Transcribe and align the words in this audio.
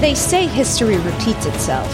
They 0.00 0.14
say 0.14 0.46
history 0.46 0.96
repeats 0.96 1.44
itself. 1.44 1.90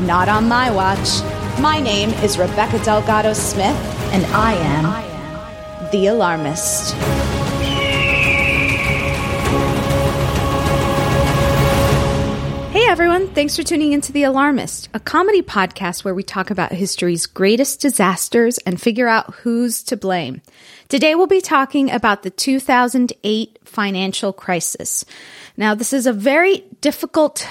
Not 0.00 0.30
on 0.30 0.48
my 0.48 0.70
watch. 0.70 1.20
My 1.60 1.78
name 1.78 2.08
is 2.24 2.38
Rebecca 2.38 2.82
Delgado 2.82 3.34
Smith, 3.34 3.76
and 4.14 4.24
I 4.34 4.54
am 4.54 5.90
the 5.90 6.06
alarmist. 6.06 6.94
Everyone, 13.02 13.28
thanks 13.28 13.56
for 13.56 13.62
tuning 13.62 13.94
into 13.94 14.12
The 14.12 14.24
Alarmist, 14.24 14.90
a 14.92 15.00
comedy 15.00 15.40
podcast 15.40 16.04
where 16.04 16.14
we 16.14 16.22
talk 16.22 16.50
about 16.50 16.70
history's 16.70 17.24
greatest 17.24 17.80
disasters 17.80 18.58
and 18.58 18.78
figure 18.78 19.08
out 19.08 19.36
who's 19.36 19.82
to 19.84 19.96
blame. 19.96 20.42
Today 20.90 21.14
we'll 21.14 21.26
be 21.26 21.40
talking 21.40 21.90
about 21.90 22.24
the 22.24 22.28
2008 22.28 23.58
financial 23.64 24.34
crisis. 24.34 25.06
Now, 25.56 25.74
this 25.74 25.94
is 25.94 26.06
a 26.06 26.12
very 26.12 26.66
difficult 26.82 27.48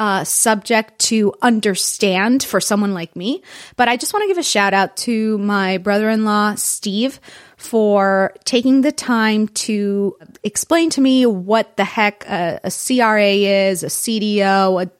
uh, 0.00 0.24
subject 0.24 0.98
to 0.98 1.32
understand 1.42 2.42
for 2.42 2.60
someone 2.60 2.92
like 2.92 3.14
me, 3.14 3.44
but 3.76 3.86
I 3.86 3.96
just 3.96 4.12
want 4.12 4.24
to 4.24 4.28
give 4.28 4.38
a 4.38 4.42
shout 4.42 4.74
out 4.74 4.96
to 4.96 5.38
my 5.38 5.78
brother 5.78 6.10
in 6.10 6.24
law, 6.24 6.56
Steve, 6.56 7.20
for 7.58 8.32
taking 8.44 8.82
the 8.82 8.92
time 8.92 9.48
to 9.48 10.16
explain 10.44 10.90
to 10.90 11.00
me 11.00 11.26
what 11.26 11.76
the 11.76 11.84
heck 11.84 12.24
a, 12.26 12.60
a 12.64 12.70
CRA 12.70 13.32
is, 13.32 13.82
a 13.82 13.88
CDO. 13.88 14.84
A, 14.84 14.90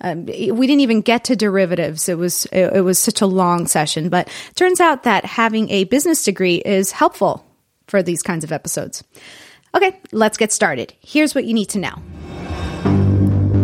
um, 0.00 0.26
we 0.26 0.66
didn't 0.66 0.80
even 0.80 1.02
get 1.02 1.24
to 1.24 1.36
derivatives. 1.36 2.08
It 2.08 2.18
was 2.18 2.46
it, 2.46 2.74
it 2.74 2.80
was 2.80 2.98
such 2.98 3.20
a 3.20 3.26
long 3.26 3.68
session, 3.68 4.08
but 4.08 4.28
turns 4.56 4.80
out 4.80 5.04
that 5.04 5.24
having 5.24 5.70
a 5.70 5.84
business 5.84 6.24
degree 6.24 6.56
is 6.56 6.90
helpful 6.90 7.46
for 7.86 8.02
these 8.02 8.22
kinds 8.22 8.42
of 8.42 8.50
episodes. 8.50 9.04
Okay, 9.72 10.00
let's 10.10 10.36
get 10.36 10.52
started. 10.52 10.92
Here's 11.00 11.34
what 11.34 11.44
you 11.44 11.54
need 11.54 11.68
to 11.70 11.78
know. 11.78 11.94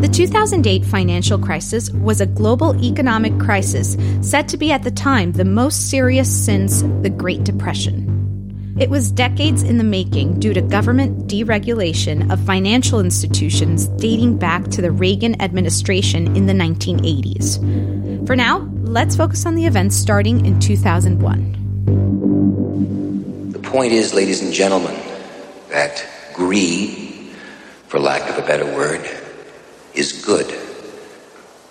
The 0.01 0.09
2008 0.09 0.85
financial 0.85 1.39
crisis 1.39 1.91
was 1.91 2.21
a 2.21 2.27
global 2.27 2.81
economic 2.85 3.37
crisis 3.41 3.97
said 4.21 4.49
to 4.51 4.57
be 4.57 4.71
at 4.71 4.85
the 4.85 4.91
time 4.93 5.33
the 5.33 5.45
most 5.45 5.91
serious 5.91 6.31
since 6.31 6.83
the 7.03 7.11
Great 7.11 7.43
Depression. 7.43 8.17
It 8.79 8.91
was 8.91 9.11
decades 9.11 9.63
in 9.63 9.79
the 9.79 9.85
making 9.85 10.39
due 10.39 10.53
to 10.53 10.61
government 10.61 11.29
deregulation 11.29 12.31
of 12.31 12.39
financial 12.41 13.01
institutions 13.01 13.89
dating 13.89 14.37
back 14.37 14.69
to 14.69 14.83
the 14.83 14.91
Reagan 14.91 15.41
administration 15.41 16.37
in 16.37 16.45
the 16.45 16.53
1980s. 16.53 18.27
For 18.27 18.37
now, 18.37 18.69
let's 18.83 19.17
focus 19.17 19.47
on 19.47 19.55
the 19.55 19.65
events 19.65 19.97
starting 19.97 20.45
in 20.45 20.61
2001. 20.61 23.53
The 23.53 23.61
point 23.61 23.95
is, 23.95 24.13
ladies 24.13 24.43
and 24.43 24.53
gentlemen, 24.53 24.95
that 25.71 26.07
greed, 26.35 27.31
for 27.89 27.99
lack 27.99 28.29
of 28.29 28.37
a 28.37 28.47
better 28.47 28.67
word, 28.67 29.09
is 29.95 30.23
good. 30.23 30.55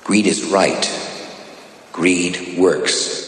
Greed 0.03 0.25
is 0.25 0.43
right. 0.45 0.89
Greed 1.91 2.57
works. 2.57 3.24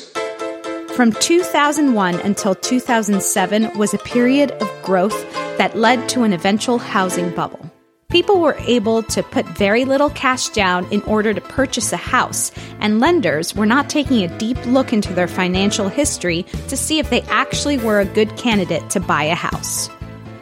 From 0.98 1.12
2001 1.12 2.16
until 2.22 2.56
2007 2.56 3.78
was 3.78 3.94
a 3.94 4.00
period 4.00 4.50
of 4.54 4.82
growth 4.82 5.32
that 5.60 5.78
led 5.78 6.10
to 6.10 6.24
an 6.24 6.34
eventual 6.34 6.80
housing 6.80 7.30
bubble. 7.36 7.72
People 8.10 8.42
were 8.42 8.58
able 8.62 9.04
to 9.04 9.22
put 9.22 9.46
very 9.46 9.86
little 9.86 10.10
cash 10.10 10.50
down 10.50 10.92
in 10.92 11.04
order 11.04 11.36
to 11.36 11.40
purchase 11.40 11.94
a 11.94 11.98
house, 11.98 12.52
and 12.80 13.00
lenders 13.00 13.54
were 13.54 13.68
not 13.68 13.92
taking 13.92 14.24
a 14.24 14.38
deep 14.40 14.58
look 14.66 14.92
into 14.92 15.14
their 15.14 15.28
financial 15.28 15.88
history 15.88 16.42
to 16.68 16.76
see 16.76 16.98
if 16.98 17.12
they 17.12 17.22
actually 17.30 17.78
were 17.78 18.00
a 18.00 18.06
good 18.06 18.36
candidate 18.36 18.90
to 18.90 19.00
buy 19.00 19.26
a 19.26 19.36
house. 19.36 19.92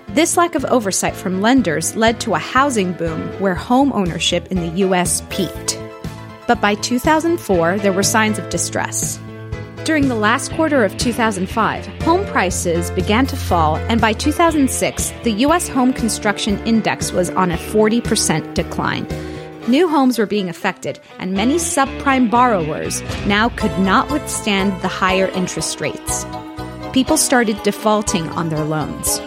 This 0.07 0.37
lack 0.37 0.55
of 0.55 0.63
oversight 0.63 1.17
from 1.17 1.41
lenders 1.41 1.97
led 1.97 2.21
to 2.21 2.33
a 2.33 2.39
housing 2.39 2.93
boom 2.93 3.27
where 3.41 3.55
home 3.55 3.91
ownership 3.91 4.49
in 4.53 4.61
the 4.61 4.85
US 4.87 5.21
peaked. 5.29 5.77
But 6.47 6.61
by 6.61 6.75
2004, 6.75 7.79
there 7.79 7.91
were 7.91 8.03
signs 8.03 8.39
of 8.39 8.49
distress. 8.49 9.19
During 9.85 10.07
the 10.07 10.15
last 10.15 10.51
quarter 10.53 10.83
of 10.83 10.97
2005, 10.97 11.85
home 12.01 12.25
prices 12.25 12.89
began 12.89 13.27
to 13.27 13.35
fall, 13.35 13.75
and 13.75 14.01
by 14.01 14.13
2006, 14.13 15.13
the 15.21 15.31
U.S. 15.43 15.67
Home 15.67 15.93
Construction 15.93 16.57
Index 16.65 17.11
was 17.11 17.29
on 17.29 17.51
a 17.51 17.57
40% 17.57 18.55
decline. 18.55 19.07
New 19.67 19.87
homes 19.87 20.17
were 20.17 20.25
being 20.25 20.49
affected, 20.49 20.99
and 21.19 21.33
many 21.33 21.57
subprime 21.57 22.31
borrowers 22.31 23.03
now 23.27 23.49
could 23.49 23.77
not 23.77 24.09
withstand 24.09 24.71
the 24.81 24.87
higher 24.87 25.27
interest 25.35 25.79
rates. 25.79 26.25
People 26.91 27.15
started 27.15 27.61
defaulting 27.61 28.27
on 28.29 28.49
their 28.49 28.63
loans. 28.63 29.19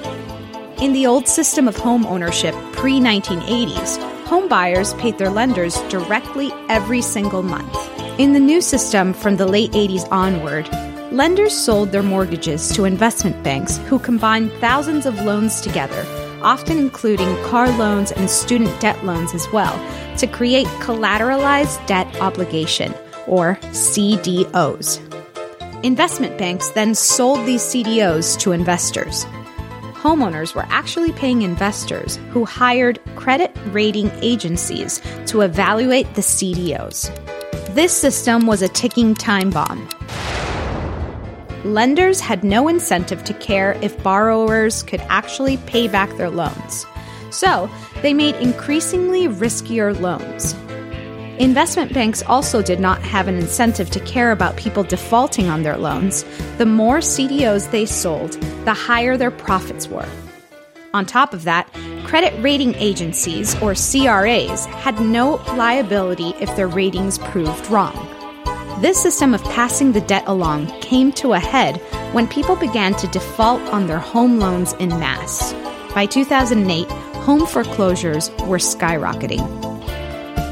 In 0.82 0.93
the 0.93 1.06
old 1.06 1.28
system 1.28 1.69
of 1.69 1.76
home 1.76 2.05
ownership 2.05 2.52
pre 2.72 2.99
1980s, 2.99 3.96
home 4.25 4.49
buyers 4.49 4.93
paid 4.94 5.19
their 5.19 5.31
lenders 5.31 5.81
directly 5.82 6.50
every 6.69 7.00
single 7.00 7.44
month. 7.44 7.97
In 8.19 8.32
the 8.32 8.41
new 8.41 8.61
system 8.61 9.12
from 9.12 9.37
the 9.37 9.47
late 9.47 9.70
80s 9.70 10.09
onward, 10.11 10.69
lenders 11.12 11.56
sold 11.56 11.93
their 11.93 12.03
mortgages 12.03 12.69
to 12.73 12.85
investment 12.85 13.41
banks 13.44 13.79
who 13.87 14.00
combined 14.00 14.50
thousands 14.55 15.06
of 15.06 15.20
loans 15.20 15.61
together, 15.61 16.05
often 16.43 16.79
including 16.79 17.32
car 17.44 17.70
loans 17.79 18.11
and 18.11 18.29
student 18.29 18.81
debt 18.81 19.05
loans 19.05 19.35
as 19.35 19.47
well, 19.53 19.79
to 20.17 20.26
create 20.26 20.67
collateralized 20.82 21.87
debt 21.87 22.09
obligation, 22.20 22.93
or 23.29 23.55
CDOs. 23.70 24.99
Investment 25.85 26.37
banks 26.37 26.70
then 26.70 26.97
sold 26.97 27.47
these 27.47 27.62
CDOs 27.62 28.37
to 28.41 28.50
investors 28.50 29.26
homeowners 29.99 30.55
were 30.55 30.67
actually 30.69 31.11
paying 31.12 31.43
investors 31.43 32.20
who 32.31 32.44
hired 32.44 33.00
credit 33.17 33.50
rating 33.73 34.11
agencies 34.23 35.03
to 35.26 35.41
evaluate 35.41 36.15
the 36.15 36.20
CDOs. 36.20 37.11
This 37.70 37.93
system 37.93 38.47
was 38.47 38.62
a 38.62 38.69
ticking 38.69 39.15
time 39.15 39.50
bomb. 39.50 39.87
Lenders 41.65 42.19
had 42.19 42.43
no 42.43 42.67
incentive 42.67 43.23
to 43.25 43.35
care 43.35 43.79
if 43.82 44.03
borrowers 44.03 44.82
could 44.82 45.00
actually 45.09 45.59
pay 45.59 45.87
back 45.87 46.09
their 46.17 46.31
loans. 46.31 46.87
So, 47.31 47.70
they 48.00 48.15
made 48.15 48.37
increasingly 48.37 49.29
riskier 49.29 49.99
loans. 50.00 50.55
Investment 51.38 51.93
banks 51.93 52.23
also 52.23 52.62
did 52.62 52.81
not 52.81 53.03
have 53.03 53.29
an 53.29 53.37
incentive 53.37 53.91
to 53.91 54.00
care 54.00 54.32
about 54.32 54.56
people 54.56 54.82
defaulting 54.82 55.49
on 55.49 55.62
their 55.62 55.76
loans. 55.76 56.25
The 56.56 56.67
more 56.67 56.99
CDOs 56.99 57.70
they 57.70 57.85
sold, 57.85 58.32
the 58.65 58.75
higher 58.75 59.17
their 59.19 59.31
profits 59.31 59.88
were. 59.88 60.09
On 60.94 61.05
top 61.05 61.35
of 61.35 61.44
that, 61.44 61.69
credit 62.08 62.32
rating 62.43 62.75
agencies, 62.76 63.55
or 63.60 63.75
CRAs, 63.75 64.64
had 64.66 64.99
no 64.99 65.34
liability 65.56 66.32
if 66.40 66.55
their 66.56 66.66
ratings 66.66 67.19
proved 67.19 67.70
wrong. 67.70 67.94
This 68.81 69.02
system 69.02 69.34
of 69.34 69.44
passing 69.44 69.93
the 69.93 70.00
debt 70.00 70.25
along 70.26 70.69
came 70.81 71.12
to 71.12 71.34
a 71.34 71.38
head 71.38 71.76
when 72.14 72.26
people 72.26 72.56
began 72.56 72.94
to 72.94 73.06
default 73.08 73.60
on 73.75 73.87
their 73.87 73.99
home 73.99 74.38
loans 74.38 74.72
in 74.75 74.88
mass. 74.88 75.52
By 75.94 76.06
2008, 76.06 76.90
home 77.26 77.44
foreclosures 77.44 78.31
were 78.46 78.56
skyrocketing. 78.56 79.44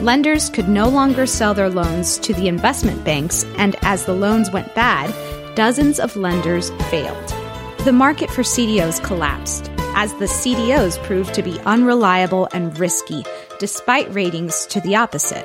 Lenders 0.02 0.50
could 0.50 0.68
no 0.68 0.90
longer 0.90 1.24
sell 1.24 1.54
their 1.54 1.70
loans 1.70 2.18
to 2.18 2.34
the 2.34 2.48
investment 2.48 3.02
banks, 3.02 3.44
and 3.56 3.76
as 3.80 4.04
the 4.04 4.12
loans 4.12 4.50
went 4.50 4.74
bad, 4.74 5.10
dozens 5.54 5.98
of 5.98 6.16
lenders 6.16 6.68
failed. 6.90 7.32
The 7.78 7.94
market 7.94 8.30
for 8.30 8.42
CDOs 8.42 9.02
collapsed, 9.02 9.70
as 9.96 10.12
the 10.14 10.26
CDOs 10.26 11.02
proved 11.04 11.34
to 11.34 11.42
be 11.42 11.58
unreliable 11.60 12.48
and 12.52 12.78
risky, 12.78 13.24
despite 13.58 14.14
ratings 14.14 14.66
to 14.66 14.80
the 14.82 14.94
opposite. 14.94 15.44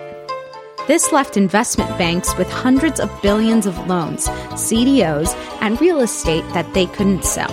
This 0.87 1.13
left 1.13 1.37
investment 1.37 1.89
banks 1.97 2.37
with 2.37 2.51
hundreds 2.51 2.99
of 2.99 3.09
billions 3.21 3.65
of 3.65 3.87
loans, 3.87 4.27
CDOs, 4.27 5.33
and 5.61 5.79
real 5.79 6.01
estate 6.01 6.43
that 6.53 6.73
they 6.73 6.85
couldn't 6.85 7.23
sell. 7.23 7.49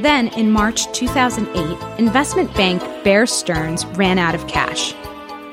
Then, 0.00 0.28
in 0.28 0.50
March 0.50 0.90
2008, 0.92 2.00
investment 2.00 2.52
bank 2.54 2.82
Bear 3.04 3.24
Stearns 3.24 3.86
ran 3.96 4.18
out 4.18 4.34
of 4.34 4.46
cash. 4.48 4.92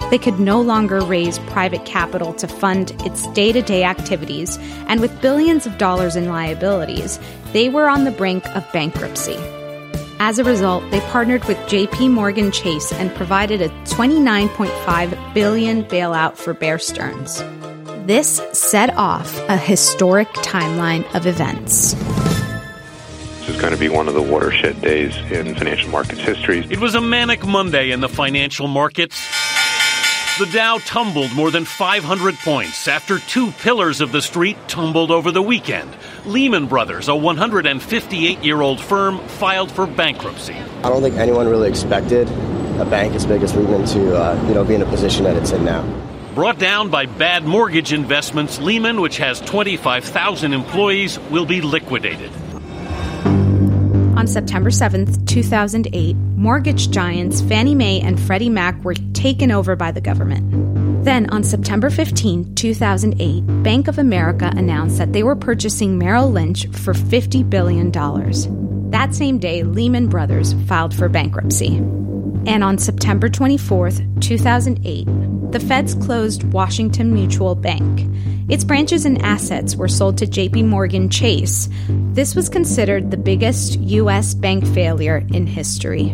They 0.10 0.18
could 0.18 0.40
no 0.40 0.60
longer 0.62 1.00
raise 1.02 1.38
private 1.40 1.86
capital 1.86 2.34
to 2.34 2.48
fund 2.48 2.92
its 3.06 3.28
day 3.34 3.52
to 3.52 3.62
day 3.62 3.84
activities, 3.84 4.58
and 4.88 5.00
with 5.00 5.22
billions 5.22 5.68
of 5.68 5.78
dollars 5.78 6.16
in 6.16 6.28
liabilities, 6.28 7.20
they 7.52 7.70
were 7.70 7.88
on 7.88 8.04
the 8.04 8.12
brink 8.12 8.46
of 8.56 8.70
bankruptcy. 8.74 9.38
As 10.26 10.40
a 10.40 10.44
result, 10.46 10.90
they 10.90 11.02
partnered 11.02 11.44
with 11.50 11.58
JP 11.68 12.12
Morgan 12.12 12.50
Chase 12.50 12.94
and 12.94 13.14
provided 13.14 13.62
a 13.62 13.68
29.5 13.68 15.34
billion 15.34 15.84
bailout 15.84 16.38
for 16.38 16.54
Bear 16.54 16.80
Stearns. 16.80 17.40
This 18.08 18.42
set 18.54 18.96
off 18.96 19.38
a 19.50 19.58
historic 19.58 20.30
timeline 20.30 21.04
of 21.14 21.28
events. 21.28 21.92
This 23.42 23.50
is 23.50 23.60
going 23.60 23.74
to 23.74 23.78
be 23.78 23.90
one 23.90 24.08
of 24.08 24.14
the 24.14 24.22
watershed 24.22 24.80
days 24.80 25.14
in 25.30 25.56
financial 25.56 25.90
markets 25.90 26.22
history. 26.22 26.66
It 26.70 26.80
was 26.80 26.96
a 26.96 27.02
manic 27.02 27.46
Monday 27.46 27.92
in 27.92 28.00
the 28.00 28.08
financial 28.08 28.70
markets. 28.70 29.22
The 30.40 30.48
Dow 30.48 30.80
tumbled 30.80 31.32
more 31.34 31.52
than 31.52 31.64
500 31.64 32.40
points 32.40 32.88
after 32.88 33.20
two 33.20 33.52
pillars 33.52 34.02
of 34.02 34.12
the 34.12 34.20
street 34.20 34.58
tumbled 34.68 35.12
over 35.12 35.32
the 35.32 35.44
weekend. 35.44 35.96
Lehman 36.26 36.66
Brothers, 36.66 37.08
a 37.08 37.16
158 37.16 38.40
year 38.40 38.60
old 38.60 38.82
firm, 38.82 39.20
filed 39.28 39.72
for 39.72 39.86
bankruptcy. 39.86 40.56
I 40.56 40.90
don't 40.90 41.04
think 41.04 41.18
anyone 41.18 41.48
really 41.48 41.70
expected 41.70 42.28
a 42.80 42.86
bank 42.90 43.14
as 43.14 43.28
big 43.28 43.44
as 43.44 43.56
Lehman 43.56 43.86
to 43.86 44.18
uh, 44.18 44.48
you 44.48 44.56
know, 44.56 44.64
be 44.64 44.74
in 44.74 44.82
a 44.82 44.88
position 44.88 45.26
that 45.26 45.36
it's 45.36 45.52
in 45.52 45.64
now. 45.64 45.84
Brought 46.34 46.58
down 46.58 46.90
by 46.90 47.06
bad 47.06 47.44
mortgage 47.44 47.94
investments, 47.94 48.60
Lehman, 48.60 49.02
which 49.02 49.18
has 49.18 49.40
25,000 49.42 50.52
employees, 50.52 51.20
will 51.30 51.46
be 51.46 51.62
liquidated. 51.62 52.32
On 54.18 54.26
September 54.26 54.72
7, 54.72 55.26
2008, 55.26 56.16
mortgage 56.16 56.90
giants 56.90 57.42
Fannie 57.42 57.76
Mae 57.76 58.02
and 58.02 58.20
Freddie 58.20 58.50
Mac 58.50 58.84
were 58.84 58.96
taken 59.24 59.52
over 59.52 59.74
by 59.78 59.90
the 59.90 60.02
government. 60.02 61.06
Then, 61.06 61.30
on 61.30 61.46
September 61.46 61.90
15, 61.90 62.56
2008, 62.56 63.64
Bank 63.64 63.88
of 63.88 63.98
America 63.98 64.52
announced 64.54 64.98
that 64.98 65.14
they 65.14 65.24
were 65.24 65.38
purchasing 65.38 65.98
Merrill 65.98 66.30
Lynch 66.30 66.68
for 66.68 66.94
$50 66.94 67.50
billion. 67.50 67.90
That 68.92 69.16
same 69.16 69.40
day, 69.40 69.64
Lehman 69.64 70.10
Brothers 70.10 70.52
filed 70.68 70.94
for 70.94 71.08
bankruptcy. 71.08 71.78
And 72.48 72.66
on 72.66 72.78
September 72.78 73.30
24, 73.30 73.92
2008, 74.20 75.08
the 75.54 75.60
feds 75.62 75.96
closed 75.96 76.44
Washington 76.52 77.14
Mutual 77.14 77.56
Bank. 77.56 78.06
Its 78.50 78.66
branches 78.66 79.06
and 79.06 79.22
assets 79.22 79.78
were 79.78 79.88
sold 79.88 80.18
to 80.18 80.26
JP 80.26 80.66
Morgan 80.66 81.10
Chase. 81.10 81.70
This 82.12 82.36
was 82.36 82.50
considered 82.50 83.10
the 83.10 83.16
biggest 83.16 83.80
U.S. 83.80 84.34
bank 84.34 84.68
failure 84.68 85.26
in 85.32 85.48
history. 85.48 86.14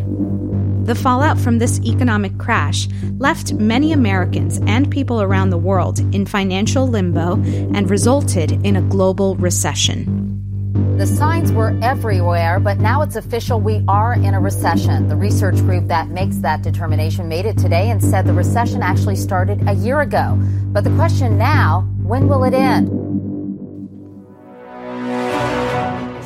The 0.90 0.96
fallout 0.96 1.38
from 1.38 1.60
this 1.60 1.80
economic 1.82 2.36
crash 2.40 2.88
left 3.20 3.54
many 3.54 3.94
Americans 3.94 4.60
and 4.66 4.90
people 4.90 5.22
around 5.22 5.52
the 5.52 5.58
world 5.60 6.00
in 6.16 6.26
financial 6.26 6.88
limbo 6.88 7.34
and 7.36 7.88
resulted 7.88 8.54
in 8.66 8.76
a 8.76 8.81
global 8.81 9.36
recession. 9.36 10.96
The 10.98 11.06
signs 11.06 11.52
were 11.52 11.78
everywhere, 11.84 12.60
but 12.60 12.80
now 12.80 13.04
it's 13.04 13.16
official. 13.16 13.62
We 13.62 13.84
are 13.88 14.16
in 14.16 14.34
a 14.34 14.40
recession. 14.40 15.10
The 15.10 15.16
research 15.16 15.58
group 15.58 15.86
that 15.90 16.08
makes 16.08 16.38
that 16.38 16.64
determination 16.64 17.30
made 17.30 17.46
it 17.46 17.60
today 17.60 17.92
and 17.92 18.04
said 18.04 18.26
the 18.26 18.34
recession 18.34 18.81
actually 18.81 19.18
started 19.18 19.62
a 19.68 19.74
year 19.74 20.02
ago. 20.02 20.40
But 20.74 20.86
the 20.86 20.96
question 20.96 21.38
now 21.38 21.81
when 22.02 22.28
will 22.28 22.44
it 22.46 22.56
end? 22.56 22.90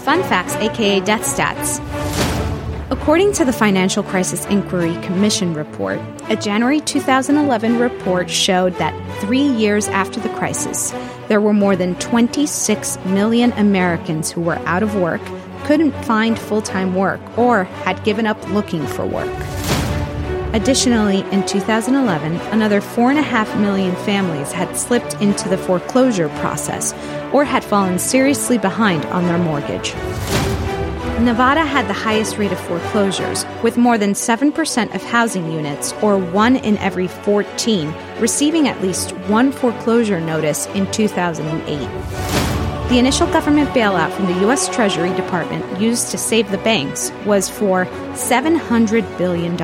Fun 0.06 0.24
facts, 0.24 0.56
aka 0.56 1.02
death 1.02 1.24
stats. 1.24 2.23
According 2.94 3.34
to 3.34 3.44
the 3.44 3.52
Financial 3.52 4.04
Crisis 4.04 4.46
Inquiry 4.46 4.94
Commission 5.02 5.56
report, 5.56 6.00
a 6.30 6.36
January 6.36 6.80
2011 6.80 7.80
report 7.80 8.30
showed 8.30 8.76
that 8.76 8.94
three 9.20 9.42
years 9.42 9.88
after 9.88 10.20
the 10.20 10.30
crisis, 10.30 10.94
there 11.28 11.42
were 11.42 11.54
more 11.54 11.76
than 11.76 11.96
26 11.96 13.04
million 13.06 13.52
Americans 13.54 14.30
who 14.30 14.42
were 14.42 14.60
out 14.68 14.84
of 14.84 14.96
work, 14.96 15.22
couldn't 15.64 15.92
find 16.06 16.38
full 16.38 16.62
time 16.62 16.94
work, 16.94 17.20
or 17.36 17.64
had 17.64 18.04
given 18.04 18.28
up 18.28 18.38
looking 18.50 18.86
for 18.86 19.08
work. 19.08 19.34
Additionally, 20.54 21.22
in 21.32 21.44
2011, 21.48 22.36
another 22.54 22.80
4.5 22.80 23.60
million 23.60 23.96
families 24.06 24.52
had 24.52 24.78
slipped 24.78 25.16
into 25.16 25.50
the 25.50 25.58
foreclosure 25.58 26.30
process 26.30 26.94
or 27.34 27.44
had 27.44 27.64
fallen 27.64 27.98
seriously 27.98 28.60
behind 28.60 29.04
on 29.08 29.24
their 29.24 29.40
mortgage. 29.40 29.96
Nevada 31.22 31.64
had 31.64 31.88
the 31.88 31.94
highest 31.94 32.38
rate 32.38 32.52
of 32.52 32.60
foreclosures, 32.60 33.46
with 33.62 33.78
more 33.78 33.98
than 33.98 34.14
7% 34.14 34.96
of 34.96 35.04
housing 35.04 35.52
units, 35.52 35.94
or 36.02 36.18
one 36.18 36.56
in 36.58 36.78
every 36.80 37.08
14, 37.08 37.94
receiving 38.20 38.68
at 38.68 38.82
least 38.82 39.12
one 39.28 39.52
foreclosure 39.52 40.20
notice 40.20 40.66
in 40.68 40.90
2008. 40.92 42.90
The 42.90 43.00
initial 43.00 43.28
government 43.28 43.70
bailout 43.70 44.12
from 44.12 44.26
the 44.26 44.40
U.S. 44.42 44.68
Treasury 44.68 45.14
Department 45.14 45.80
used 45.80 46.12
to 46.12 46.18
save 46.18 46.52
the 46.52 46.58
banks 46.58 47.12
was 47.26 47.50
for 47.50 47.86
$700 48.14 49.18
billion. 49.18 49.60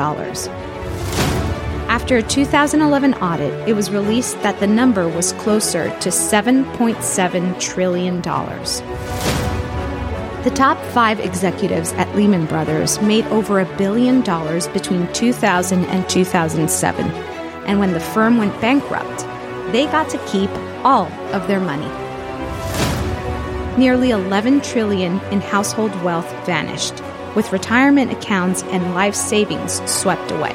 After 1.90 2.18
a 2.18 2.24
2011 2.24 3.16
audit, 3.16 3.68
it 3.68 3.74
was 3.74 3.92
released 3.92 4.42
that 4.44 4.60
the 4.60 4.68
number 4.68 5.10
was 5.10 5.34
closer 5.34 5.90
to 6.00 6.10
$7.7 6.10 7.60
trillion. 7.60 8.22
The 10.44 10.52
top 10.52 10.78
five 10.90 11.20
executives 11.20 11.94
at 11.94 12.14
Lehman 12.16 12.46
Brothers 12.46 13.02
made 13.02 13.26
over 13.28 13.60
a 13.60 13.78
billion 13.78 14.22
dollars 14.22 14.68
between 14.70 15.12
2000 15.14 15.86
and 15.86 16.10
2007, 16.10 17.06
And 17.66 17.80
when 17.80 17.94
the 17.94 18.00
firm 18.00 18.38
went 18.38 18.60
bankrupt, 18.60 19.20
they 19.72 19.86
got 19.86 20.10
to 20.10 20.18
keep 20.28 20.50
all 20.84 21.06
of 21.34 21.48
their 21.48 21.60
money. 21.60 21.88
Nearly 23.78 24.10
11 24.10 24.62
trillion 24.62 25.20
in 25.32 25.42
household 25.42 25.96
wealth 26.04 26.30
vanished, 26.46 26.96
with 27.36 27.52
retirement 27.52 28.12
accounts 28.12 28.64
and 28.64 28.94
life 28.96 29.16
savings 29.16 29.82
swept 29.90 30.32
away. 30.32 30.54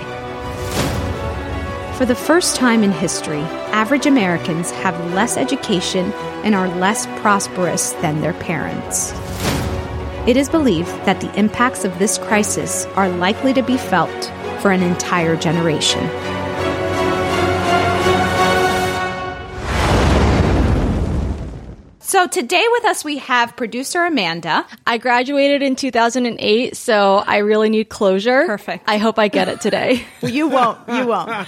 For 1.96 2.04
the 2.04 2.16
first 2.16 2.56
time 2.56 2.82
in 2.82 2.90
history, 2.90 3.42
average 3.70 4.06
Americans 4.06 4.72
have 4.72 5.12
less 5.14 5.36
education 5.36 6.12
and 6.42 6.54
are 6.54 6.68
less 6.68 7.06
prosperous 7.22 7.92
than 7.92 8.20
their 8.20 8.34
parents. 8.34 9.12
It 10.26 10.38
is 10.38 10.48
believed 10.48 10.88
that 11.04 11.20
the 11.20 11.30
impacts 11.38 11.84
of 11.84 11.98
this 11.98 12.16
crisis 12.16 12.86
are 12.96 13.10
likely 13.10 13.52
to 13.52 13.62
be 13.62 13.76
felt 13.76 14.32
for 14.62 14.70
an 14.70 14.82
entire 14.82 15.36
generation. 15.36 16.00
So 22.00 22.26
today 22.26 22.64
with 22.70 22.84
us 22.86 23.04
we 23.04 23.18
have 23.18 23.54
producer 23.54 24.02
Amanda. 24.02 24.64
I 24.86 24.96
graduated 24.96 25.62
in 25.62 25.76
2008, 25.76 26.74
so 26.74 27.16
I 27.16 27.38
really 27.38 27.68
need 27.68 27.90
closure. 27.90 28.46
Perfect. 28.46 28.84
I 28.86 28.96
hope 28.96 29.18
I 29.18 29.28
get 29.28 29.48
it 29.48 29.60
today. 29.60 30.06
you 30.22 30.48
won't. 30.48 30.78
You 30.88 31.06
won't. 31.06 31.46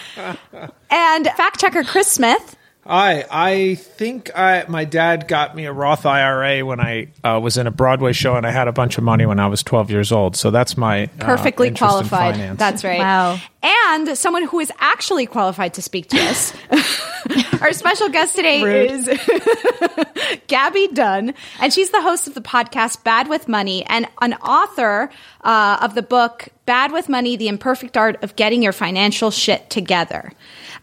And 0.90 1.26
fact 1.28 1.60
checker 1.60 1.82
Chris 1.82 2.08
Smith. 2.08 2.55
I 2.88 3.24
I 3.30 3.74
think 3.74 4.30
I 4.36 4.64
my 4.68 4.84
dad 4.84 5.28
got 5.28 5.56
me 5.56 5.66
a 5.66 5.72
Roth 5.72 6.06
IRA 6.06 6.64
when 6.64 6.80
I 6.80 7.08
uh, 7.24 7.40
was 7.42 7.56
in 7.56 7.66
a 7.66 7.70
Broadway 7.70 8.12
show 8.12 8.36
and 8.36 8.46
I 8.46 8.50
had 8.50 8.68
a 8.68 8.72
bunch 8.72 8.98
of 8.98 9.04
money 9.04 9.26
when 9.26 9.40
I 9.40 9.48
was 9.48 9.62
12 9.62 9.90
years 9.90 10.12
old. 10.12 10.36
So 10.36 10.50
that's 10.50 10.76
my 10.76 11.04
uh, 11.04 11.08
perfectly 11.18 11.68
interest 11.68 11.82
in 11.82 12.08
qualified. 12.08 12.34
finance. 12.36 12.58
That's 12.58 12.84
right. 12.84 12.98
Wow. 12.98 13.38
And 13.62 14.16
someone 14.16 14.46
who 14.46 14.60
is 14.60 14.70
actually 14.78 15.26
qualified 15.26 15.74
to 15.74 15.82
speak 15.82 16.08
to 16.10 16.18
us. 16.18 16.52
Our 17.60 17.72
special 17.72 18.08
guest 18.08 18.36
today 18.36 18.62
Rude. 18.62 18.90
is 18.90 19.08
Gaby 20.46 20.88
Dunn, 20.88 21.34
and 21.60 21.72
she's 21.72 21.90
the 21.90 22.00
host 22.00 22.28
of 22.28 22.34
the 22.34 22.40
podcast 22.40 23.02
Bad 23.02 23.28
with 23.28 23.48
Money 23.48 23.84
and 23.86 24.06
an 24.20 24.34
author 24.34 25.10
uh, 25.42 25.78
of 25.82 25.94
the 25.94 26.02
book 26.02 26.48
Bad 26.66 26.92
with 26.92 27.08
Money: 27.08 27.36
The 27.36 27.48
Imperfect 27.48 27.96
Art 27.96 28.22
of 28.22 28.36
Getting 28.36 28.62
Your 28.62 28.72
Financial 28.72 29.32
Shit 29.32 29.68
Together. 29.70 30.32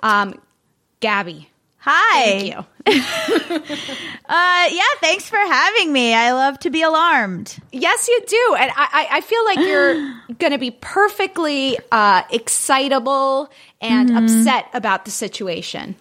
Um, 0.01 0.39
Gaby, 0.99 1.49
Hi. 1.85 2.23
thank 2.23 2.55
you. 2.55 2.65
Uh, 4.25 4.65
yeah, 4.71 4.81
thanks 5.01 5.27
for 5.29 5.37
having 5.37 5.91
me. 5.91 6.13
I 6.13 6.31
love 6.31 6.57
to 6.59 6.69
be 6.69 6.81
alarmed. 6.81 7.55
Yes, 7.71 8.07
you 8.07 8.21
do, 8.25 8.55
and 8.57 8.71
I, 8.75 9.07
I 9.11 9.21
feel 9.21 9.43
like 9.45 9.59
you're 9.59 9.95
going 10.39 10.53
to 10.53 10.57
be 10.57 10.71
perfectly 10.71 11.77
uh, 11.91 12.23
excitable 12.31 13.49
and 13.81 14.09
Mm-hmm. 14.09 14.17
upset 14.17 14.69
about 14.73 15.03
the 15.05 15.11
situation. 15.11 15.95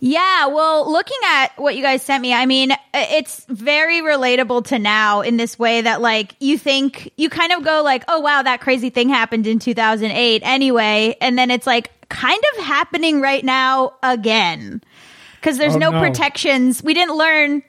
Yeah, 0.00 0.46
well, 0.48 0.90
looking 0.90 1.18
at 1.26 1.48
what 1.56 1.76
you 1.76 1.82
guys 1.82 2.02
sent 2.02 2.22
me, 2.22 2.32
I 2.32 2.46
mean, 2.46 2.72
it's 2.94 3.44
very 3.48 4.00
relatable 4.00 4.66
to 4.68 4.78
now 4.78 5.20
in 5.20 5.36
this 5.36 5.58
way 5.58 5.82
that, 5.82 6.00
like, 6.00 6.34
you 6.40 6.56
think, 6.58 7.12
you 7.16 7.28
kind 7.28 7.52
of 7.52 7.62
go, 7.62 7.82
like, 7.82 8.04
oh, 8.08 8.20
wow, 8.20 8.42
that 8.42 8.60
crazy 8.62 8.88
thing 8.90 9.10
happened 9.10 9.46
in 9.46 9.58
2008 9.58 10.42
anyway. 10.44 11.16
And 11.20 11.38
then 11.38 11.50
it's 11.50 11.66
like 11.66 11.90
kind 12.08 12.42
of 12.56 12.64
happening 12.64 13.20
right 13.20 13.44
now 13.44 13.94
again. 14.02 14.82
Because 15.46 15.58
there's 15.58 15.76
Oh, 15.76 15.78
no, 15.78 15.90
no. 15.92 16.00
protections. 16.00 16.82
We 16.82 16.92
didn't 16.92 17.14
learn 17.16 17.62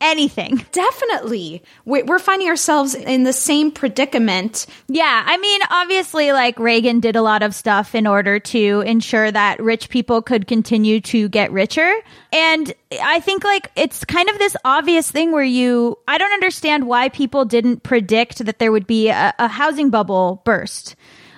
anything. 0.00 0.64
Definitely, 0.70 1.60
We- 1.84 2.04
we're 2.04 2.20
finding 2.20 2.46
ourselves 2.48 2.94
in 2.94 3.24
the 3.24 3.32
same 3.32 3.72
predicament. 3.72 4.66
Yeah, 4.86 5.24
I 5.26 5.36
mean, 5.38 5.60
obviously, 5.68 6.30
like 6.30 6.56
Reagan 6.60 7.00
did 7.00 7.16
a 7.16 7.22
lot 7.22 7.42
of 7.42 7.52
stuff 7.52 7.96
in 7.96 8.06
order 8.06 8.38
to 8.38 8.82
ensure 8.86 9.32
that 9.32 9.58
rich 9.58 9.88
people 9.88 10.22
could 10.22 10.46
continue 10.46 11.00
to 11.00 11.28
get 11.28 11.50
richer. 11.50 11.92
And 12.32 12.72
I 13.02 13.18
think, 13.18 13.42
like, 13.42 13.72
it's 13.74 14.04
kind 14.04 14.28
of 14.28 14.38
this 14.38 14.54
obvious 14.64 15.10
thing 15.10 15.32
where 15.32 15.42
you, 15.42 15.98
I 16.06 16.18
don't 16.18 16.32
understand 16.32 16.86
why 16.86 17.08
people 17.08 17.44
didn't 17.44 17.82
predict 17.82 18.44
that 18.44 18.60
there 18.60 18.70
would 18.70 18.86
be 18.86 19.08
a, 19.08 19.34
a 19.40 19.48
housing 19.48 19.90
bubble 19.90 20.42
burst. 20.44 20.94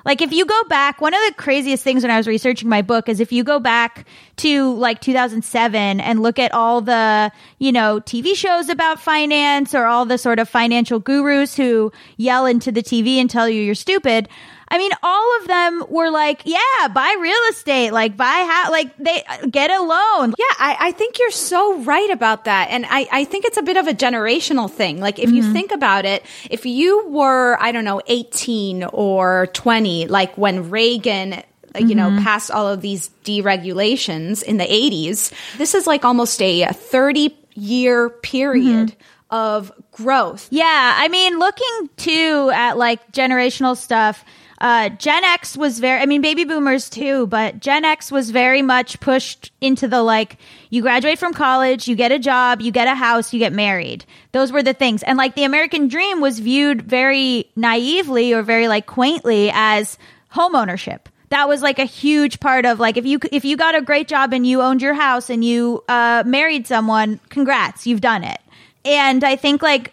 Like 0.08 0.22
if 0.22 0.32
you 0.32 0.46
go 0.46 0.64
back, 0.70 1.02
one 1.02 1.12
of 1.12 1.20
the 1.28 1.34
craziest 1.34 1.84
things 1.84 2.02
when 2.02 2.10
I 2.10 2.16
was 2.16 2.26
researching 2.26 2.66
my 2.66 2.80
book 2.80 3.10
is 3.10 3.20
if 3.20 3.30
you 3.30 3.44
go 3.44 3.60
back 3.60 4.06
to 4.36 4.74
like 4.76 5.02
2007 5.02 6.00
and 6.00 6.22
look 6.22 6.38
at 6.38 6.50
all 6.54 6.80
the, 6.80 7.30
you 7.58 7.72
know, 7.72 8.00
TV 8.00 8.34
shows 8.34 8.70
about 8.70 8.98
finance 8.98 9.74
or 9.74 9.84
all 9.84 10.06
the 10.06 10.16
sort 10.16 10.38
of 10.38 10.48
financial 10.48 10.98
gurus 10.98 11.54
who 11.54 11.92
yell 12.16 12.46
into 12.46 12.72
the 12.72 12.82
TV 12.82 13.16
and 13.16 13.28
tell 13.28 13.50
you 13.50 13.60
you're 13.60 13.74
stupid. 13.74 14.30
I 14.70 14.78
mean, 14.78 14.92
all 15.02 15.40
of 15.40 15.46
them 15.48 15.84
were 15.88 16.10
like, 16.10 16.42
yeah, 16.44 16.88
buy 16.92 17.16
real 17.20 17.38
estate, 17.50 17.90
like 17.92 18.16
buy 18.16 18.24
how, 18.26 18.70
like 18.70 18.96
they 18.98 19.22
get 19.50 19.70
a 19.70 19.80
loan. 19.82 20.34
Yeah, 20.38 20.44
I, 20.58 20.76
I 20.80 20.92
think 20.92 21.18
you're 21.18 21.30
so 21.30 21.80
right 21.82 22.10
about 22.10 22.44
that. 22.44 22.68
And 22.70 22.84
I, 22.86 23.08
I 23.10 23.24
think 23.24 23.44
it's 23.46 23.56
a 23.56 23.62
bit 23.62 23.76
of 23.76 23.86
a 23.86 23.92
generational 23.94 24.70
thing. 24.70 25.00
Like, 25.00 25.18
if 25.18 25.26
Mm-hmm. 25.28 25.36
you 25.36 25.52
think 25.52 25.72
about 25.72 26.04
it, 26.04 26.22
if 26.50 26.66
you 26.66 27.06
were, 27.08 27.56
I 27.60 27.72
don't 27.72 27.84
know, 27.84 28.00
18 28.06 28.84
or 28.84 29.48
20, 29.54 30.06
like 30.08 30.36
when 30.36 30.68
Reagan, 30.70 31.42
you 31.78 31.94
know, 31.94 32.08
Mm-hmm. 32.10 32.24
passed 32.24 32.50
all 32.50 32.68
of 32.68 32.80
these 32.80 33.10
deregulations 33.24 34.42
in 34.42 34.56
the 34.56 34.64
80s, 34.64 35.32
this 35.58 35.74
is 35.74 35.86
like 35.86 36.04
almost 36.04 36.40
a 36.42 36.66
30 36.72 37.36
year 37.54 38.08
period 38.10 38.94
of 39.30 39.70
growth. 39.92 40.48
Yeah, 40.50 40.94
I 40.96 41.08
mean, 41.08 41.38
looking 41.38 41.90
too 41.96 42.50
at 42.54 42.78
like 42.78 43.12
generational 43.12 43.76
stuff, 43.76 44.24
uh, 44.60 44.88
Gen 44.90 45.24
X 45.24 45.56
was 45.56 45.78
very, 45.78 46.00
I 46.00 46.06
mean, 46.06 46.20
baby 46.20 46.44
boomers 46.44 46.90
too, 46.90 47.26
but 47.28 47.60
Gen 47.60 47.84
X 47.84 48.10
was 48.10 48.30
very 48.30 48.60
much 48.60 48.98
pushed 49.00 49.52
into 49.60 49.86
the 49.86 50.02
like, 50.02 50.36
you 50.70 50.82
graduate 50.82 51.18
from 51.18 51.32
college, 51.32 51.86
you 51.86 51.94
get 51.94 52.10
a 52.10 52.18
job, 52.18 52.60
you 52.60 52.72
get 52.72 52.88
a 52.88 52.94
house, 52.94 53.32
you 53.32 53.38
get 53.38 53.52
married. 53.52 54.04
Those 54.32 54.50
were 54.50 54.62
the 54.62 54.74
things. 54.74 55.04
And 55.04 55.16
like 55.16 55.36
the 55.36 55.44
American 55.44 55.86
dream 55.86 56.20
was 56.20 56.40
viewed 56.40 56.82
very 56.82 57.48
naively 57.54 58.32
or 58.32 58.42
very 58.42 58.66
like 58.66 58.86
quaintly 58.86 59.50
as 59.54 59.96
home 60.30 60.56
ownership. 60.56 61.08
That 61.30 61.48
was 61.48 61.62
like 61.62 61.78
a 61.78 61.84
huge 61.84 62.40
part 62.40 62.66
of 62.66 62.80
like 62.80 62.96
if 62.96 63.04
you 63.04 63.20
if 63.30 63.44
you 63.44 63.56
got 63.56 63.74
a 63.74 63.82
great 63.82 64.08
job 64.08 64.32
and 64.32 64.46
you 64.46 64.62
owned 64.62 64.80
your 64.80 64.94
house 64.94 65.28
and 65.30 65.44
you 65.44 65.84
uh, 65.88 66.24
married 66.26 66.66
someone, 66.66 67.20
congrats, 67.28 67.86
you've 67.86 68.00
done 68.00 68.24
it. 68.24 68.40
And 68.84 69.22
I 69.22 69.36
think 69.36 69.62
like 69.62 69.92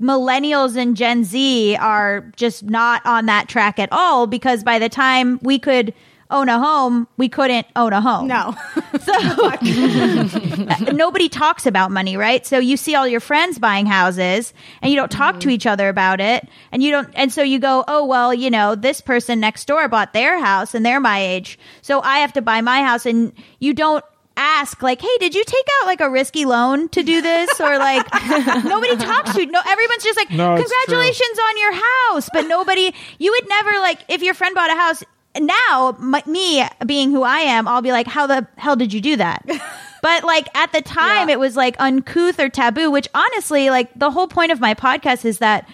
millennials 0.00 0.76
and 0.76 0.96
Gen 0.96 1.24
Z 1.24 1.76
are 1.76 2.32
just 2.36 2.64
not 2.64 3.04
on 3.06 3.26
that 3.26 3.48
track 3.48 3.78
at 3.78 3.90
all 3.92 4.26
because 4.26 4.62
by 4.62 4.78
the 4.78 4.88
time 4.88 5.38
we 5.42 5.58
could 5.58 5.94
own 6.32 6.48
a 6.48 6.58
home, 6.58 7.06
we 7.16 7.28
couldn't 7.28 7.66
own 7.76 7.92
a 7.92 8.00
home. 8.00 8.26
No. 8.26 8.56
So 9.02 10.92
nobody 10.92 11.28
talks 11.28 11.66
about 11.66 11.90
money, 11.90 12.16
right? 12.16 12.46
So 12.46 12.58
you 12.58 12.76
see 12.76 12.94
all 12.94 13.08
your 13.08 13.20
friends 13.20 13.58
buying 13.58 13.86
houses 13.86 14.52
and 14.80 14.92
you 14.92 14.96
don't 14.96 15.10
talk 15.10 15.40
to 15.40 15.40
mm-hmm. 15.40 15.50
each 15.50 15.66
other 15.66 15.88
about 15.88 16.20
it. 16.20 16.46
And 16.70 16.82
you 16.82 16.90
don't, 16.92 17.08
and 17.14 17.32
so 17.32 17.42
you 17.42 17.58
go, 17.58 17.84
oh, 17.88 18.04
well, 18.04 18.32
you 18.32 18.50
know, 18.50 18.74
this 18.74 19.00
person 19.00 19.40
next 19.40 19.64
door 19.66 19.88
bought 19.88 20.12
their 20.12 20.38
house 20.38 20.74
and 20.74 20.84
they're 20.84 21.00
my 21.00 21.20
age. 21.20 21.58
So 21.80 22.00
I 22.02 22.18
have 22.18 22.34
to 22.34 22.42
buy 22.42 22.60
my 22.60 22.82
house 22.82 23.06
and 23.06 23.32
you 23.60 23.72
don't 23.74 24.04
ask 24.42 24.82
like, 24.82 25.00
hey, 25.00 25.16
did 25.20 25.34
you 25.34 25.44
take 25.44 25.66
out 25.80 25.86
like 25.86 26.00
a 26.00 26.10
risky 26.10 26.44
loan 26.44 26.88
to 26.90 27.02
do 27.02 27.22
this? 27.22 27.60
Or 27.60 27.78
like 27.78 28.06
nobody 28.64 28.96
talks 28.96 29.34
to 29.34 29.40
you. 29.40 29.46
No, 29.46 29.60
everyone's 29.66 30.04
just 30.04 30.18
like, 30.18 30.30
No, 30.30 30.56
congratulations 30.56 31.38
on 31.48 31.58
your 31.58 31.72
house. 31.72 32.28
But 32.32 32.46
nobody, 32.46 32.94
you 33.18 33.30
would 33.30 33.48
never 33.48 33.70
like, 33.78 34.00
if 34.08 34.22
your 34.22 34.34
friend 34.34 34.54
bought 34.54 34.70
a 34.70 34.74
house, 34.74 35.04
now 35.38 35.96
my, 35.98 36.22
me 36.26 36.64
being 36.86 37.10
who 37.10 37.22
I 37.22 37.38
am, 37.38 37.66
I'll 37.66 37.82
be 37.82 37.92
like, 37.92 38.06
how 38.06 38.26
the 38.26 38.46
hell 38.56 38.76
did 38.76 38.92
you 38.92 39.00
do 39.00 39.16
that? 39.16 39.44
But 40.02 40.24
like 40.24 40.48
at 40.56 40.72
the 40.72 40.82
time, 40.82 41.28
it 41.28 41.38
was 41.38 41.54
like 41.54 41.76
uncouth 41.78 42.40
or 42.40 42.48
taboo, 42.48 42.90
which 42.90 43.08
honestly, 43.14 43.70
like 43.70 43.88
the 43.94 44.10
whole 44.10 44.26
point 44.26 44.50
of 44.50 44.58
my 44.58 44.74
podcast 44.74 45.24
is 45.24 45.38
that 45.38 45.68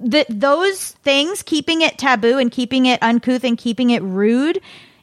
that 0.00 0.26
those 0.28 0.90
things, 1.04 1.44
keeping 1.44 1.80
it 1.82 1.96
taboo 1.96 2.38
and 2.38 2.50
keeping 2.50 2.86
it 2.86 3.00
uncouth 3.02 3.44
and 3.44 3.56
keeping 3.56 3.90
it 3.90 4.02
rude, 4.02 4.60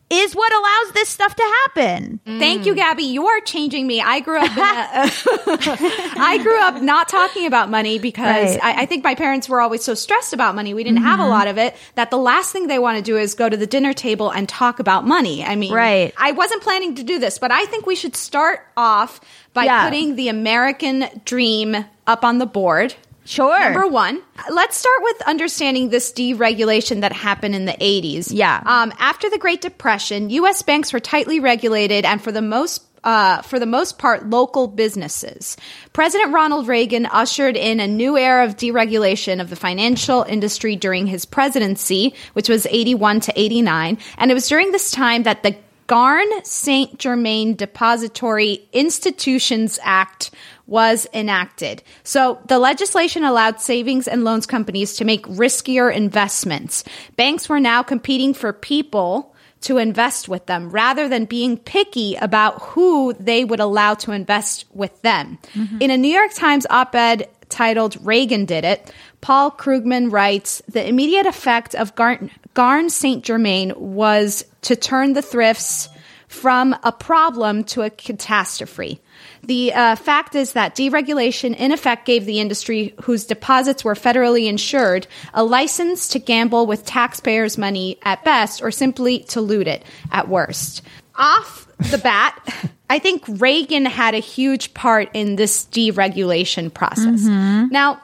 is 0.10 0.36
what 0.36 0.54
allows 0.54 0.94
this 0.94 1.10
stuff 1.10 1.36
to 1.36 1.44
happen. 1.44 2.20
Thank 2.26 2.68
you, 2.68 2.76
Gaby. 2.76 3.04
You 3.06 3.26
are 3.26 3.40
changing 3.42 3.88
me. 3.88 4.02
I 4.02 4.20
grew 4.20 4.38
up. 4.38 4.46
A, 4.46 4.52
I 6.20 6.40
grew 6.44 6.60
up 6.62 6.82
not 6.82 7.10
talking 7.10 7.48
about 7.48 7.70
money 7.70 7.98
because 7.98 8.56
Right. 8.56 8.64
I, 8.64 8.84
I 8.84 8.86
think 8.86 9.04
my 9.04 9.16
parents 9.16 9.50
were 9.50 9.60
always 9.62 9.84
so 9.84 9.96
stressed 9.96 10.32
about 10.34 10.54
money. 10.54 10.74
We 10.76 10.84
didn't 10.84 11.02
have 11.02 11.20
a 11.20 11.24
mm-hmm. 11.24 11.32
lot 11.32 11.48
of 11.48 11.58
it. 11.58 11.76
That 11.96 12.12
the 12.12 12.18
last 12.18 12.52
thing 12.52 12.68
they 12.68 12.78
want 12.80 12.98
to 12.98 13.04
do 13.04 13.18
is 13.18 13.34
go 13.34 13.50
to 13.50 13.58
the 13.58 13.66
dinner 13.68 13.94
table 13.94 14.30
and 14.30 14.48
talk 14.48 14.80
about 14.80 15.06
money. 15.08 15.44
I 15.44 15.56
mean, 15.56 15.74
Right. 15.74 16.14
I 16.18 16.34
wasn't 16.34 16.62
planning 16.62 16.96
to 16.96 17.04
do 17.04 17.18
this, 17.18 17.40
but 17.40 17.52
I 17.52 17.66
think 17.66 17.88
we 17.88 17.96
should 17.96 18.16
start 18.16 18.62
off 18.78 19.20
by 19.54 19.64
Yeah. 19.66 19.86
putting 19.86 20.16
the 20.16 20.28
American 20.30 21.06
dream 21.26 21.84
up 22.06 22.24
on 22.24 22.38
the 22.38 22.46
board. 22.46 22.94
Sure. 23.26 23.60
Number 23.60 23.88
one, 23.88 24.22
let's 24.52 24.78
start 24.78 25.00
with 25.02 25.22
understanding 25.24 25.90
this 25.90 26.14
deregulation 26.14 27.02
that 27.02 27.12
happened 27.12 27.56
in 27.56 27.66
the 27.66 27.74
80s. 27.74 28.32
Yeah. 28.32 28.62
Um, 28.66 28.94
after 29.00 29.30
the 29.30 29.40
Great 29.40 29.62
Depression, 29.62 30.30
U.S. 30.30 30.62
banks 30.62 30.94
were 30.94 31.00
tightly 31.00 31.40
regulated 31.40 32.06
and 32.06 32.22
for 32.22 32.32
the 32.32 32.42
most 32.42 32.84
uh, 33.04 33.44
for 33.44 33.60
the 33.60 33.68
most 33.68 34.00
part, 34.00 34.28
local 34.32 34.68
businesses. 34.68 35.56
President 35.94 36.34
Ronald 36.34 36.68
Reagan 36.68 37.06
ushered 37.06 37.56
in 37.56 37.80
a 37.80 37.88
new 37.88 38.18
era 38.18 38.44
of 38.44 38.58
deregulation 38.58 39.40
of 39.40 39.52
the 39.52 39.56
financial 39.56 40.24
industry 40.24 40.76
during 40.76 41.06
his 41.06 41.24
presidency, 41.24 42.16
which 42.34 42.50
was 42.50 42.66
81 42.66 43.20
to 43.22 43.34
89. 43.40 44.00
And 44.18 44.32
it 44.32 44.34
was 44.34 44.50
during 44.50 44.72
this 44.72 44.90
time 44.90 45.22
that 45.22 45.44
the 45.44 45.56
Garn 45.88 46.26
St. 46.44 46.98
Germain 46.98 47.56
Depository 47.56 48.68
Institutions 48.74 49.78
Act 49.84 50.32
was 50.68 51.08
enacted. 51.14 51.84
So 52.04 52.40
the 52.48 52.60
legislation 52.60 53.24
allowed 53.24 53.62
savings 53.62 54.08
and 54.08 54.24
loans 54.24 54.46
companies 54.46 54.96
to 54.98 55.06
make 55.06 55.26
riskier 55.28 55.94
investments. 55.94 56.84
Banks 57.16 57.48
were 57.48 57.60
now 57.60 57.84
competing 57.84 58.34
for 58.34 58.52
people 58.52 59.36
to 59.62 59.78
invest 59.78 60.30
with 60.30 60.46
them 60.46 60.70
rather 60.70 61.08
than 61.10 61.26
being 61.26 61.58
picky 61.58 62.16
about 62.16 62.62
who 62.62 63.14
they 63.14 63.44
would 63.44 63.60
allow 63.60 63.96
to 63.96 64.12
invest 64.12 64.66
with 64.74 65.02
them. 65.02 65.40
Mm-hmm. 65.54 65.82
In 65.82 65.92
a 65.92 65.98
New 65.98 66.14
York 66.14 66.34
Times 66.34 66.68
op 66.70 66.94
ed 66.96 67.28
titled 67.50 67.98
Reagan 68.06 68.46
Did 68.46 68.64
It, 68.64 68.92
Paul 69.22 69.52
Krugman 69.52 70.12
writes 70.12 70.62
The 70.68 70.88
immediate 70.88 71.26
effect 71.26 71.74
of 71.74 71.96
Garn, 71.96 72.30
Garn 72.54 72.90
St. 72.90 73.24
Germain 73.24 73.74
was 73.76 74.46
to 74.62 74.76
turn 74.76 75.14
the 75.14 75.22
thrifts 75.22 75.90
from 76.28 76.76
a 76.84 76.92
problem 76.92 77.64
to 77.64 77.82
a 77.82 77.90
catastrophe. 77.90 79.02
The 79.44 79.74
uh, 79.74 79.96
fact 79.96 80.36
is 80.36 80.54
that 80.54 80.76
deregulation, 80.76 81.56
in 81.56 81.72
effect, 81.72 82.06
gave 82.06 82.26
the 82.26 82.40
industry 82.40 82.96
whose 83.04 83.26
deposits 83.26 83.84
were 83.84 83.94
federally 83.94 84.48
insured 84.48 85.08
a 85.34 85.44
license 85.44 86.08
to 86.10 86.20
gamble 86.20 86.66
with 86.66 86.86
taxpayers' 86.86 87.58
money 87.58 87.98
at 88.04 88.24
best, 88.24 88.62
or 88.62 88.72
simply 88.72 89.20
to 89.20 89.42
loot 89.42 89.68
it 89.68 89.84
at 90.12 90.28
worst. 90.28 90.82
Off 91.16 91.68
the 91.92 91.98
bat, 91.98 92.38
I 92.90 93.00
think 93.00 93.24
Reagan 93.28 93.86
had 93.86 94.14
a 94.14 94.20
huge 94.20 94.74
part 94.74 95.10
in 95.14 95.36
this 95.36 95.66
deregulation 95.66 96.74
process. 96.74 97.24
Now, 97.72 98.02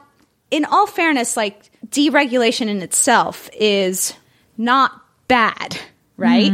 in 0.50 0.64
all 0.64 0.86
fairness, 0.86 1.36
like 1.36 1.70
deregulation 1.88 2.66
in 2.68 2.82
itself 2.82 3.48
is 3.54 4.14
not 4.56 4.92
bad, 5.28 5.78
right? 6.16 6.50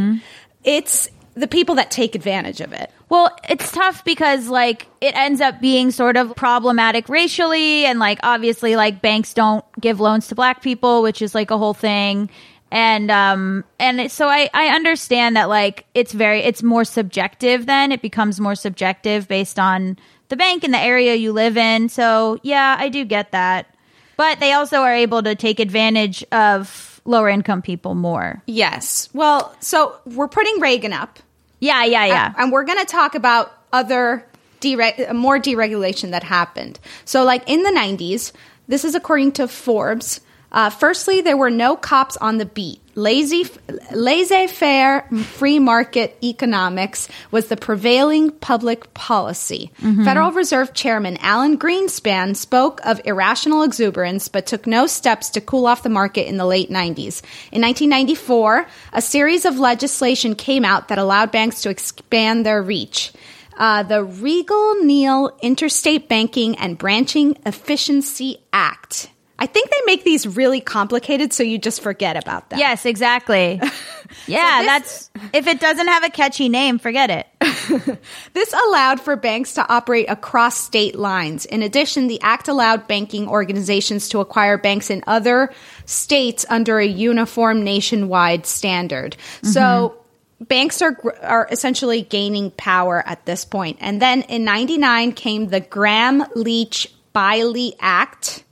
It's 0.63 1.09
the 1.35 1.47
people 1.47 1.75
that 1.75 1.91
take 1.91 2.15
advantage 2.15 2.61
of 2.61 2.73
it. 2.73 2.91
Well, 3.09 3.35
it's 3.47 3.71
tough 3.71 4.03
because 4.03 4.47
like 4.47 4.87
it 5.01 5.15
ends 5.15 5.41
up 5.41 5.61
being 5.61 5.91
sort 5.91 6.17
of 6.17 6.35
problematic 6.35 7.09
racially 7.09 7.85
and 7.85 7.99
like 7.99 8.19
obviously 8.23 8.75
like 8.75 9.01
banks 9.01 9.33
don't 9.33 9.65
give 9.79 9.99
loans 9.99 10.27
to 10.27 10.35
black 10.35 10.61
people, 10.61 11.01
which 11.01 11.21
is 11.21 11.33
like 11.33 11.51
a 11.51 11.57
whole 11.57 11.73
thing. 11.73 12.29
And 12.71 13.09
um 13.09 13.63
and 13.79 13.99
it, 13.99 14.11
so 14.11 14.27
I 14.27 14.49
I 14.53 14.67
understand 14.67 15.35
that 15.35 15.49
like 15.49 15.85
it's 15.95 16.13
very 16.13 16.41
it's 16.41 16.61
more 16.61 16.83
subjective 16.83 17.65
then 17.65 17.91
it 17.91 18.01
becomes 18.01 18.39
more 18.39 18.53
subjective 18.53 19.27
based 19.27 19.57
on 19.57 19.97
the 20.29 20.37
bank 20.37 20.63
and 20.63 20.73
the 20.73 20.79
area 20.79 21.15
you 21.15 21.33
live 21.33 21.57
in. 21.57 21.89
So, 21.89 22.39
yeah, 22.43 22.77
I 22.79 22.89
do 22.89 23.03
get 23.03 23.31
that. 23.31 23.75
But 24.15 24.39
they 24.39 24.53
also 24.53 24.77
are 24.79 24.93
able 24.93 25.23
to 25.23 25.35
take 25.35 25.59
advantage 25.59 26.23
of 26.31 26.67
lower 27.05 27.29
income 27.29 27.61
people 27.61 27.95
more. 27.95 28.41
Yes. 28.45 29.09
Well, 29.13 29.55
so 29.59 29.95
we're 30.05 30.27
putting 30.27 30.59
Reagan 30.59 30.93
up. 30.93 31.19
Yeah, 31.59 31.83
yeah, 31.83 32.05
yeah. 32.05 32.25
And, 32.27 32.35
and 32.37 32.51
we're 32.51 32.63
going 32.63 32.79
to 32.79 32.85
talk 32.85 33.15
about 33.15 33.51
other 33.73 34.25
dere- 34.59 35.13
more 35.13 35.39
deregulation 35.39 36.11
that 36.11 36.23
happened. 36.23 36.79
So, 37.05 37.23
like 37.23 37.43
in 37.49 37.63
the 37.63 37.71
90s, 37.71 38.31
this 38.67 38.85
is 38.85 38.95
according 38.95 39.33
to 39.33 39.47
Forbes. 39.47 40.21
Uh, 40.51 40.69
firstly, 40.69 41.21
there 41.21 41.37
were 41.37 41.51
no 41.51 41.75
cops 41.75 42.17
on 42.17 42.37
the 42.37 42.45
beat. 42.45 42.81
Lazy, 42.95 43.45
laissez-faire 43.93 45.07
free 45.23 45.57
market 45.59 46.17
economics 46.21 47.07
was 47.31 47.47
the 47.47 47.55
prevailing 47.55 48.29
public 48.29 48.93
policy. 48.93 49.71
Federal 50.03 50.31
Reserve 50.31 50.73
Chairman 50.73 51.15
Alan 51.21 51.57
Greenspan 51.57 52.35
spoke 52.35 52.81
of 52.85 52.99
irrational 53.05 53.63
exuberance, 53.63 54.27
but 54.27 54.45
took 54.45 54.67
no 54.67 54.85
steps 54.85 55.29
to 55.29 55.39
cool 55.39 55.65
off 55.65 55.83
the 55.83 55.89
market 55.89 56.27
in 56.27 56.35
the 56.35 56.45
late 56.45 56.69
90s. 56.69 57.21
In 57.53 57.61
1994, 57.61 58.67
a 58.91 59.01
series 59.01 59.45
of 59.45 59.59
legislation 59.59 60.35
came 60.35 60.65
out 60.65 60.89
that 60.89 60.97
allowed 60.97 61.31
banks 61.31 61.61
to 61.61 61.69
expand 61.69 62.45
their 62.45 62.61
reach. 62.61 63.13
Uh, 63.57 63.83
the 63.83 64.05
Riegle 64.05 64.83
Neal 64.83 65.37
Interstate 65.41 66.09
Banking 66.09 66.57
and 66.57 66.77
Branching 66.77 67.37
Efficiency 67.45 68.39
Act. 68.51 69.09
I 69.39 69.45
think 69.45 69.69
they 69.69 69.81
make 69.85 70.03
these 70.03 70.27
really 70.27 70.61
complicated 70.61 71.33
so 71.33 71.43
you 71.43 71.57
just 71.57 71.81
forget 71.81 72.21
about 72.21 72.49
them. 72.49 72.59
Yes, 72.59 72.85
exactly. 72.85 73.61
Yeah, 74.25 74.63
that's 74.63 75.11
if 75.33 75.45
it 75.45 75.59
doesn't 75.59 75.87
have 75.87 76.03
a 76.03 76.09
catchy 76.09 76.49
name, 76.49 76.79
forget 76.79 77.09
it. 77.11 77.27
This 78.33 78.53
allowed 78.53 78.99
for 78.99 79.15
banks 79.15 79.53
to 79.53 79.71
operate 79.71 80.07
across 80.09 80.57
state 80.57 80.97
lines. 80.97 81.45
In 81.45 81.61
addition, 81.61 82.07
the 82.07 82.19
act 82.21 82.47
allowed 82.47 82.87
banking 82.87 83.27
organizations 83.27 84.09
to 84.09 84.19
acquire 84.19 84.57
banks 84.57 84.89
in 84.89 85.03
other 85.05 85.53
states 85.85 86.45
under 86.49 86.79
a 86.79 86.85
uniform 86.85 87.63
nationwide 87.63 88.45
standard. 88.45 89.15
Mm-hmm. 89.17 89.47
So 89.49 89.99
banks 90.39 90.81
are 90.81 90.97
are 91.21 91.47
essentially 91.51 92.01
gaining 92.01 92.51
power 92.51 93.03
at 93.05 93.25
this 93.25 93.45
point. 93.45 93.77
And 93.81 94.01
then 94.01 94.23
in 94.23 94.43
99 94.43 95.11
came 95.13 95.47
the 95.47 95.59
Gramm 95.59 96.23
Leach 96.35 96.91
Bliley 97.13 97.73
Act, 97.79 98.43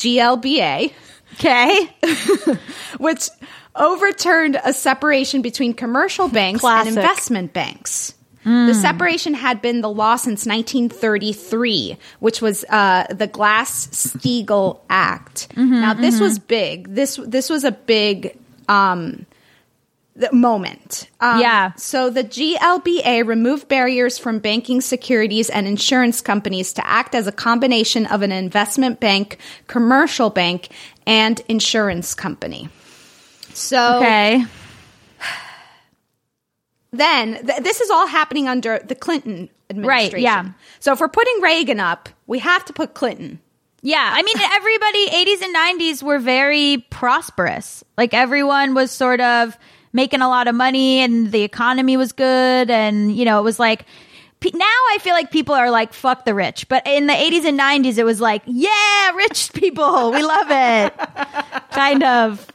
GLBA. 0.00 0.92
Okay. 1.34 1.94
which 2.98 3.28
overturned 3.76 4.60
a 4.64 4.72
separation 4.72 5.42
between 5.42 5.74
commercial 5.74 6.28
banks 6.40 6.60
Classic. 6.60 6.88
and 6.88 6.98
investment 6.98 7.52
banks. 7.52 8.14
The 8.42 8.72
separation 8.72 9.34
had 9.34 9.60
been 9.60 9.82
the 9.82 9.90
law 9.90 10.16
since 10.16 10.46
1933, 10.46 11.98
which 12.20 12.40
was 12.40 12.64
uh, 12.70 13.04
the 13.10 13.26
Glass 13.26 13.88
Steagall 13.88 14.80
Act. 14.88 15.54
now, 15.56 15.92
this 15.92 16.18
was 16.18 16.38
big. 16.38 16.88
This 16.88 17.16
this 17.16 17.50
was 17.50 17.64
a 17.64 17.70
big 17.70 18.38
um, 18.66 19.26
the 20.16 20.32
moment. 20.32 21.08
Um, 21.20 21.40
Yeah. 21.40 21.72
So 21.76 22.10
the 22.10 22.24
GLBA 22.24 23.26
removed 23.26 23.68
barriers 23.68 24.18
from 24.18 24.38
banking 24.38 24.80
securities 24.80 25.48
and 25.50 25.66
insurance 25.66 26.20
companies 26.20 26.72
to 26.74 26.86
act 26.86 27.14
as 27.14 27.26
a 27.26 27.32
combination 27.32 28.06
of 28.06 28.22
an 28.22 28.32
investment 28.32 29.00
bank, 29.00 29.38
commercial 29.66 30.28
bank, 30.30 30.68
and 31.06 31.40
insurance 31.48 32.14
company. 32.14 32.68
So 33.54 33.96
Okay. 33.98 34.44
then 36.92 37.44
th- 37.46 37.62
this 37.62 37.80
is 37.80 37.90
all 37.90 38.06
happening 38.06 38.48
under 38.48 38.80
the 38.84 38.94
Clinton 38.94 39.48
administration. 39.68 40.14
Right, 40.14 40.22
yeah. 40.22 40.44
So 40.80 40.92
if 40.92 41.00
we're 41.00 41.08
putting 41.08 41.40
Reagan 41.40 41.78
up, 41.80 42.08
we 42.26 42.40
have 42.40 42.64
to 42.66 42.72
put 42.72 42.94
Clinton. 42.94 43.40
Yeah, 43.82 44.10
I 44.12 44.22
mean 44.22 44.36
everybody 44.52 45.06
80s 45.08 45.42
and 45.42 45.54
90s 45.56 46.02
were 46.02 46.18
very 46.18 46.84
prosperous. 46.90 47.82
Like 47.96 48.12
everyone 48.12 48.74
was 48.74 48.90
sort 48.90 49.20
of 49.20 49.56
making 49.92 50.20
a 50.22 50.28
lot 50.28 50.48
of 50.48 50.54
money 50.54 51.00
and 51.00 51.30
the 51.32 51.42
economy 51.42 51.96
was 51.96 52.12
good 52.12 52.70
and 52.70 53.14
you 53.14 53.24
know, 53.24 53.38
it 53.40 53.42
was 53.42 53.58
like 53.58 53.84
now 54.54 54.60
I 54.64 54.98
feel 55.02 55.12
like 55.12 55.30
people 55.30 55.54
are 55.54 55.70
like 55.70 55.92
fuck 55.92 56.24
the 56.24 56.32
rich, 56.34 56.66
but 56.68 56.86
in 56.86 57.06
the 57.06 57.12
80s 57.12 57.44
and 57.44 57.58
90s 57.60 57.98
it 57.98 58.04
was 58.04 58.20
like, 58.20 58.42
yeah, 58.46 59.10
rich 59.14 59.52
people, 59.54 60.12
we 60.12 60.22
love 60.22 60.46
it. 60.50 60.94
kind 61.72 62.02
of. 62.02 62.46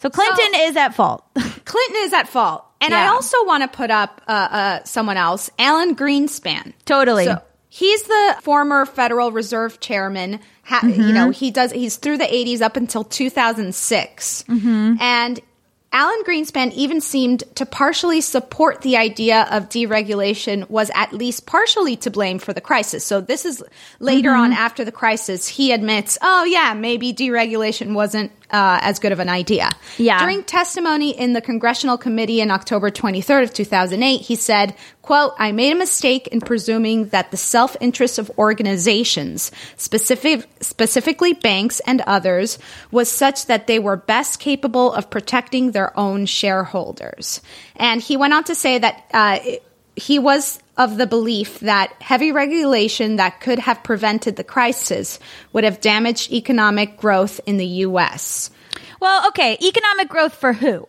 So 0.00 0.10
Clinton 0.10 0.52
is 0.60 0.76
at 0.76 0.94
fault. 0.94 1.24
Clinton 1.34 1.96
is 2.00 2.12
at 2.12 2.28
fault. 2.28 2.64
And 2.82 2.92
I 2.92 3.06
also 3.08 3.36
want 3.46 3.62
to 3.62 3.74
put 3.74 3.90
up 3.90 4.20
uh, 4.28 4.30
uh, 4.30 4.84
someone 4.84 5.16
else, 5.16 5.48
Alan 5.58 5.96
Greenspan. 5.96 6.74
Totally. 6.84 7.24
So 7.24 7.40
he's 7.70 8.02
the 8.02 8.36
former 8.42 8.84
Federal 8.84 9.32
Reserve 9.32 9.80
chairman. 9.80 10.40
Ha- 10.64 10.82
You 10.86 11.12
know, 11.12 11.30
he 11.30 11.50
does. 11.50 11.72
He's 11.72 11.96
through 11.96 12.18
the 12.18 12.26
'80s 12.26 12.60
up 12.60 12.76
until 12.76 13.02
2006, 13.02 14.44
and 15.00 15.40
Alan 15.96 16.24
Greenspan 16.24 16.74
even 16.74 17.00
seemed 17.00 17.42
to 17.54 17.64
partially 17.64 18.20
support 18.20 18.82
the 18.82 18.98
idea 18.98 19.48
of 19.50 19.70
deregulation 19.70 20.68
was 20.68 20.90
at 20.94 21.14
least 21.14 21.46
partially 21.46 21.96
to 21.96 22.10
blame 22.10 22.38
for 22.38 22.52
the 22.52 22.60
crisis. 22.60 23.02
So 23.02 23.22
this 23.22 23.46
is 23.46 23.64
later 23.98 24.28
mm-hmm. 24.32 24.42
on 24.42 24.52
after 24.52 24.84
the 24.84 24.92
crisis, 24.92 25.48
he 25.48 25.72
admits, 25.72 26.18
oh 26.20 26.44
yeah, 26.44 26.74
maybe 26.74 27.14
deregulation 27.14 27.94
wasn't 27.94 28.30
uh, 28.50 28.78
as 28.82 28.98
good 28.98 29.12
of 29.12 29.20
an 29.20 29.28
idea. 29.28 29.70
Yeah. 29.98 30.20
During 30.20 30.44
testimony 30.44 31.10
in 31.10 31.32
the 31.32 31.40
Congressional 31.40 31.98
Committee 31.98 32.40
in 32.40 32.50
October 32.50 32.90
23rd 32.90 33.44
of 33.44 33.52
2008, 33.52 34.18
he 34.18 34.36
said, 34.36 34.74
quote, 35.02 35.32
I 35.38 35.52
made 35.52 35.72
a 35.72 35.76
mistake 35.76 36.28
in 36.28 36.40
presuming 36.40 37.08
that 37.08 37.30
the 37.30 37.36
self-interest 37.36 38.18
of 38.18 38.30
organizations, 38.38 39.50
specific, 39.76 40.48
specifically 40.60 41.32
banks 41.32 41.80
and 41.80 42.00
others, 42.02 42.58
was 42.90 43.10
such 43.10 43.46
that 43.46 43.66
they 43.66 43.78
were 43.78 43.96
best 43.96 44.40
capable 44.40 44.92
of 44.92 45.10
protecting 45.10 45.72
their 45.72 45.98
own 45.98 46.26
shareholders. 46.26 47.40
And 47.76 48.00
he 48.00 48.16
went 48.16 48.34
on 48.34 48.44
to 48.44 48.54
say 48.54 48.78
that, 48.78 49.04
uh, 49.12 49.38
he 49.96 50.18
was 50.18 50.60
of 50.76 50.96
the 50.98 51.06
belief 51.06 51.60
that 51.60 51.92
heavy 52.00 52.32
regulation 52.32 53.16
that 53.16 53.40
could 53.40 53.58
have 53.58 53.82
prevented 53.82 54.36
the 54.36 54.44
crisis 54.44 55.18
would 55.52 55.64
have 55.64 55.80
damaged 55.80 56.32
economic 56.32 56.96
growth 56.96 57.40
in 57.46 57.56
the 57.56 57.66
U.S. 57.66 58.50
Well, 59.00 59.28
okay, 59.28 59.56
economic 59.62 60.08
growth 60.08 60.34
for 60.34 60.52
who? 60.52 60.86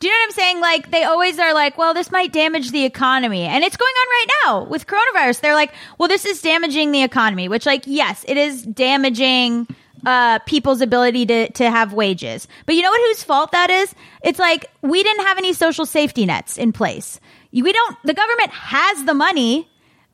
Do 0.00 0.06
you 0.06 0.14
know 0.14 0.18
what 0.18 0.24
I'm 0.24 0.32
saying? 0.32 0.60
Like 0.60 0.90
they 0.90 1.04
always 1.04 1.38
are 1.38 1.52
like, 1.52 1.76
well, 1.76 1.92
this 1.92 2.10
might 2.10 2.32
damage 2.32 2.70
the 2.70 2.86
economy. 2.86 3.42
And 3.42 3.62
it's 3.62 3.76
going 3.76 3.92
on 3.92 4.08
right 4.08 4.26
now 4.44 4.64
with 4.64 4.86
coronavirus. 4.86 5.40
They're 5.40 5.54
like, 5.54 5.74
well, 5.98 6.08
this 6.08 6.24
is 6.24 6.40
damaging 6.40 6.90
the 6.90 7.02
economy, 7.02 7.48
which 7.48 7.66
like, 7.66 7.82
yes, 7.84 8.24
it 8.26 8.38
is 8.38 8.62
damaging 8.62 9.68
uh, 10.06 10.38
people's 10.40 10.80
ability 10.80 11.26
to, 11.26 11.52
to 11.52 11.70
have 11.70 11.92
wages. 11.92 12.48
But 12.64 12.76
you 12.76 12.82
know 12.82 12.90
what? 12.90 13.10
Whose 13.10 13.22
fault 13.22 13.52
that 13.52 13.68
is? 13.68 13.94
It's 14.24 14.38
like 14.38 14.70
we 14.80 15.02
didn't 15.02 15.26
have 15.26 15.36
any 15.36 15.52
social 15.52 15.84
safety 15.84 16.24
nets 16.24 16.56
in 16.56 16.72
place. 16.72 17.20
We 17.52 17.72
don't. 17.72 17.96
The 18.04 18.14
government 18.14 18.50
has 18.50 19.04
the 19.04 19.14
money, 19.14 19.68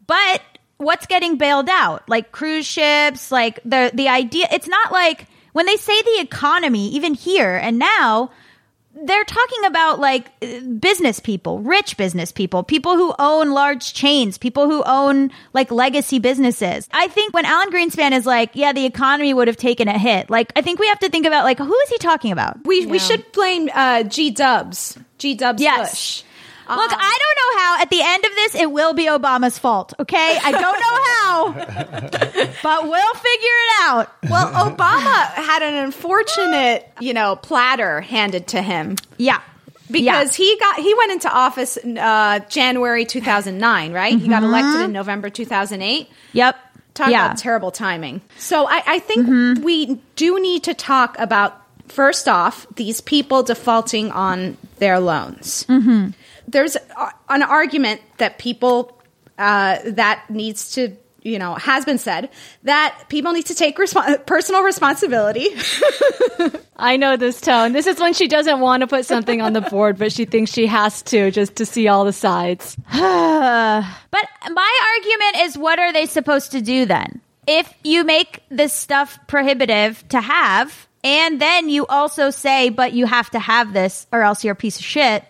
but 0.06 0.42
what's 0.78 1.06
getting 1.06 1.36
bailed 1.36 1.68
out? 1.70 2.08
Like 2.08 2.32
cruise 2.32 2.66
ships, 2.66 3.30
like 3.30 3.60
the 3.64 3.90
the 3.92 4.08
idea. 4.08 4.46
It's 4.52 4.68
not 4.68 4.92
like 4.92 5.26
when 5.52 5.66
they 5.66 5.76
say 5.76 6.00
the 6.02 6.20
economy, 6.20 6.88
even 6.90 7.14
here 7.14 7.56
and 7.56 7.78
now 7.78 8.30
they're 9.04 9.24
talking 9.24 9.64
about 9.66 10.00
like 10.00 10.30
business 10.80 11.20
people, 11.20 11.58
rich 11.60 11.98
business 11.98 12.32
people, 12.32 12.62
people 12.62 12.96
who 12.96 13.14
own 13.18 13.50
large 13.50 13.92
chains, 13.92 14.38
people 14.38 14.70
who 14.70 14.82
own 14.86 15.30
like 15.52 15.70
legacy 15.70 16.18
businesses. 16.18 16.88
I 16.92 17.08
think 17.08 17.34
when 17.34 17.44
Alan 17.44 17.70
Greenspan 17.70 18.12
is 18.12 18.24
like, 18.24 18.52
yeah, 18.54 18.72
the 18.72 18.86
economy 18.86 19.34
would 19.34 19.48
have 19.48 19.58
taken 19.58 19.88
a 19.88 19.98
hit. 19.98 20.30
Like, 20.30 20.50
I 20.56 20.62
think 20.62 20.78
we 20.80 20.86
have 20.88 20.98
to 21.00 21.10
think 21.10 21.26
about 21.26 21.44
like, 21.44 21.58
who 21.58 21.74
is 21.74 21.88
he 21.90 21.98
talking 21.98 22.32
about? 22.32 22.64
We 22.64 22.86
we 22.86 22.98
should 22.98 23.30
blame 23.32 23.68
uh, 23.74 24.04
G 24.04 24.30
Dubs. 24.30 24.98
G 25.18 25.34
Dubs 25.34 25.60
Yes. 25.62 25.90
Bush. 25.90 26.22
Look, 26.68 26.92
Um, 26.92 26.98
I 27.00 27.18
don't 27.22 27.36
know 27.54 27.60
how. 27.60 27.82
At 27.82 27.90
the 27.90 28.00
end 28.02 28.24
of 28.24 28.30
this, 28.34 28.54
it 28.56 28.70
will 28.72 28.92
be 28.94 29.06
Obama's 29.06 29.58
fault. 29.58 29.94
Okay, 30.00 30.38
I 30.42 30.50
don't 30.52 30.62
know 30.62 31.02
how, 31.12 31.52
but 32.62 32.82
we'll 32.88 33.14
figure 33.14 33.56
it 33.64 33.82
out. 33.82 34.12
Well, 34.28 34.48
Obama 34.70 35.24
had 35.34 35.62
an 35.62 35.74
unfortunate, 35.84 36.90
you 37.00 37.14
know, 37.14 37.36
platter 37.36 38.00
handed 38.00 38.48
to 38.48 38.62
him. 38.62 38.96
Yeah. 39.16 39.40
Because 39.90 40.34
he 40.34 40.56
got 40.58 40.80
he 40.80 40.92
went 40.94 41.12
into 41.12 41.32
office 41.32 41.76
in, 41.76 41.96
uh, 41.98 42.40
January 42.48 43.04
2009, 43.04 43.92
right? 43.92 44.18
He 44.18 44.26
got 44.26 44.42
Mhm. 44.42 44.46
elected 44.46 44.80
in 44.82 44.92
November 44.92 45.30
2008. 45.30 46.10
Yep. 46.32 46.56
Talk 46.94 47.08
Yeah. 47.10 47.26
about 47.26 47.38
terrible 47.38 47.70
timing. 47.70 48.20
So 48.38 48.66
I, 48.66 48.82
I 48.86 48.98
think 48.98 49.62
we 49.64 50.00
do 50.16 50.40
need 50.40 50.64
to 50.64 50.74
talk 50.74 51.16
about 51.20 51.62
first 51.86 52.26
off 52.28 52.66
these 52.74 53.00
people 53.00 53.44
defaulting 53.44 54.10
on 54.10 54.56
their 54.80 54.98
loans. 54.98 55.64
Mm-hmm. 55.68 56.08
There's 56.48 56.76
an 57.28 57.42
argument 57.42 58.00
that 58.18 58.38
people 58.38 59.00
uh, 59.38 59.78
that 59.84 60.24
needs 60.30 60.72
to 60.72 60.96
you 61.22 61.38
know 61.38 61.54
has 61.54 61.84
been 61.84 61.98
said 61.98 62.30
that 62.62 63.06
people 63.08 63.32
need 63.32 63.46
to 63.46 63.54
take 63.54 63.76
respo- 63.76 64.24
personal 64.24 64.62
responsibility. 64.62 65.48
I 66.76 66.96
know 66.96 67.16
this 67.16 67.40
tone. 67.40 67.72
This 67.72 67.86
is 67.86 67.98
when 67.98 68.14
she 68.14 68.28
doesn't 68.28 68.60
want 68.60 68.82
to 68.82 68.86
put 68.86 69.06
something 69.06 69.40
on 69.40 69.52
the 69.52 69.60
board, 69.70 69.98
but 69.98 70.12
she 70.12 70.24
thinks 70.24 70.52
she 70.52 70.66
has 70.66 71.02
to 71.02 71.30
just 71.30 71.56
to 71.56 71.66
see 71.66 71.88
all 71.88 72.04
the 72.04 72.12
sides. 72.12 72.76
but 72.90 73.00
my 73.00 74.80
argument 74.94 75.46
is 75.46 75.58
what 75.58 75.78
are 75.78 75.92
they 75.92 76.06
supposed 76.06 76.52
to 76.52 76.60
do 76.60 76.86
then? 76.86 77.20
If 77.46 77.72
you 77.84 78.04
make 78.04 78.42
this 78.50 78.72
stuff 78.72 79.18
prohibitive 79.26 80.06
to 80.08 80.20
have, 80.20 80.88
and 81.04 81.40
then 81.40 81.68
you 81.68 81.86
also 81.86 82.30
say, 82.30 82.70
but 82.70 82.92
you 82.92 83.06
have 83.06 83.30
to 83.30 83.38
have 83.38 83.72
this 83.72 84.06
or 84.12 84.22
else 84.22 84.42
you're 84.42 84.52
a 84.52 84.56
piece 84.56 84.78
of 84.78 84.84
shit, 84.84 85.24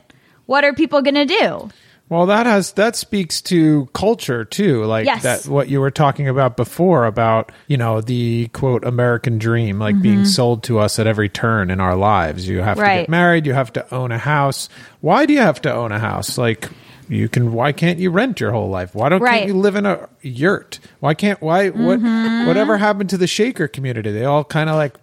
what 0.46 0.64
are 0.64 0.72
people 0.72 1.02
going 1.02 1.14
to 1.14 1.26
do? 1.26 1.68
Well, 2.08 2.26
that 2.26 2.46
has 2.46 2.70
that 2.74 2.94
speaks 2.94 3.42
to 3.42 3.88
culture 3.92 4.44
too, 4.44 4.84
like 4.84 5.06
Yes. 5.06 5.24
that 5.24 5.48
what 5.50 5.68
you 5.68 5.80
were 5.80 5.90
talking 5.90 6.28
about 6.28 6.56
before 6.56 7.04
about 7.04 7.50
you 7.66 7.76
know 7.76 8.00
the 8.00 8.46
quote 8.52 8.84
American 8.84 9.38
dream, 9.38 9.80
like 9.80 10.00
being 10.00 10.20
Mhm. 10.20 10.26
sold 10.28 10.62
to 10.64 10.78
us 10.78 11.00
at 11.00 11.08
every 11.08 11.28
turn 11.28 11.68
in 11.68 11.80
our 11.80 11.96
lives. 11.96 12.48
You 12.48 12.60
have 12.62 12.76
to 12.78 12.84
get 12.84 13.08
married, 13.08 13.44
you 13.44 13.54
have 13.54 13.72
to 13.72 13.84
own 13.92 14.12
a 14.12 14.18
house. 14.18 14.68
Why 15.00 15.26
do 15.26 15.32
you 15.32 15.40
have 15.40 15.60
to 15.62 15.74
own 15.74 15.90
a 15.90 15.98
house? 15.98 16.38
Like 16.38 16.68
you 17.08 17.28
can. 17.28 17.52
Why 17.52 17.72
can't 17.72 17.98
you 17.98 18.10
rent 18.12 18.38
your 18.38 18.52
whole 18.52 18.68
life? 18.70 18.90
Why 18.94 19.08
don't 19.08 19.20
Right. 19.20 19.44
you 19.48 19.54
live 19.54 19.74
in 19.74 19.84
a 19.84 20.08
yurt? 20.22 20.78
Why 21.00 21.14
can't 21.14 21.42
why 21.42 21.70
what 21.70 22.00
Mhm. 22.00 22.46
whatever 22.46 22.78
happened 22.78 23.10
to 23.10 23.16
the 23.16 23.26
Shaker 23.26 23.66
community? 23.66 24.12
They 24.12 24.24
all 24.24 24.44
kind 24.44 24.70
of 24.70 24.76
like 24.76 24.94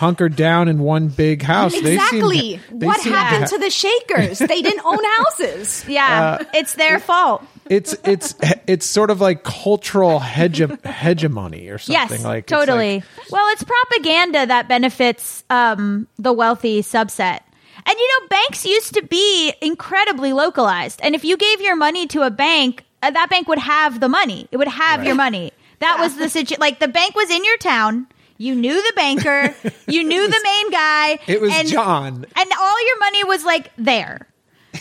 hunkered 0.00 0.34
down 0.34 0.66
in 0.68 0.78
one 0.80 1.08
big 1.08 1.42
house. 1.42 1.72
They 1.72 1.80
seem- 1.80 1.92
exactly. 2.24 2.60
they 2.72 2.86
what 2.86 3.00
seem 3.00 3.12
happened 3.12 3.44
ha- 3.44 3.50
to 3.50 3.58
the 3.58 3.70
Shakers? 3.70 4.38
They 4.40 4.62
didn't 4.62 4.84
own 4.84 4.98
houses. 5.18 5.84
Yeah, 5.88 6.38
Uh, 6.40 6.44
it's 6.54 6.74
their 6.74 6.98
fault. 6.98 7.42
it's 7.68 7.94
it's 8.04 8.34
it's 8.66 8.86
sort 8.86 9.10
of 9.10 9.20
like 9.20 9.44
cultural 9.44 10.18
hege- 10.18 10.84
hegemony 10.86 11.68
or 11.68 11.78
something 11.78 12.16
yes, 12.18 12.24
like 12.24 12.44
it's 12.44 12.52
totally. 12.52 12.94
like- 12.96 13.04
well, 13.30 13.46
it's 13.52 13.62
propaganda 13.62 14.46
that 14.46 14.68
benefits 14.68 15.44
um, 15.50 16.06
the 16.18 16.32
wealthy 16.32 16.82
subset. 16.82 17.40
And 17.86 17.96
you 17.98 18.08
know, 18.20 18.28
banks 18.28 18.64
used 18.66 18.94
to 18.94 19.02
be 19.02 19.52
incredibly 19.62 20.32
localized. 20.32 21.00
And 21.02 21.14
if 21.14 21.24
you 21.24 21.36
gave 21.36 21.60
your 21.60 21.76
money 21.76 22.06
to 22.08 22.22
a 22.22 22.30
bank, 22.30 22.84
uh, 23.02 23.10
that 23.10 23.30
bank 23.30 23.48
would 23.48 23.58
have 23.58 24.00
the 24.00 24.08
money. 24.08 24.48
It 24.52 24.56
would 24.58 24.68
have 24.68 25.04
your 25.04 25.14
money. 25.14 25.52
That 25.80 25.98
was 25.98 26.16
the 26.16 26.28
situation. 26.28 26.60
Like 26.60 26.78
the 26.78 26.88
bank 26.88 27.14
was 27.14 27.30
in 27.30 27.42
your 27.44 27.56
town. 27.58 28.06
You 28.40 28.54
knew 28.54 28.74
the 28.74 28.92
banker. 28.96 29.54
you 29.86 30.02
knew 30.02 30.26
the 30.26 30.40
main 30.42 30.70
guy. 30.70 31.18
It 31.26 31.42
was 31.42 31.52
and, 31.52 31.68
John. 31.68 32.24
And 32.34 32.50
all 32.58 32.86
your 32.86 32.98
money 32.98 33.24
was 33.24 33.44
like 33.44 33.70
there. 33.76 34.26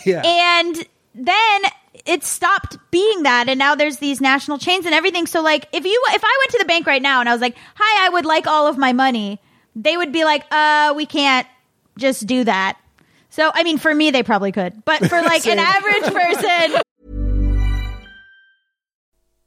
Yeah. 0.06 0.22
And 0.24 0.78
then 1.14 1.62
it 2.06 2.24
stopped 2.24 2.78
being 2.90 3.24
that 3.24 3.50
and 3.50 3.60
now 3.60 3.76
there's 3.76 3.98
these 3.98 4.22
national 4.22 4.60
chains 4.60 4.86
and 4.86 4.96
everything. 4.96 5.28
So 5.28 5.42
like 5.42 5.68
if 5.74 5.84
you 5.84 6.04
if 6.14 6.24
I 6.24 6.38
went 6.42 6.52
to 6.52 6.58
the 6.60 6.66
bank 6.66 6.88
right 6.88 7.02
now 7.02 7.20
and 7.20 7.28
I 7.28 7.34
was 7.34 7.42
like, 7.42 7.58
"Hi, 7.76 8.06
I 8.06 8.10
would 8.10 8.26
like 8.26 8.48
all 8.48 8.68
of 8.68 8.78
my 8.78 8.94
money." 8.94 9.42
They 9.76 9.98
would 9.98 10.14
be 10.14 10.24
like, 10.24 10.46
"Uh, 10.52 10.94
we 10.96 11.06
can't 11.06 11.46
just 11.98 12.26
do 12.28 12.46
that." 12.46 12.80
So, 13.30 13.52
I 13.54 13.64
mean, 13.64 13.78
for 13.78 13.94
me 13.94 14.10
they 14.12 14.24
probably 14.24 14.54
could. 14.54 14.86
But 14.86 15.06
for 15.10 15.22
like 15.22 15.46
an 15.48 15.60
average 15.60 16.14
person, 16.14 16.82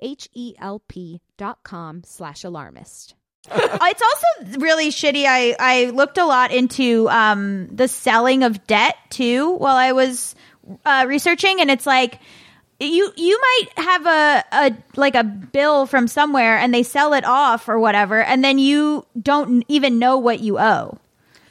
H-E-L-P 0.00 1.20
dot 1.36 1.58
com 1.62 2.02
slash 2.04 2.44
alarmist. 2.44 3.14
it's 3.50 4.02
also 4.02 4.58
really 4.60 4.90
shitty. 4.90 5.24
I, 5.26 5.56
I 5.58 5.90
looked 5.90 6.18
a 6.18 6.24
lot 6.26 6.52
into 6.52 7.08
um, 7.08 7.68
the 7.68 7.88
selling 7.88 8.42
of 8.42 8.66
debt 8.66 8.96
too 9.08 9.52
while 9.52 9.76
I 9.76 9.92
was 9.92 10.34
uh, 10.84 11.06
researching, 11.08 11.60
and 11.60 11.70
it's 11.70 11.86
like 11.86 12.18
you 12.78 13.10
you 13.16 13.40
might 13.40 13.66
have 13.84 14.06
a, 14.06 14.44
a 14.52 14.76
like 14.96 15.14
a 15.14 15.24
bill 15.24 15.86
from 15.86 16.06
somewhere 16.06 16.56
and 16.58 16.72
they 16.72 16.82
sell 16.82 17.14
it 17.14 17.24
off 17.24 17.68
or 17.68 17.78
whatever, 17.78 18.22
and 18.22 18.44
then 18.44 18.58
you 18.58 19.06
don't 19.20 19.64
even 19.68 19.98
know 19.98 20.18
what 20.18 20.40
you 20.40 20.58
owe. 20.58 20.98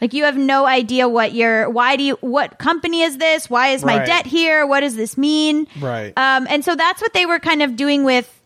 Like 0.01 0.13
you 0.13 0.23
have 0.25 0.37
no 0.37 0.65
idea 0.65 1.09
what 1.09 1.33
your 1.33 1.69
why 1.69 1.95
do 1.97 2.03
you 2.03 2.17
what 2.21 2.57
company 2.59 3.01
is 3.01 3.17
this? 3.17 3.49
Why 3.49 3.69
is 3.69 3.83
my 3.83 3.97
Right. 3.97 4.05
debt 4.05 4.25
here? 4.27 4.65
What 4.65 4.79
does 4.81 4.95
this 4.95 5.17
mean? 5.17 5.67
Right. 5.81 6.13
Um, 6.15 6.47
and 6.49 6.63
so 6.63 6.75
that's 6.75 7.01
what 7.01 7.13
they 7.13 7.25
were 7.25 7.39
kind 7.39 7.61
of 7.61 7.75
doing 7.75 8.03
with 8.05 8.38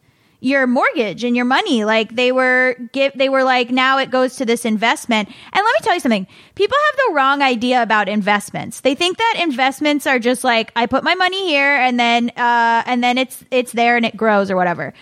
your 0.43 0.67
mortgage 0.67 1.23
and 1.23 1.37
your 1.37 1.45
money. 1.45 1.85
Like 1.85 2.15
they 2.15 2.33
were 2.33 2.75
give 2.91 3.13
they 3.15 3.29
were 3.29 3.45
like 3.45 3.69
now 3.71 3.97
it 3.97 4.11
goes 4.11 4.35
to 4.35 4.45
this 4.45 4.65
investment. 4.65 5.29
And 5.29 5.55
let 5.55 5.63
me 5.63 5.79
tell 5.81 5.93
you 5.93 6.01
something. 6.01 6.27
People 6.55 6.77
have 6.85 6.95
the 7.07 7.13
wrong 7.15 7.41
idea 7.41 7.81
about 7.81 8.09
investments. 8.09 8.81
They 8.81 8.93
think 8.93 9.17
that 9.17 9.39
investments 9.41 10.05
are 10.05 10.19
just 10.19 10.43
like 10.43 10.71
I 10.75 10.85
put 10.85 11.05
my 11.05 11.15
money 11.15 11.47
here 11.47 11.75
and 11.75 11.97
then 11.97 12.29
uh 12.35 12.83
and 12.85 13.01
then 13.01 13.17
it's 13.17 13.43
it's 13.51 13.71
there 13.71 13.95
and 13.95 14.05
it 14.05 14.17
grows 14.17 14.51
or 14.51 14.57
whatever. 14.57 14.93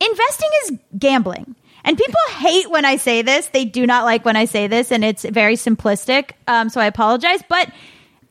Investing 0.00 0.50
is 0.64 0.78
gambling. 0.98 1.54
And 1.84 1.96
people 1.96 2.20
hate 2.38 2.70
when 2.70 2.84
I 2.84 2.96
say 2.96 3.22
this. 3.22 3.46
They 3.48 3.64
do 3.66 3.86
not 3.86 4.04
like 4.04 4.24
when 4.24 4.34
I 4.34 4.46
say 4.46 4.66
this, 4.66 4.90
and 4.90 5.04
it's 5.04 5.24
very 5.24 5.54
simplistic. 5.54 6.32
Um, 6.48 6.68
so 6.68 6.80
I 6.80 6.86
apologize. 6.86 7.44
But 7.48 7.70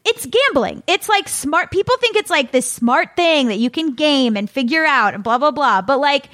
it's 0.04 0.26
gambling. 0.26 0.84
It's 0.88 1.08
like 1.08 1.30
smart. 1.30 1.72
People 1.72 1.96
think 2.02 2.18
it's 2.18 2.30
like 2.30 2.52
this 2.52 2.70
smart 2.70 3.16
thing 3.16 3.48
that 3.48 3.58
you 3.58 3.70
can 3.70 3.94
game 3.94 4.36
and 4.36 4.50
figure 4.50 4.84
out 4.84 5.14
and 5.14 5.24
blah, 5.24 5.38
blah, 5.38 5.52
blah. 5.52 5.82
But 5.82 6.00
like, 6.00 6.28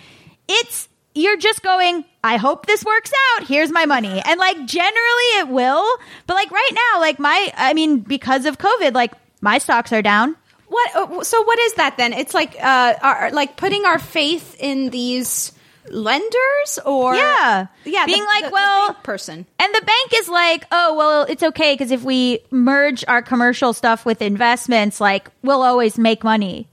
it's, 0.59 0.87
you're 1.15 1.37
just 1.37 1.61
going, 1.63 2.05
I 2.23 2.37
hope 2.37 2.65
this 2.65 2.83
works 2.85 3.11
out. 3.37 3.47
Here's 3.47 3.71
my 3.71 3.85
money. 3.85 4.21
And 4.23 4.39
like, 4.39 4.57
generally 4.65 5.29
it 5.39 5.47
will. 5.49 5.85
But 6.27 6.35
like 6.35 6.51
right 6.51 6.71
now, 6.93 6.99
like 7.01 7.19
my, 7.19 7.51
I 7.57 7.73
mean, 7.73 7.99
because 7.99 8.45
of 8.45 8.57
COVID, 8.57 8.93
like 8.93 9.11
my 9.41 9.57
stocks 9.57 9.91
are 9.91 10.01
down. 10.01 10.35
What? 10.67 10.95
uh, 10.95 11.23
So 11.23 11.41
what 11.43 11.59
is 11.59 11.73
that 11.73 11.97
then? 11.97 12.13
It's 12.13 12.33
like 12.33 12.55
uh, 12.61 12.93
our, 13.01 13.31
like 13.31 13.57
putting 13.57 13.85
our 13.85 13.99
faith 13.99 14.55
in 14.59 14.89
these 14.89 15.51
lenders, 15.89 16.79
or 16.85 17.15
Yeah. 17.15 17.67
yeah, 17.83 18.05
Being 18.05 18.21
the- 18.21 18.25
like, 18.25 18.43
the- 18.43 18.49
the 18.49 18.53
well- 18.53 18.87
bank 18.93 19.03
person. 19.03 19.45
And 19.59 19.75
the 19.75 19.81
bank 19.81 20.13
is 20.15 20.29
like, 20.29 20.65
oh, 20.71 20.95
well, 20.95 21.23
it's 21.23 21.43
okay 21.43 21.73
because 21.73 21.91
if 21.91 22.03
we 22.03 22.39
merge 22.51 23.03
our 23.07 23.21
commercial 23.21 23.73
stuff 23.73 24.05
with 24.05 24.21
investments, 24.21 25.01
like, 25.01 25.29
we'll 25.41 25.63
always 25.63 25.97
make 25.97 26.23
money. 26.23 26.67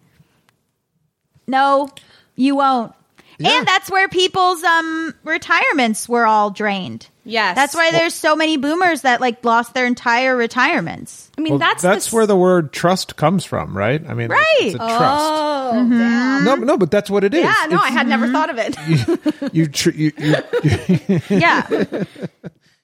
No, 1.46 1.88
you 2.36 2.54
won't. 2.56 2.92
And 3.40 3.66
that's 3.66 3.90
where 3.90 4.08
people's 4.08 4.62
um 4.64 5.14
retirements 5.24 6.08
were 6.08 6.26
all 6.26 6.50
drained. 6.50 7.06
Yes. 7.24 7.54
That's 7.56 7.74
why 7.74 7.90
there's 7.92 8.14
so 8.14 8.34
many 8.34 8.56
boomers 8.56 9.02
that 9.02 9.20
like 9.20 9.44
lost 9.44 9.74
their 9.74 9.86
entire 9.86 10.34
retirements. 10.34 11.30
I 11.36 11.42
mean, 11.42 11.52
Well, 11.52 11.58
that's 11.60 11.82
that's 11.82 12.10
the, 12.10 12.16
where 12.16 12.26
the 12.26 12.36
word 12.36 12.72
trust 12.72 13.16
comes 13.16 13.44
from, 13.44 13.76
right? 13.76 14.02
I 14.08 14.14
mean, 14.14 14.28
Right. 14.30 14.44
It's 14.60 14.74
a 14.74 14.78
trust. 14.78 15.00
Oh, 15.00 15.72
Mm-hmm. 15.74 15.90
damn. 15.98 16.44
No, 16.44 16.54
no, 16.56 16.78
but 16.78 16.90
that's 16.90 17.10
what 17.10 17.24
it 17.24 17.34
is. 17.34 17.44
yeah. 17.44 17.54
No, 17.68 17.76
I 17.76 17.88
It's- 17.88 17.92
had 17.92 18.08
never 18.08 18.32
thought 18.32 18.48
of 18.50 18.56
it. 18.58 19.52
you, 19.54 19.66
tr- 19.66 19.90
you, 19.90 20.12
you, 20.16 21.20
Yeah. 21.38 21.66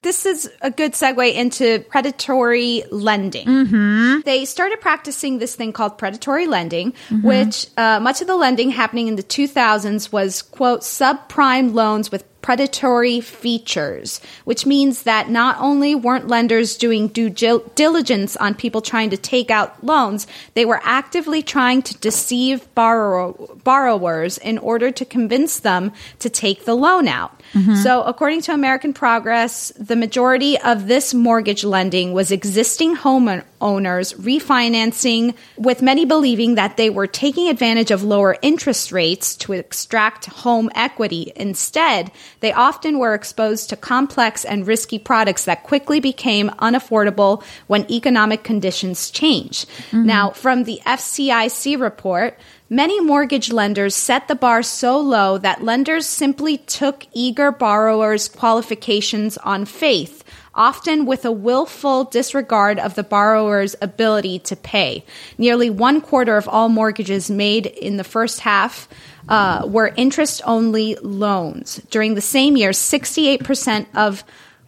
this 0.05 0.27
is 0.27 0.49
a 0.61 0.71
good 0.71 0.93
segue 0.93 1.35
into 1.35 1.81
predatory 1.89 2.85
lending. 2.91 3.47
Mm-hmm. 3.47 4.21
They 4.21 4.45
started 4.45 4.81
practicing 4.81 5.39
this 5.39 5.57
thing 5.57 5.73
called 5.73 5.99
predatory 5.99 6.47
lending, 6.47 6.93
which 7.23 7.67
uh, 7.77 7.99
much 8.01 8.21
of 8.21 8.29
the 8.29 8.37
lending 8.37 8.71
happening 8.71 9.09
in 9.09 9.17
the 9.17 9.23
2000s 9.23 10.13
was, 10.13 10.43
quote, 10.43 10.83
subprime 10.83 11.73
loans 11.73 12.13
with 12.13 12.25
predatory 12.45 13.23
features, 13.23 14.21
which 14.45 14.67
means 14.67 15.05
that 15.05 15.31
not 15.31 15.57
only 15.59 15.95
weren't 15.95 16.29
lenders 16.29 16.77
doing 16.77 17.09
due 17.09 17.31
diligence 17.31 18.37
on 18.37 18.55
people 18.55 18.83
trying 18.83 19.09
to 19.09 19.17
take 19.17 19.51
out 19.51 19.83
loans, 19.83 20.27
they 20.53 20.67
were 20.67 20.79
actively 20.83 21.43
trying 21.43 21.81
to 21.81 21.97
deceive 22.01 22.69
borrower- 22.75 23.33
borrowers 23.65 24.37
in 24.37 24.59
order 24.59 24.91
to 24.91 25.07
convince 25.07 25.61
them 25.61 25.91
to 26.19 26.29
take 26.29 26.67
the 26.67 26.75
loan 26.75 27.09
out. 27.09 27.41
Mm-hmm. 27.55 27.77
So, 27.77 28.03
according 28.03 28.43
to 28.43 28.53
American 28.53 28.93
Progress, 28.93 29.73
the 29.79 29.97
majority 29.97 30.59
of 30.61 30.87
this 30.87 31.15
mortgage 31.15 31.65
lending 31.65 32.13
was 32.13 32.31
existing 32.31 32.97
homeowners 32.97 34.15
refinancing, 34.17 35.35
with 35.57 35.81
many 35.81 36.05
believing 36.05 36.57
that 36.57 36.77
they 36.77 36.91
were 36.91 37.07
taking 37.07 37.49
advantage 37.49 37.91
of 37.91 38.03
lower 38.03 38.37
interest 38.43 38.93
rates 38.93 39.35
to 39.37 39.55
extract 39.55 40.27
home 40.27 40.69
equity. 40.75 41.33
Instead, 41.37 42.11
they 42.45 42.53
often 42.53 42.99
were 42.99 43.15
exposed 43.15 43.71
to 43.71 43.77
complex 43.77 44.45
and 44.45 44.67
risky 44.67 44.99
products 44.99 45.47
that 45.47 45.63
quickly 45.63 45.99
became 45.99 46.51
unaffordable 46.59 47.43
when 47.69 47.91
economic 47.91 48.45
conditions 48.45 49.11
changed. 49.11 49.67
Mm-hmm. 49.67 50.05
Now, 50.05 50.29
from 50.29 50.65
the 50.65 50.79
FCIC 50.85 51.81
report, 51.81 52.39
Many 52.71 52.99
mortgage 53.01 53.53
lenders 53.53 53.95
set 53.95 54.27
the 54.27 54.35
bar 54.35 54.63
so 54.63 54.99
low 54.99 55.37
that 55.39 55.63
lenders 55.63 56.07
simply 56.07 56.57
took 56.57 57.07
eager 57.13 57.53
borrowers' 57.53 58.27
qualifications 58.27 59.37
on 59.37 59.67
faith, 59.67 60.25
often 60.55 61.07
with 61.07 61.25
a 61.25 61.33
willful 61.33 62.05
disregard 62.05 62.79
of 62.79 62.95
the 62.95 63.03
borrower's 63.03 63.75
ability 63.83 64.39
to 64.41 64.57
pay. 64.57 65.05
Nearly 65.39 65.71
one 65.71 66.01
quarter 66.01 66.37
of 66.37 66.49
all 66.49 66.69
mortgages 66.69 67.31
made 67.31 67.67
in 67.67 67.97
the 67.97 68.05
first 68.05 68.41
half 68.41 68.89
uh, 69.29 69.65
were 69.67 69.93
interest 69.97 70.43
only 70.45 70.97
loans. 70.97 71.81
During 71.91 72.15
the 72.15 72.21
same 72.21 72.57
year, 72.57 72.71
68% 72.71 73.87
of, 73.95 74.25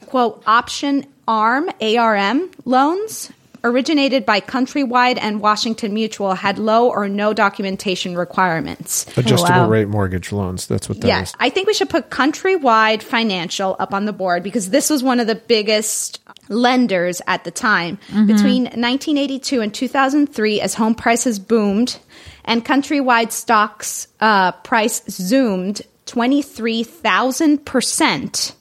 quote, 0.07 0.43
option 0.47 1.07
ARM, 1.29 1.71
ARM 1.81 2.51
loans 2.65 3.33
originated 3.71 4.27
by 4.27 4.41
Countrywide 4.41 5.19
and 5.21 5.41
Washington 5.41 5.95
Mutual 5.95 6.35
had 6.35 6.59
low 6.59 6.89
or 6.89 7.09
no 7.09 7.33
documentation 7.33 8.17
requirements. 8.17 9.07
adjustable 9.17 9.69
rate 9.69 9.89
mortgage 9.89 10.33
loans. 10.33 10.67
That's 10.67 10.89
what 10.89 11.01
that 11.01 11.07
is. 11.07 11.09
Yes, 11.09 11.35
I 11.39 11.51
think 11.51 11.67
we 11.67 11.75
should 11.75 11.91
put 11.91 12.11
Countrywide 12.11 13.03
Financial 13.03 13.77
up 13.79 13.95
on 13.95 14.05
the 14.05 14.13
board 14.13 14.43
because 14.43 14.71
this 14.71 14.91
was 14.91 15.03
one 15.03 15.21
of 15.21 15.27
the 15.27 15.35
biggest 15.35 16.21
lenders 16.49 17.23
at 17.27 17.45
the 17.45 17.51
time. 17.51 17.99
Between 18.09 18.65
1982 18.65 19.61
and 19.61 19.75
2003, 19.75 20.61
as 20.61 20.75
home 20.75 20.95
prices 20.95 21.39
boomed 21.39 21.99
and 22.45 22.65
Countrywide 22.65 23.33
stocks 23.33 24.09
uh, 24.21 24.53
price 24.53 25.03
zoomed 25.11 25.83
23,000%. 26.07 28.53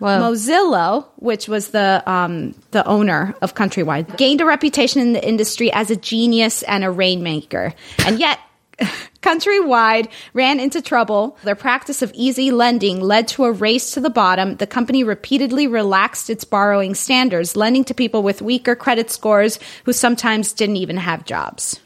Mozilo, 0.00 1.06
which 1.16 1.48
was 1.48 1.68
the 1.68 2.02
um, 2.10 2.54
the 2.70 2.86
owner 2.86 3.34
of 3.42 3.54
Countrywide, 3.54 4.16
gained 4.16 4.40
a 4.40 4.44
reputation 4.44 5.00
in 5.00 5.12
the 5.12 5.26
industry 5.26 5.72
as 5.72 5.90
a 5.90 5.96
genius 5.96 6.62
and 6.64 6.84
a 6.84 6.90
rainmaker, 6.90 7.74
and 8.04 8.18
yet. 8.18 8.38
Countrywide 9.20 10.08
ran 10.32 10.60
into 10.60 10.80
trouble. 10.80 11.36
Their 11.42 11.56
practice 11.56 12.02
of 12.02 12.12
easy 12.14 12.52
lending 12.52 13.00
led 13.00 13.26
to 13.28 13.44
a 13.44 13.52
race 13.52 13.90
to 13.94 14.00
the 14.00 14.10
bottom. 14.10 14.56
The 14.56 14.66
company 14.66 15.02
repeatedly 15.02 15.66
relaxed 15.66 16.30
its 16.30 16.44
borrowing 16.44 16.94
standards, 16.94 17.56
lending 17.56 17.82
to 17.86 17.94
people 17.94 18.22
with 18.22 18.40
weaker 18.40 18.76
credit 18.76 19.10
scores 19.10 19.58
who 19.84 19.92
sometimes 19.92 20.52
didn't 20.52 20.76
even 20.76 20.96
have 20.98 21.24
jobs. 21.24 21.80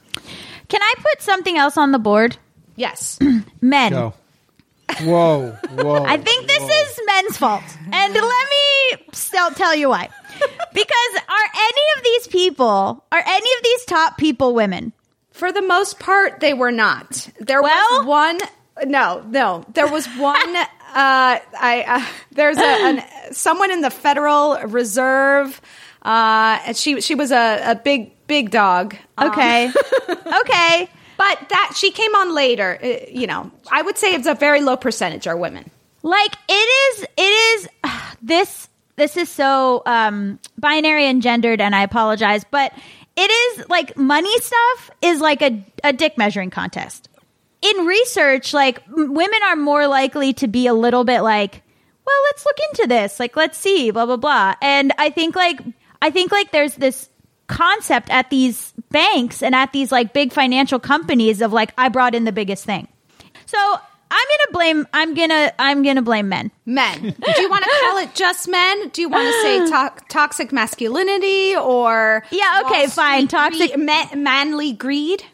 Can 0.68 0.82
I 0.82 0.94
put 0.98 1.22
something 1.22 1.56
else 1.56 1.78
on 1.78 1.92
the 1.92 1.98
board? 1.98 2.36
Yes. 2.76 3.18
Men. 3.62 3.92
Go. 3.92 4.14
Whoa, 5.00 5.50
whoa. 5.70 6.04
I 6.04 6.16
think 6.16 6.46
this 6.46 6.62
is 6.62 7.00
men's 7.06 7.36
fault. 7.36 7.62
And 7.92 8.14
let 8.14 8.48
me 8.50 9.04
still 9.12 9.50
tell 9.50 9.74
you 9.74 9.88
why. 9.88 10.08
Because 10.72 11.22
are 11.28 11.48
any 11.54 11.82
of 11.98 12.04
these 12.04 12.28
people, 12.28 13.04
are 13.12 13.22
any 13.24 13.50
of 13.58 13.62
these 13.64 13.84
top 13.86 14.18
people 14.18 14.54
women? 14.54 14.92
For 15.30 15.52
the 15.52 15.62
most 15.62 15.98
part, 15.98 16.40
they 16.40 16.54
were 16.54 16.72
not. 16.72 17.28
There 17.40 17.62
was 17.62 18.06
one. 18.06 18.38
No, 18.84 19.22
no. 19.28 19.64
There 19.74 19.86
was 19.90 20.06
one. 20.16 20.56
uh, 20.56 20.66
I 20.94 21.84
uh, 21.86 22.06
there's 22.32 22.58
a 22.58 22.62
an, 22.62 23.02
someone 23.32 23.70
in 23.70 23.80
the 23.82 23.90
Federal 23.90 24.58
Reserve. 24.62 25.60
Uh, 26.02 26.58
and 26.66 26.76
she 26.76 27.00
she 27.00 27.14
was 27.14 27.30
a, 27.30 27.72
a 27.72 27.74
big 27.76 28.12
big 28.26 28.50
dog. 28.50 28.96
Um, 29.18 29.30
Okay. 29.30 29.70
okay. 30.40 30.88
But 31.16 31.48
that 31.48 31.72
she 31.76 31.90
came 31.90 32.14
on 32.14 32.34
later. 32.34 32.78
Uh, 32.82 33.10
you 33.10 33.26
know, 33.26 33.50
I 33.70 33.82
would 33.82 33.98
say 33.98 34.14
it's 34.14 34.26
a 34.26 34.34
very 34.34 34.60
low 34.60 34.76
percentage 34.76 35.26
are 35.26 35.36
women. 35.36 35.70
Like 36.02 36.32
it 36.48 36.52
is 36.52 37.06
it 37.16 37.22
is 37.22 37.68
this 38.22 38.68
this 38.96 39.16
is 39.16 39.28
so 39.28 39.82
um 39.86 40.38
binary 40.58 41.06
and 41.06 41.22
gendered 41.22 41.60
and 41.60 41.74
I 41.74 41.82
apologize, 41.82 42.44
but 42.50 42.72
it 43.16 43.30
is 43.30 43.68
like 43.68 43.96
money 43.96 44.36
stuff 44.40 44.90
is 45.02 45.20
like 45.20 45.42
a, 45.42 45.64
a 45.84 45.92
dick 45.92 46.16
measuring 46.16 46.50
contest. 46.50 47.08
In 47.60 47.86
research, 47.86 48.54
like 48.54 48.82
m- 48.88 49.14
women 49.14 49.38
are 49.44 49.56
more 49.56 49.86
likely 49.86 50.32
to 50.34 50.48
be 50.48 50.66
a 50.66 50.74
little 50.74 51.04
bit 51.04 51.20
like, 51.20 51.62
well, 52.06 52.16
let's 52.30 52.44
look 52.44 52.56
into 52.70 52.88
this. 52.88 53.20
Like, 53.20 53.36
let's 53.36 53.58
see, 53.58 53.90
blah, 53.90 54.06
blah, 54.06 54.16
blah. 54.16 54.54
And 54.60 54.92
I 54.98 55.10
think 55.10 55.36
like, 55.36 55.60
I 56.00 56.10
think 56.10 56.32
like 56.32 56.50
there's 56.50 56.74
this 56.74 57.08
concept 57.46 58.10
at 58.10 58.30
these 58.30 58.72
banks 58.90 59.42
and 59.42 59.54
at 59.54 59.72
these 59.72 59.92
like 59.92 60.12
big 60.12 60.32
financial 60.32 60.78
companies 60.78 61.40
of 61.40 61.52
like, 61.52 61.72
I 61.76 61.88
brought 61.88 62.14
in 62.14 62.24
the 62.24 62.32
biggest 62.32 62.64
thing. 62.64 62.88
So 63.46 63.58
I'm 63.58 64.26
gonna 64.28 64.52
blame. 64.52 64.86
I'm 64.92 65.14
gonna. 65.14 65.52
I'm 65.58 65.82
gonna 65.82 66.02
blame 66.02 66.28
men. 66.28 66.50
Men. 66.66 67.00
Do 67.02 67.40
you 67.40 67.48
want 67.50 67.64
to 67.64 67.70
call 67.82 67.96
it 67.98 68.14
just 68.14 68.46
men? 68.46 68.88
Do 68.90 69.00
you 69.00 69.08
want 69.08 69.26
to 69.26 69.42
say 69.42 69.58
to- 69.70 70.04
toxic 70.10 70.52
masculinity 70.52 71.56
or 71.56 72.22
Yeah, 72.30 72.62
okay, 72.66 72.86
fine. 72.88 73.26
Toxic- 73.28 73.74
greed- 73.74 74.14
manly 74.14 74.72
greed? 74.72 75.24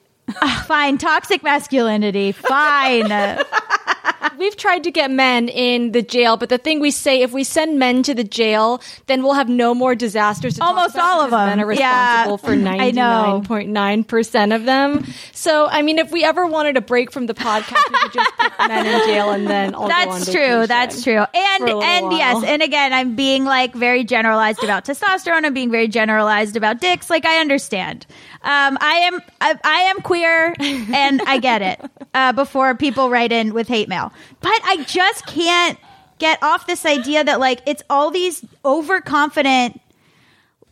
Ah, 0.41 0.65
fine. 0.69 0.97
Toxic 0.99 1.43
masculinity. 1.43 2.31
Fine. 2.33 3.11
We've 4.39 4.57
tried 4.57 4.85
to 4.85 4.91
get 4.91 5.11
men 5.11 5.49
in 5.49 5.93
the 5.93 6.03
jail, 6.03 6.37
but 6.37 6.49
the 6.49 6.59
thing 6.59 6.79
we 6.81 6.91
say, 6.91 7.23
if 7.23 7.33
we 7.33 7.43
send 7.45 7.79
men 7.79 8.03
to 8.05 8.15
the 8.15 8.25
jail, 8.25 8.81
then 9.07 9.23
we'll 9.23 9.35
have 9.35 9.49
no 9.49 9.75
more 9.75 9.95
disasters. 9.95 10.61
Almost 10.61 10.97
all 10.97 11.21
of 11.23 11.31
because 11.31 11.47
Men 11.49 11.59
them. 11.59 11.69
are 11.69 11.73
Yeah, 11.73 12.19
responsible 12.21 12.39
for 12.39 12.53
I 12.53 12.57
ninety 12.57 12.93
know. 12.93 13.33
nine 13.33 13.45
point 13.45 13.69
nine 13.71 14.05
percent 14.05 14.53
of 14.53 14.65
them. 14.65 15.05
So, 15.33 15.67
I 15.67 15.83
mean, 15.83 15.99
if 15.99 16.11
we 16.13 16.23
ever 16.25 16.47
wanted 16.47 16.77
a 16.77 16.81
break 16.81 17.11
from 17.11 17.27
the 17.27 17.35
podcast, 17.35 17.83
we 17.91 17.99
could 18.01 18.13
just 18.13 18.31
put 18.39 18.69
men 18.69 18.87
in 18.87 19.07
jail 19.09 19.31
and 19.31 19.47
then 19.49 19.75
all 19.75 19.89
go 19.89 19.95
on 19.95 20.09
That's 20.09 20.31
true. 20.33 20.67
That's 20.67 21.03
true. 21.03 21.25
And 21.35 21.65
for 21.69 21.83
and 21.83 22.07
while. 22.07 22.17
yes, 22.17 22.45
and 22.45 22.63
again, 22.63 22.93
I'm 22.93 23.17
being 23.17 23.45
like 23.45 23.75
very 23.75 24.05
generalized 24.05 24.63
about 24.63 24.85
testosterone. 24.85 25.45
I'm 25.45 25.55
being 25.55 25.71
very 25.71 25.89
generalized 25.89 26.57
about 26.57 26.81
dicks. 26.81 27.11
Like 27.11 27.25
I 27.27 27.41
understand. 27.41 28.07
Um, 28.43 28.79
I 28.81 29.11
am 29.13 29.21
I, 29.41 29.59
I 29.65 29.79
am 29.91 30.01
queer, 30.01 30.55
and 30.61 31.21
I 31.23 31.39
get 31.39 31.61
it. 31.63 31.81
Uh, 32.15 32.33
before 32.33 32.75
people 32.77 33.11
write 33.11 33.33
in 33.33 33.53
with 33.53 33.67
hate 33.69 33.89
mail, 33.89 33.98
but 34.41 34.61
I 34.65 34.85
just 34.87 35.27
can't 35.27 35.79
get 36.19 36.43
off 36.43 36.67
this 36.67 36.85
idea 36.85 37.23
that 37.25 37.39
like 37.41 37.61
it's 37.67 37.83
all 37.89 38.11
these 38.11 38.45
overconfident. 38.65 39.81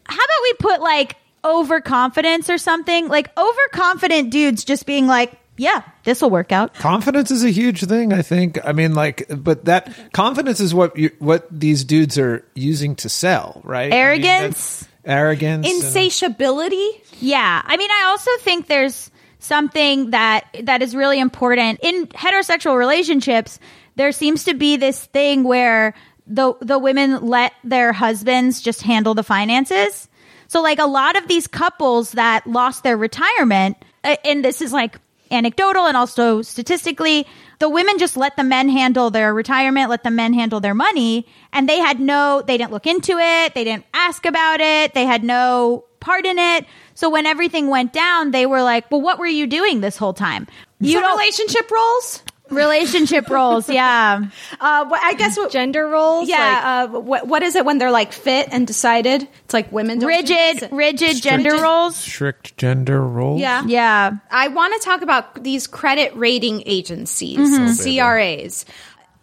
How 0.09 0.15
about 0.17 0.43
we 0.43 0.53
put 0.59 0.81
like 0.81 1.17
overconfidence 1.45 2.51
or 2.51 2.59
something? 2.59 3.09
Like 3.09 3.31
overconfident 3.37 4.31
dudes 4.31 4.65
just 4.65 4.87
being 4.87 5.07
like, 5.07 5.33
yeah, 5.57 5.83
this 6.05 6.21
will 6.21 6.31
work 6.31 6.53
out. 6.53 6.75
Confidence 6.75 7.31
is 7.31 7.43
a 7.43 7.51
huge 7.51 7.83
thing, 7.85 8.13
I 8.13 8.23
think. 8.23 8.59
I 8.65 8.73
mean, 8.73 8.95
like, 8.95 9.27
but 9.31 9.65
that 9.65 9.91
confidence 10.13 10.61
is 10.61 10.75
what 10.75 10.97
you, 10.99 11.11
what 11.19 11.47
these 11.51 11.85
dudes 11.85 12.19
are 12.19 12.45
using 12.55 12.95
to 12.97 13.09
sell, 13.09 13.63
right? 13.65 13.85
I 13.85 13.85
mean, 13.85 13.93
Arrogance. 13.95 14.89
arrogance, 15.05 15.67
and- 15.67 15.77
Insatiability. 15.83 17.03
Yeah. 17.21 17.63
I 17.65 17.77
mean, 17.79 17.91
I 17.91 18.05
also 18.09 18.31
think 18.41 18.67
there's 18.67 19.11
something 19.47 20.11
that 20.11 20.45
that 20.65 20.83
is 20.83 20.95
really 20.95 21.21
important 21.21 21.81
in 21.83 22.07
heterosexual 22.09 22.77
relationships. 22.77 23.59
There 23.95 24.13
seems 24.13 24.45
to 24.45 24.55
be 24.55 24.77
this 24.77 25.07
thing 25.07 25.45
where 25.45 25.95
the 26.27 26.55
the 26.61 26.79
women 26.79 27.27
let 27.27 27.53
their 27.65 27.93
husbands 27.93 28.61
just 28.61 28.83
handle 28.83 29.15
the 29.15 29.23
finances. 29.23 30.09
So 30.49 30.63
like 30.63 30.79
a 30.79 30.87
lot 30.87 31.17
of 31.17 31.29
these 31.29 31.47
couples 31.47 32.13
that 32.13 32.47
lost 32.47 32.83
their 32.83 32.97
retirement 32.97 33.77
uh, 34.05 34.17
and 34.25 34.45
this 34.45 34.61
is 34.61 34.73
like 34.73 34.99
anecdotal 35.31 35.87
and 35.87 35.97
also 35.97 36.41
statistically 36.43 37.27
the 37.59 37.69
women 37.69 37.99
just 37.99 38.17
let 38.17 38.37
the 38.37 38.45
men 38.45 38.69
handle 38.69 39.11
their 39.11 39.35
retirement, 39.35 39.91
let 39.91 40.05
the 40.05 40.11
men 40.11 40.33
handle 40.33 40.61
their 40.61 40.75
money 40.75 41.27
and 41.53 41.69
they 41.69 41.79
had 41.79 41.99
no 42.01 42.43
they 42.47 42.59
didn't 42.59 42.73
look 42.73 42.87
into 42.87 43.19
it, 43.19 43.55
they 43.55 43.65
didn't 43.65 43.87
ask 43.95 44.25
about 44.27 44.61
it, 44.61 44.95
they 44.95 45.05
had 45.05 45.25
no 45.25 45.85
part 46.07 46.25
in 46.25 46.39
it. 46.39 46.65
So 46.95 47.11
when 47.11 47.27
everything 47.27 47.69
went 47.69 47.93
down, 47.93 48.31
they 48.31 48.47
were 48.47 48.63
like, 48.63 48.91
"Well, 48.91 49.03
what 49.03 49.19
were 49.19 49.27
you 49.41 49.47
doing 49.47 49.81
this 49.83 49.97
whole 49.99 50.15
time?" 50.15 50.47
You 50.81 51.01
So 51.01 51.07
relationship 51.15 51.71
roles. 51.71 52.23
relationship 52.51 53.29
roles, 53.29 53.69
yeah. 53.69 54.23
Uh, 54.61 54.85
what, 54.87 55.03
I 55.03 55.15
guess 55.15 55.37
what, 55.37 55.51
gender 55.51 55.87
roles. 55.89 56.29
Yeah. 56.29 56.87
uh, 56.89 57.01
what, 57.01 57.27
what 57.27 57.43
is 57.43 57.57
it 57.57 57.65
when 57.65 57.79
they're 57.79 57.91
like 57.91 58.13
fit 58.13 58.49
and 58.53 58.67
decided? 58.67 59.27
It's 59.45 59.53
like 59.55 59.71
women 59.73 59.99
don't 59.99 60.09
do 60.11 60.17
Rigid, 60.17 60.61
this. 60.61 60.73
rigid 60.73 61.21
gender 61.23 61.51
Rigid- 61.51 61.63
roles. 61.63 61.97
strict 61.97 62.57
gender 62.57 63.03
roles. 63.03 63.41
Yeah. 63.41 63.65
Yeah. 63.67 64.13
I 64.31 64.49
want 64.49 64.73
to 64.75 64.81
talk 64.89 65.03
about 65.03 65.43
these 65.43 65.67
credit 65.67 66.15
rating 66.15 66.63
agencies, 66.67 67.39
Mhm. 67.39 67.75
CRAs. 67.83 68.65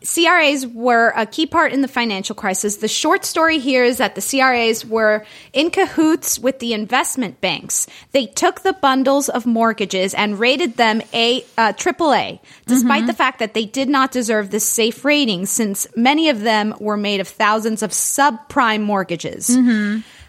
CRAs 0.03 0.67
were 0.67 1.13
a 1.15 1.25
key 1.25 1.45
part 1.45 1.71
in 1.71 1.81
the 1.81 1.87
financial 1.87 2.35
crisis. 2.35 2.77
The 2.77 2.87
short 2.87 3.23
story 3.25 3.59
here 3.59 3.83
is 3.83 3.97
that 3.97 4.15
the 4.15 4.21
CRAs 4.21 4.85
were 4.85 5.25
in 5.53 5.69
cahoots 5.71 6.37
with 6.37 6.59
the 6.59 6.73
investment 6.73 7.39
banks. 7.39 7.87
They 8.11 8.25
took 8.25 8.61
the 8.61 8.73
bundles 8.73 9.29
of 9.29 9.45
mortgages 9.45 10.13
and 10.13 10.39
rated 10.39 10.75
them 10.75 11.01
a 11.13 11.45
uh, 11.57 11.73
AAA, 11.73 12.39
despite 12.65 13.07
the 13.07 13.13
fact 13.13 13.39
that 13.39 13.53
they 13.53 13.65
did 13.65 13.87
not 13.87 14.11
deserve 14.11 14.51
this 14.51 14.67
safe 14.67 15.05
rating, 15.05 15.45
since 15.45 15.87
many 15.95 16.29
of 16.29 16.41
them 16.41 16.75
were 16.79 16.97
made 16.97 17.21
of 17.21 17.27
thousands 17.27 17.81
of 17.81 17.91
subprime 17.91 18.81
mortgages. 18.83 19.47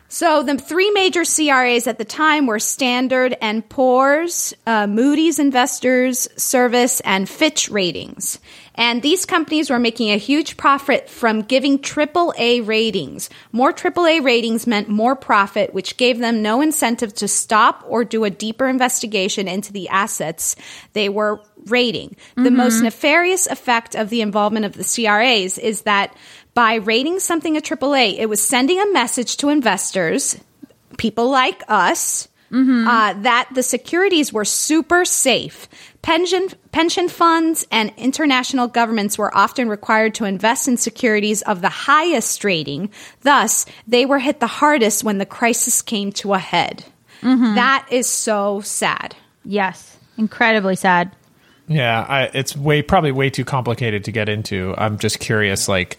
So 0.09 0.45
the 0.45 0.57
three 0.57 0.93
major 0.93 1.25
CRAs 1.25 1.89
at 1.89 1.99
the 1.99 2.05
time 2.05 2.47
were 2.47 2.61
Standard 2.61 3.37
and 3.41 3.69
Poor's, 3.69 4.55
uh, 4.65 4.87
Moody's 4.87 5.41
Investors 5.41 6.29
Service, 6.37 7.01
and 7.01 7.29
Fitch 7.29 7.69
Ratings. 7.69 8.39
And 8.77 9.03
these 9.03 9.25
companies 9.25 9.71
were 9.71 9.79
making 9.79 10.11
a 10.11 10.17
huge 10.17 10.57
profit 10.57 11.09
from 11.09 11.43
giving 11.43 11.79
AAA 11.79 12.67
ratings. 12.67 13.31
More 13.53 13.73
AAA 13.73 14.23
ratings 14.23 14.67
meant 14.67 14.89
more 14.89 15.15
profit, 15.15 15.73
which 15.73 15.97
gave 15.97 16.19
them 16.19 16.43
no 16.43 16.61
incentive 16.61 17.15
to 17.15 17.29
stop 17.29 17.85
or 17.87 18.05
do 18.05 18.25
a 18.25 18.31
deeper 18.31 18.67
investigation 18.67 19.47
into 19.47 19.73
the 19.73 19.89
assets 19.89 20.57
they 20.93 21.09
were 21.09 21.41
rating. 21.67 22.17
The 22.37 22.51
Mhm. 22.51 22.57
most 22.57 22.83
nefarious 22.83 23.47
effect 23.47 23.95
of 23.95 24.11
the 24.11 24.21
involvement 24.21 24.67
of 24.67 24.73
the 24.73 24.85
CRAs 24.85 25.57
is 25.57 25.83
that 25.83 26.15
by 26.53 26.75
rating 26.75 27.21
something 27.21 27.57
a 27.57 27.61
AAA, 27.61 28.19
it 28.19 28.29
was 28.29 28.43
sending 28.43 28.81
a 28.81 28.93
message 28.93 29.37
to 29.39 29.49
investors, 29.51 30.37
people 30.99 31.29
like 31.29 31.63
us, 31.69 32.29
uh, 32.53 33.15
that 33.23 33.49
the 33.55 33.63
securities 33.63 34.33
were 34.33 34.45
super 34.45 35.05
safe. 35.05 35.69
Pension 36.05 36.49
pension 36.71 37.09
funds 37.09 37.67
and 37.71 37.91
international 37.97 38.69
governments 38.69 39.17
were 39.17 39.35
often 39.35 39.71
required 39.71 40.15
to 40.17 40.27
invest 40.27 40.69
in 40.69 40.77
securities 40.77 41.41
of 41.41 41.63
the 41.63 41.71
highest 41.71 42.45
rating. 42.45 42.91
Thus, 43.23 43.65
they 43.89 44.05
were 44.05 44.19
hit 44.19 44.39
the 44.39 44.47
hardest 44.47 45.03
when 45.03 45.17
the 45.17 45.25
crisis 45.25 45.81
came 45.81 46.13
to 46.13 46.35
a 46.35 46.39
head. 46.39 46.85
Mm-hmm. 47.23 47.55
That 47.55 47.89
is 47.91 48.07
so 48.07 48.61
sad. 48.61 49.17
Yes. 49.47 49.97
Incredibly 50.19 50.77
sad. 50.77 51.11
Yeah, 51.69 52.05
I, 52.07 52.25
it's 52.35 52.55
way 52.55 52.83
probably 52.83 53.11
way 53.11 53.31
too 53.31 53.47
complicated 53.47 54.05
to 54.05 54.13
get 54.13 54.29
into. 54.29 54.75
I'm 54.77 54.99
just 54.99 55.21
curious, 55.21 55.69
like 55.69 55.97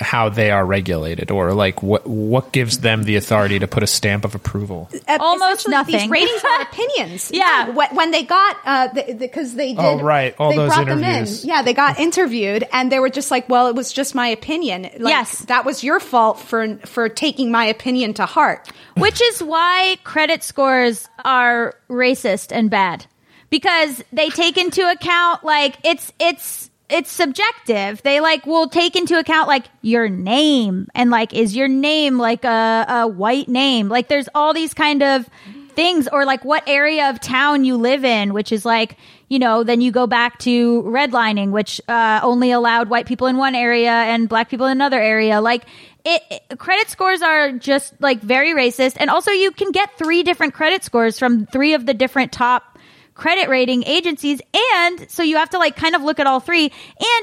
how 0.00 0.28
they 0.28 0.50
are 0.50 0.64
regulated 0.66 1.30
or 1.30 1.52
like 1.52 1.82
what 1.82 2.06
what 2.06 2.50
gives 2.50 2.78
them 2.78 3.04
the 3.04 3.14
authority 3.16 3.58
to 3.60 3.68
put 3.68 3.82
a 3.82 3.86
stamp 3.86 4.24
of 4.24 4.34
approval? 4.34 4.88
Uh, 5.06 5.18
Almost 5.20 5.68
nothing. 5.68 5.96
These 5.98 6.08
ratings 6.08 6.42
are 6.44 6.62
opinions. 6.70 7.30
Yeah. 7.32 7.70
When, 7.70 7.94
when 7.94 8.10
they 8.10 8.24
got, 8.24 8.56
uh, 8.64 8.88
because 9.18 9.54
they 9.54 9.74
did. 9.74 9.78
Oh, 9.84 10.00
right. 10.00 10.34
All 10.38 10.50
they 10.50 10.56
those 10.56 10.68
brought 10.74 10.86
them 10.86 11.04
interviews. 11.04 11.44
in. 11.44 11.50
Yeah, 11.50 11.62
they 11.62 11.74
got 11.74 12.00
interviewed, 12.00 12.66
and 12.72 12.90
they 12.90 12.98
were 12.98 13.10
just 13.10 13.30
like, 13.30 13.48
"Well, 13.48 13.68
it 13.68 13.74
was 13.74 13.92
just 13.92 14.14
my 14.14 14.26
opinion. 14.28 14.82
Like, 14.98 15.12
Yes. 15.12 15.38
that 15.46 15.64
was 15.64 15.84
your 15.84 16.00
fault 16.00 16.40
for 16.40 16.76
for 16.78 17.08
taking 17.08 17.50
my 17.52 17.66
opinion 17.66 18.14
to 18.14 18.26
heart." 18.26 18.68
Which 18.96 19.20
is 19.22 19.42
why 19.42 19.96
credit 20.04 20.42
scores 20.42 21.08
are 21.24 21.74
racist 21.88 22.50
and 22.54 22.70
bad. 22.70 23.06
Because 23.50 24.02
they 24.12 24.30
take 24.30 24.56
into 24.56 24.82
account 24.90 25.44
like 25.44 25.76
it's 25.84 26.10
it's 26.18 26.70
it's 26.92 27.10
subjective. 27.10 28.02
They 28.02 28.20
like 28.20 28.46
will 28.46 28.68
take 28.68 28.96
into 28.96 29.18
account 29.18 29.48
like 29.48 29.66
your 29.80 30.08
name 30.08 30.88
and 30.94 31.10
like 31.10 31.32
is 31.34 31.56
your 31.56 31.68
name 31.68 32.18
like 32.18 32.44
a, 32.44 32.84
a 32.88 33.08
white 33.08 33.48
name? 33.48 33.88
Like 33.88 34.08
there's 34.08 34.28
all 34.34 34.52
these 34.54 34.74
kind 34.74 35.02
of 35.02 35.28
things 35.74 36.06
or 36.12 36.24
like 36.26 36.44
what 36.44 36.62
area 36.68 37.08
of 37.10 37.20
town 37.20 37.64
you 37.64 37.76
live 37.76 38.04
in, 38.04 38.34
which 38.34 38.52
is 38.52 38.64
like, 38.64 38.96
you 39.28 39.38
know, 39.38 39.64
then 39.64 39.80
you 39.80 39.90
go 39.90 40.06
back 40.06 40.38
to 40.40 40.82
redlining, 40.82 41.50
which 41.50 41.80
uh, 41.88 42.20
only 42.22 42.50
allowed 42.52 42.88
white 42.90 43.06
people 43.06 43.26
in 43.26 43.38
one 43.38 43.54
area 43.54 43.90
and 43.90 44.28
black 44.28 44.50
people 44.50 44.66
in 44.66 44.72
another 44.72 45.00
area. 45.00 45.40
Like 45.40 45.64
it, 46.04 46.22
it- 46.30 46.58
credit 46.58 46.90
scores 46.90 47.22
are 47.22 47.52
just 47.52 47.94
like 48.00 48.20
very 48.20 48.52
racist. 48.52 48.96
And 49.00 49.08
also 49.08 49.30
you 49.30 49.50
can 49.50 49.72
get 49.72 49.96
three 49.96 50.22
different 50.22 50.52
credit 50.52 50.84
scores 50.84 51.18
from 51.18 51.46
three 51.46 51.72
of 51.74 51.86
the 51.86 51.94
different 51.94 52.32
top 52.32 52.71
credit 53.14 53.48
rating 53.48 53.84
agencies 53.84 54.40
and 54.74 55.10
so 55.10 55.22
you 55.22 55.36
have 55.36 55.50
to 55.50 55.58
like 55.58 55.76
kind 55.76 55.94
of 55.94 56.02
look 56.02 56.18
at 56.18 56.26
all 56.26 56.40
three 56.40 56.72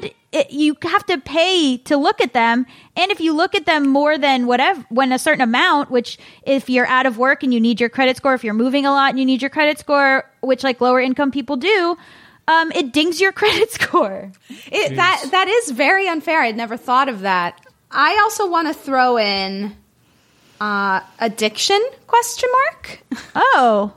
and 0.02 0.12
it, 0.32 0.52
you 0.52 0.78
have 0.84 1.04
to 1.08 1.18
pay 1.18 1.78
to 1.78 1.98
look 1.98 2.22
at 2.22 2.34
them 2.34 2.66
and 2.96 3.12
if 3.12 3.20
you 3.20 3.34
look 3.34 3.56
at 3.56 3.66
them 3.66 3.88
more 3.88 4.18
than 4.18 4.46
whatever 4.46 4.86
when 4.90 5.12
a 5.12 5.18
certain 5.18 5.42
amount 5.42 5.90
which 5.90 6.20
if 6.44 6.70
you're 6.70 6.86
out 6.86 7.06
of 7.08 7.18
work 7.18 7.42
and 7.42 7.54
you 7.54 7.60
need 7.60 7.80
your 7.80 7.90
credit 7.90 8.18
score 8.18 8.36
if 8.36 8.44
you're 8.44 8.54
moving 8.54 8.86
a 8.86 8.92
lot 8.92 9.10
and 9.10 9.20
you 9.20 9.26
need 9.26 9.42
your 9.42 9.50
credit 9.50 9.80
score 9.80 10.30
which 10.42 10.64
like 10.64 10.80
lower 10.80 11.00
income 11.00 11.32
people 11.32 11.58
do 11.58 11.98
um, 12.48 12.72
it 12.72 12.92
dings 12.92 13.22
your 13.22 13.32
credit 13.42 13.72
score 13.72 14.32
It, 14.72 14.96
that 14.96 15.26
that 15.32 15.48
is 15.48 15.72
very 15.72 16.08
unfair. 16.08 16.42
I'd 16.42 16.58
never 16.58 16.78
thought 16.78 17.08
of 17.08 17.22
that. 17.22 17.62
I 17.92 18.20
also 18.22 18.50
want 18.50 18.68
to 18.68 18.74
throw 18.74 19.18
in 19.18 19.76
uh, 20.60 21.02
addiction 21.20 21.80
question 22.08 22.50
mark. 22.52 23.04
Oh, 23.36 23.94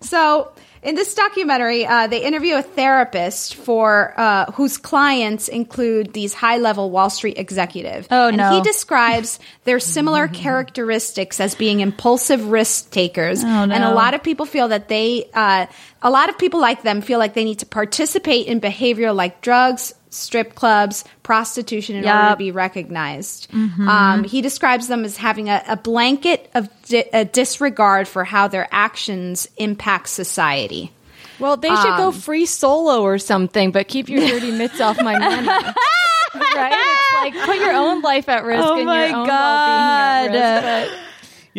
so 0.00 0.52
in 0.82 0.94
this 0.94 1.14
documentary, 1.14 1.86
uh, 1.86 2.06
they 2.06 2.22
interview 2.22 2.54
a 2.56 2.62
therapist 2.62 3.54
for 3.56 4.14
uh, 4.16 4.52
whose 4.52 4.76
clients 4.78 5.48
include 5.48 6.12
these 6.12 6.34
high-level 6.34 6.90
Wall 6.90 7.10
Street 7.10 7.38
executives. 7.38 8.06
Oh, 8.10 8.28
and 8.28 8.36
no. 8.36 8.50
he 8.52 8.60
describes 8.62 9.38
their 9.64 9.80
similar 9.80 10.28
characteristics 10.72 11.40
as 11.40 11.54
being 11.54 11.80
impulsive 11.80 12.50
risk 12.50 12.90
takers, 12.90 13.42
Oh, 13.42 13.64
no. 13.64 13.74
and 13.74 13.84
a 13.84 13.92
lot 13.92 14.14
of 14.14 14.22
people 14.22 14.46
feel 14.46 14.68
that 14.68 14.88
they, 14.88 15.28
uh, 15.34 15.66
a 16.02 16.10
lot 16.10 16.28
of 16.28 16.38
people 16.38 16.60
like 16.60 16.82
them 16.82 17.00
feel 17.00 17.18
like 17.18 17.34
they 17.34 17.44
need 17.44 17.58
to 17.60 17.66
participate 17.66 18.46
in 18.46 18.60
behavior 18.60 19.12
like 19.12 19.40
drugs. 19.40 19.94
Strip 20.10 20.54
clubs, 20.54 21.04
prostitution, 21.22 21.96
in 21.96 22.04
order 22.08 22.30
to 22.30 22.36
be 22.36 22.50
recognized. 22.50 23.50
Mhm. 23.50 23.86
Um, 23.86 24.24
he 24.24 24.40
describes 24.40 24.88
them 24.88 25.04
as 25.04 25.16
having 25.18 25.48
a, 25.50 25.62
a 25.68 25.76
blanket 25.76 26.50
of 26.54 26.68
di- 26.88 27.04
a 27.12 27.24
disregard 27.24 28.08
for 28.08 28.24
how 28.24 28.48
their 28.48 28.66
actions 28.72 29.48
impact 29.58 30.08
society. 30.08 30.92
Well, 31.38 31.56
they 31.56 31.68
should 31.68 31.96
go 31.96 32.08
Um, 32.08 32.12
free 32.14 32.46
solo 32.46 33.02
or 33.02 33.18
something, 33.18 33.70
but 33.70 33.86
keep 33.86 34.08
your 34.08 34.26
dirty 34.26 34.50
mitts 34.50 34.80
off 34.80 35.00
my 35.00 35.18
money. 35.18 35.46
right? 36.34 36.72
It's 36.74 37.12
like 37.12 37.44
put 37.46 37.56
your 37.56 37.72
own 37.72 38.00
life 38.02 38.28
at 38.28 38.44
risk 38.44 38.62
Oh 38.64 38.74
and 38.78 38.84
your 38.88 39.16
own 39.20 39.26
God. 39.26 40.30
well-being 40.30 40.42
at 40.42 40.82
risk. 40.88 40.92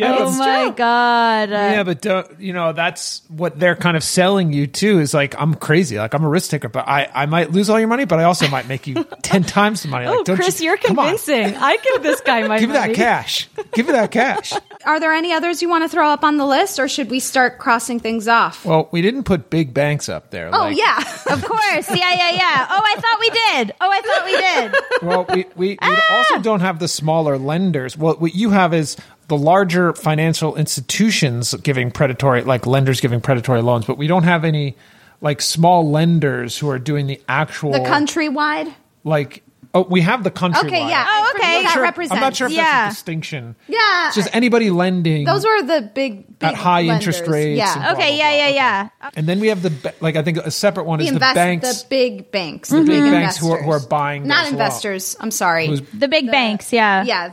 Yeah, 0.00 0.16
oh 0.18 0.24
but- 0.30 0.38
my 0.38 0.70
god 0.70 1.50
yeah, 1.50 1.82
but 1.82 2.00
don't, 2.00 2.40
you 2.40 2.52
know 2.52 2.72
that's 2.72 3.22
what 3.28 3.58
they're 3.58 3.76
kind 3.76 3.96
of 3.96 4.02
selling 4.02 4.52
you 4.52 4.66
too. 4.66 4.98
Is 5.00 5.12
like 5.14 5.34
I'm 5.40 5.54
crazy, 5.54 5.98
like 5.98 6.14
I'm 6.14 6.24
a 6.24 6.28
risk 6.28 6.50
taker, 6.50 6.68
but 6.68 6.88
I 6.88 7.08
I 7.14 7.26
might 7.26 7.50
lose 7.52 7.68
all 7.70 7.78
your 7.78 7.88
money, 7.88 8.04
but 8.06 8.18
I 8.18 8.24
also 8.24 8.48
might 8.48 8.66
make 8.68 8.86
you 8.86 9.04
ten 9.22 9.42
times 9.44 9.82
the 9.82 9.88
money. 9.88 10.06
Like, 10.06 10.18
oh, 10.20 10.24
don't 10.24 10.36
Chris, 10.36 10.60
you, 10.60 10.66
you, 10.66 10.74
are 10.74 10.76
convincing. 10.76 11.54
I 11.56 11.76
give 11.76 12.02
this 12.02 12.20
guy 12.20 12.46
my 12.48 12.58
give 12.58 12.68
me 12.70 12.74
money. 12.76 12.94
that 12.94 12.96
cash. 12.96 13.48
Give 13.72 13.86
me 13.86 13.92
that 13.92 14.10
cash. 14.10 14.52
Are 14.86 14.98
there 14.98 15.12
any 15.12 15.32
others 15.32 15.60
you 15.60 15.68
want 15.68 15.84
to 15.84 15.88
throw 15.88 16.08
up 16.08 16.24
on 16.24 16.36
the 16.38 16.46
list, 16.46 16.78
or 16.78 16.88
should 16.88 17.10
we 17.10 17.20
start 17.20 17.58
crossing 17.58 18.00
things 18.00 18.28
off? 18.28 18.64
Well, 18.64 18.88
we 18.92 19.02
didn't 19.02 19.24
put 19.24 19.50
big 19.50 19.74
banks 19.74 20.08
up 20.08 20.30
there. 20.30 20.48
oh 20.52 20.58
like- 20.58 20.76
yeah, 20.78 20.98
of 21.30 21.44
course 21.44 21.88
yeah 21.90 22.14
yeah 22.14 22.30
yeah 22.30 22.66
oh 22.70 22.82
i 22.82 22.94
thought 23.00 23.20
we 23.20 23.30
did 23.30 23.74
oh 23.80 23.90
i 23.90 24.00
thought 24.00 24.24
we 24.24 24.36
did 24.36 25.06
well, 25.06 25.24
we, 25.28 25.44
we, 25.56 25.68
we 25.70 25.78
Ah! 25.80 26.16
also 26.16 26.38
don't 26.40 26.60
have 26.60 26.78
the 26.78 26.88
smaller 26.88 27.38
lenders. 27.38 27.96
Well, 27.96 28.14
what 28.14 28.34
you 28.34 28.50
have 28.50 28.74
is 28.74 28.96
the 29.30 29.36
larger 29.38 29.94
financial 29.94 30.56
institutions 30.56 31.54
giving 31.62 31.90
predatory, 31.90 32.42
like 32.42 32.66
lenders 32.66 33.00
giving 33.00 33.20
predatory 33.20 33.62
loans, 33.62 33.86
but 33.86 33.96
we 33.96 34.06
don't 34.06 34.24
have 34.24 34.44
any 34.44 34.76
like 35.22 35.40
small 35.40 35.88
lenders 35.90 36.58
who 36.58 36.68
are 36.68 36.78
doing 36.78 37.06
the 37.06 37.20
actual 37.28 37.72
the 37.72 37.78
countrywide. 37.80 38.72
like. 39.04 39.42
Oh, 39.72 39.86
we 39.88 40.00
have 40.00 40.24
the 40.24 40.32
country. 40.32 40.66
Okay, 40.68 40.80
yeah. 40.88 41.06
Oh, 41.08 41.32
okay. 41.36 41.58
What 41.58 41.62
that 41.62 41.72
Sure, 41.74 41.82
represents. 41.82 42.12
I'm 42.16 42.20
not 42.20 42.34
sure 42.34 42.48
if 42.48 42.52
Yeah. 42.54 42.64
that's 42.86 42.94
a 42.94 42.96
distinction. 42.96 43.54
Yeah, 43.68 44.08
It's 44.08 44.16
just 44.16 44.28
anybody 44.34 44.68
lending. 44.68 45.24
those 45.26 45.44
are 45.44 45.62
the 45.62 45.80
big, 45.94 46.26
big 46.40 46.48
At 46.48 46.56
high 46.56 46.82
interest 46.82 47.24
rates 47.28 47.56
Yeah, 47.56 47.74
and 47.74 47.82
blah, 47.82 47.92
okay 47.92 48.18
yeah 48.18 48.32
yeah 48.32 48.48
yeah 48.48 48.88
and 49.14 49.28
then 49.28 49.38
we 49.38 49.46
have 49.46 49.62
the 49.62 49.94
like 50.00 50.16
I 50.16 50.24
think 50.24 50.38
a 50.38 50.50
separate 50.50 50.86
one 50.86 50.98
the, 50.98 51.04
is 51.06 51.12
the 51.12 51.20
banks, 51.20 51.82
the 51.84 51.88
big 51.88 52.32
banks, 52.32 52.68
the 52.70 52.78
the 52.78 52.84
big 52.84 53.02
big 53.04 53.12
banks 53.12 53.36
who 53.36 53.52
are, 53.52 53.62
who 53.62 53.70
are 53.70 53.78
buying 53.78 54.26
not 54.26 54.38
those 54.38 54.42
loans. 54.46 54.52
investors. 54.54 55.16
I'm 55.20 55.30
sorry. 55.30 55.68
Who's- 55.68 55.82
the 55.94 56.08
big 56.08 56.32
banks 56.32 56.72
yeah 56.72 57.04
yeah. 57.04 57.32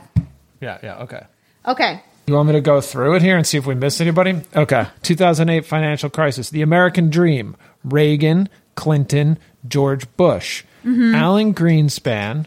Yeah, 0.60 0.78
yeah, 0.80 1.02
okay. 1.10 1.22
Okay. 1.68 2.02
You 2.26 2.34
want 2.34 2.48
me 2.48 2.52
to 2.54 2.60
go 2.60 2.80
through 2.80 3.14
it 3.14 3.22
here 3.22 3.36
and 3.36 3.46
see 3.46 3.56
if 3.58 3.66
we 3.66 3.74
missed 3.74 4.00
anybody? 4.00 4.40
Okay. 4.56 4.86
2008 5.02 5.64
financial 5.64 6.10
crisis. 6.10 6.50
The 6.50 6.62
American 6.62 7.08
Dream. 7.10 7.56
Reagan, 7.84 8.48
Clinton, 8.74 9.38
George 9.66 10.04
Bush. 10.16 10.64
Mm-hmm. 10.84 11.14
Alan 11.14 11.54
Greenspan. 11.54 12.46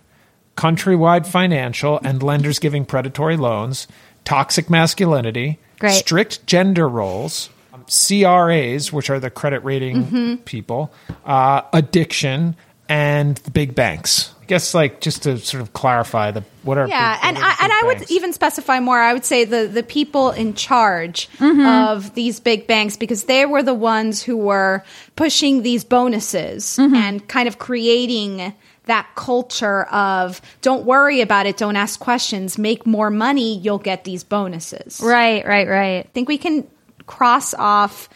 Countrywide 0.58 1.26
Financial 1.26 2.00
and 2.04 2.22
lenders 2.22 2.60
giving 2.60 2.86
predatory 2.86 3.38
loans. 3.38 3.88
Toxic 4.26 4.70
masculinity. 4.70 5.58
Great. 5.80 5.94
Strict 5.94 6.46
gender 6.46 6.88
roles. 6.88 7.50
um, 7.74 7.86
CRAs, 7.86 8.92
which 8.94 9.10
are 9.10 9.20
the 9.20 9.30
credit 9.32 9.64
rating 9.64 10.04
Mm-hmm. 10.04 10.36
people. 10.44 10.92
Uh, 11.26 11.62
addiction. 11.74 12.56
And 12.90 13.38
the 13.38 13.52
big 13.52 13.74
banks. 13.74 14.34
I 14.52 14.56
guess, 14.56 14.74
like, 14.74 14.99
just 14.99 15.24
to 15.24 15.38
sort 15.38 15.62
of 15.62 15.72
clarify 15.72 16.32
the 16.32 16.43
what 16.64 16.78
are 16.78 16.86
Yeah, 16.86 17.16
big- 17.16 17.26
and 17.26 17.38
what 17.38 17.45
I, 17.45 17.49
the 17.56 17.64
and 17.64 17.70
big 17.72 17.84
I 17.84 17.88
would 17.88 18.12
even 18.12 18.34
specify 18.34 18.80
more. 18.82 18.99
I 18.99 19.14
would 19.14 19.24
say 19.24 19.45
the 19.45 19.66
the 19.68 19.82
people 19.82 20.32
in 20.32 20.56
charge 20.56 21.30
Mm-hmm. 21.39 21.66
of 21.66 22.14
these 22.16 22.41
big 22.41 22.68
banks 22.68 22.97
because 22.97 23.24
they 23.24 23.45
were 23.45 23.64
the 23.64 23.74
ones 23.74 24.22
who 24.22 24.36
were 24.36 24.84
pushing 25.16 25.62
these 25.64 25.86
bonuses 25.86 26.76
Mm-hmm. 26.78 26.95
and 26.95 27.28
kind 27.30 27.47
of 27.47 27.60
creating 27.60 28.54
that 28.88 29.08
culture 29.16 29.84
of 29.86 30.41
don't 30.62 30.84
worry 30.84 31.22
about 31.22 31.45
it, 31.45 31.56
don't 31.56 31.78
ask 31.78 31.97
questions, 32.02 32.58
make 32.58 32.86
more 32.86 33.10
money, 33.10 33.58
you'll 33.60 33.78
get 33.80 34.04
these 34.04 34.26
bonuses. 34.26 34.99
right 35.02 35.47
right 35.47 35.68
right 35.70 36.06
I 36.06 36.10
think 36.14 36.28
we 36.28 36.38
can 36.38 36.68
cross 37.08 37.54
off 37.54 38.10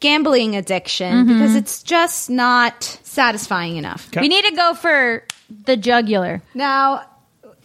gambling 0.00 0.54
addiction 0.56 1.12
Mm-hmm. 1.12 1.28
because 1.32 1.54
it's 1.56 1.82
just 1.82 2.30
not 2.30 2.82
satisfying 3.12 3.76
enough. 3.76 4.08
we 4.16 4.28
need 4.28 4.44
to 4.46 4.52
go 4.56 4.74
for 4.74 5.24
the 5.64 5.76
jugular 5.76 6.42
Now, 6.54 7.04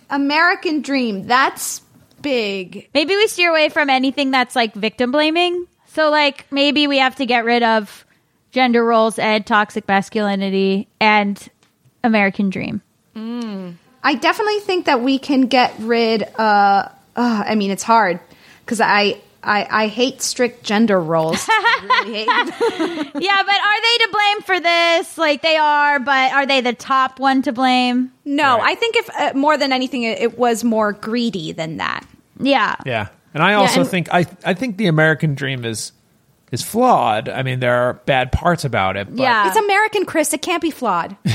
American 0.09 0.81
Dream, 0.81 1.25
that's 1.27 1.81
big. 2.21 2.89
maybe 2.93 3.15
we 3.15 3.27
steer 3.27 3.49
away 3.49 3.69
from 3.69 3.89
anything 3.89 4.31
that's 4.31 4.55
like 4.55 4.73
victim 4.73 5.11
blaming 5.11 5.67
so 5.87 6.09
like 6.09 6.45
maybe 6.51 6.87
we 6.87 6.97
have 6.97 7.15
to 7.15 7.25
get 7.25 7.45
rid 7.45 7.63
of 7.63 8.05
gender 8.51 8.83
roles 8.83 9.17
and 9.19 9.45
toxic 9.45 9.87
masculinity 9.87 10.87
and 10.99 11.49
american 12.03 12.49
dream 12.49 12.81
I 14.03 14.13
definitely 14.15 14.59
think 14.61 14.85
that 14.85 15.01
we 15.01 15.19
can 15.19 15.47
get 15.47 15.73
rid. 15.79 16.23
Uh, 16.39 16.87
uh, 17.15 17.43
I 17.45 17.55
mean, 17.55 17.71
it's 17.71 17.83
hard 17.83 18.21
because 18.63 18.79
I, 18.79 19.19
I 19.47 19.67
I 19.85 19.87
hate 19.87 20.21
strict 20.21 20.63
gender 20.63 20.99
roles. 20.99 21.45
I 21.49 22.01
really 22.03 22.13
hate 22.13 22.25
yeah, 23.23 23.43
but 23.43 23.55
are 23.55 23.81
they 23.81 23.97
to 24.05 24.09
blame 24.11 24.41
for 24.43 24.59
this? 24.59 25.17
Like 25.17 25.41
they 25.41 25.55
are, 25.55 25.99
but 25.99 26.33
are 26.33 26.45
they 26.45 26.61
the 26.61 26.73
top 26.73 27.19
one 27.19 27.41
to 27.43 27.51
blame? 27.53 28.11
No, 28.25 28.59
I 28.61 28.75
think 28.75 28.95
if 28.97 29.09
uh, 29.09 29.31
more 29.35 29.57
than 29.57 29.71
anything, 29.71 30.03
it, 30.03 30.19
it 30.19 30.37
was 30.37 30.63
more 30.63 30.91
greedy 30.91 31.53
than 31.53 31.77
that. 31.77 32.05
Yeah. 32.39 32.75
Yeah, 32.85 33.07
and 33.33 33.41
I 33.41 33.53
also 33.53 33.81
and- 33.81 33.89
think 33.89 34.13
I 34.13 34.25
I 34.43 34.53
think 34.53 34.77
the 34.77 34.87
American 34.87 35.33
dream 35.33 35.65
is 35.65 35.93
is 36.51 36.61
flawed. 36.63 37.27
I 37.29 37.43
mean, 37.43 37.59
there 37.59 37.75
are 37.75 37.93
bad 38.05 38.31
parts 38.31 38.63
about 38.65 38.95
it, 38.95 39.07
but, 39.09 39.19
Yeah. 39.19 39.47
It's 39.47 39.57
American, 39.57 40.05
Chris. 40.05 40.33
It 40.33 40.41
can't 40.41 40.61
be 40.61 40.71
flawed. 40.71 41.17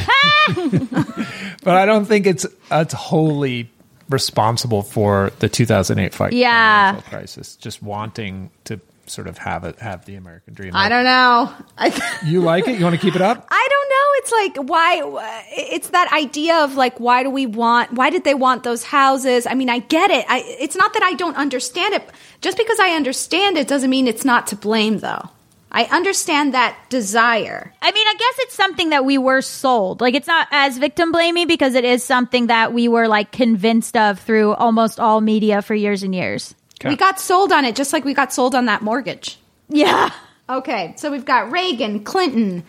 but 1.63 1.77
I 1.77 1.87
don't 1.87 2.07
think 2.07 2.27
it's 2.27 2.47
it's 2.71 2.95
wholly 2.95 3.71
responsible 4.13 4.83
for 4.83 5.33
the 5.41 5.49
2008 5.49 6.15
fight 6.15 6.33
Yeah. 6.33 6.93
financial 6.93 7.11
crisis. 7.11 7.57
Just 7.57 7.83
wanting 7.83 8.51
to 8.65 8.81
sort 9.07 9.27
of 9.27 9.37
have 9.37 9.65
it 9.65 9.79
have 9.81 10.05
the 10.05 10.15
American 10.15 10.55
dream. 10.55 10.71
I 10.75 10.89
don't 10.89 11.05
know. 11.05 11.53
I 11.77 12.19
You 12.25 12.41
like 12.41 12.69
it? 12.69 12.79
You 12.79 12.85
want 12.85 12.95
to 12.95 13.01
keep 13.01 13.17
it 13.17 13.21
up? 13.21 13.47
I 13.51 13.69
don't 13.71 13.89
know. 13.89 13.99
it's 14.15 14.33
like 14.33 14.71
why 14.71 15.41
it's 15.51 15.89
that 15.91 16.13
idea 16.13 16.57
of 16.65 16.77
like 16.77 17.01
why 17.01 17.23
do 17.25 17.31
we 17.31 17.47
want 17.47 17.93
why 17.93 18.11
did 18.11 18.23
they 18.25 18.35
want 18.35 18.63
those 18.63 18.85
houses? 18.85 19.47
I 19.47 19.55
mean, 19.55 19.69
I 19.69 19.81
get 19.81 20.11
it. 20.11 20.25
I, 20.29 20.45
it's 20.47 20.77
not 20.77 20.95
that 20.95 21.03
I 21.03 21.15
don't 21.15 21.37
understand 21.37 21.95
it. 21.95 22.09
Just 22.41 22.57
because 22.57 22.79
I 22.79 22.91
understand 22.91 23.57
it 23.59 23.67
doesn't 23.69 23.91
mean 23.91 24.07
it's 24.07 24.25
not 24.25 24.47
to 24.49 24.57
blame 24.57 24.99
though. 24.99 25.29
I 25.75 25.85
understand 25.85 26.53
that 26.55 26.77
desire. 26.91 27.73
I 27.81 27.91
mean, 27.93 28.07
I 28.07 28.12
guess 28.18 28.35
it's 28.41 28.55
something 28.55 28.91
that 28.91 29.07
we 29.07 29.16
were 29.16 29.41
sold. 29.41 30.03
Like, 30.03 30.14
it's 30.14 30.27
not 30.27 30.47
as 30.51 30.77
victim 30.77 31.12
blaming 31.12 31.47
because 31.49 31.75
it 31.75 31.85
is 31.85 32.05
something 32.05 32.49
that 32.49 32.75
we 32.75 32.89
were 32.89 33.09
like 33.09 33.33
convinced 33.33 33.97
of 33.97 34.18
through 34.20 34.53
almost 34.53 35.01
all 35.01 35.20
media 35.23 35.62
for 35.62 35.75
years 35.75 36.03
and 36.03 36.14
years. 36.14 36.55
We 36.85 36.97
got 36.97 37.18
sold 37.20 37.53
on 37.53 37.64
it 37.64 37.75
just 37.77 37.93
like 37.93 38.05
we 38.05 38.12
got 38.12 38.33
sold 38.33 38.55
on 38.55 38.66
that 38.66 38.83
mortgage. 38.83 39.39
Yeah. 39.68 40.11
Okay, 40.51 40.93
so 40.99 41.11
we've 41.11 41.25
got 41.25 41.51
Reagan, 41.53 42.03
Clinton, 42.05 42.64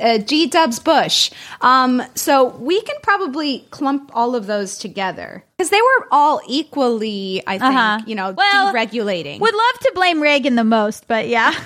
uh, 0.00 0.18
G. 0.18 0.46
Dubs, 0.46 0.78
Bush. 0.78 1.30
Um, 1.60 2.00
so 2.14 2.44
we 2.56 2.80
can 2.82 2.96
probably 3.02 3.66
clump 3.70 4.12
all 4.14 4.34
of 4.36 4.46
those 4.46 4.78
together 4.78 5.44
because 5.58 5.70
they 5.70 5.82
were 5.82 6.06
all 6.12 6.40
equally, 6.48 7.42
I 7.46 7.58
think, 7.58 7.74
Uh-huh. 7.74 8.00
you 8.06 8.14
know, 8.14 8.30
Well, 8.32 8.72
deregulating. 8.72 9.40
Would 9.40 9.54
love 9.54 9.80
to 9.80 9.92
blame 9.94 10.22
Reagan 10.22 10.54
the 10.54 10.64
most, 10.64 11.06
but 11.08 11.28
yeah. 11.28 11.52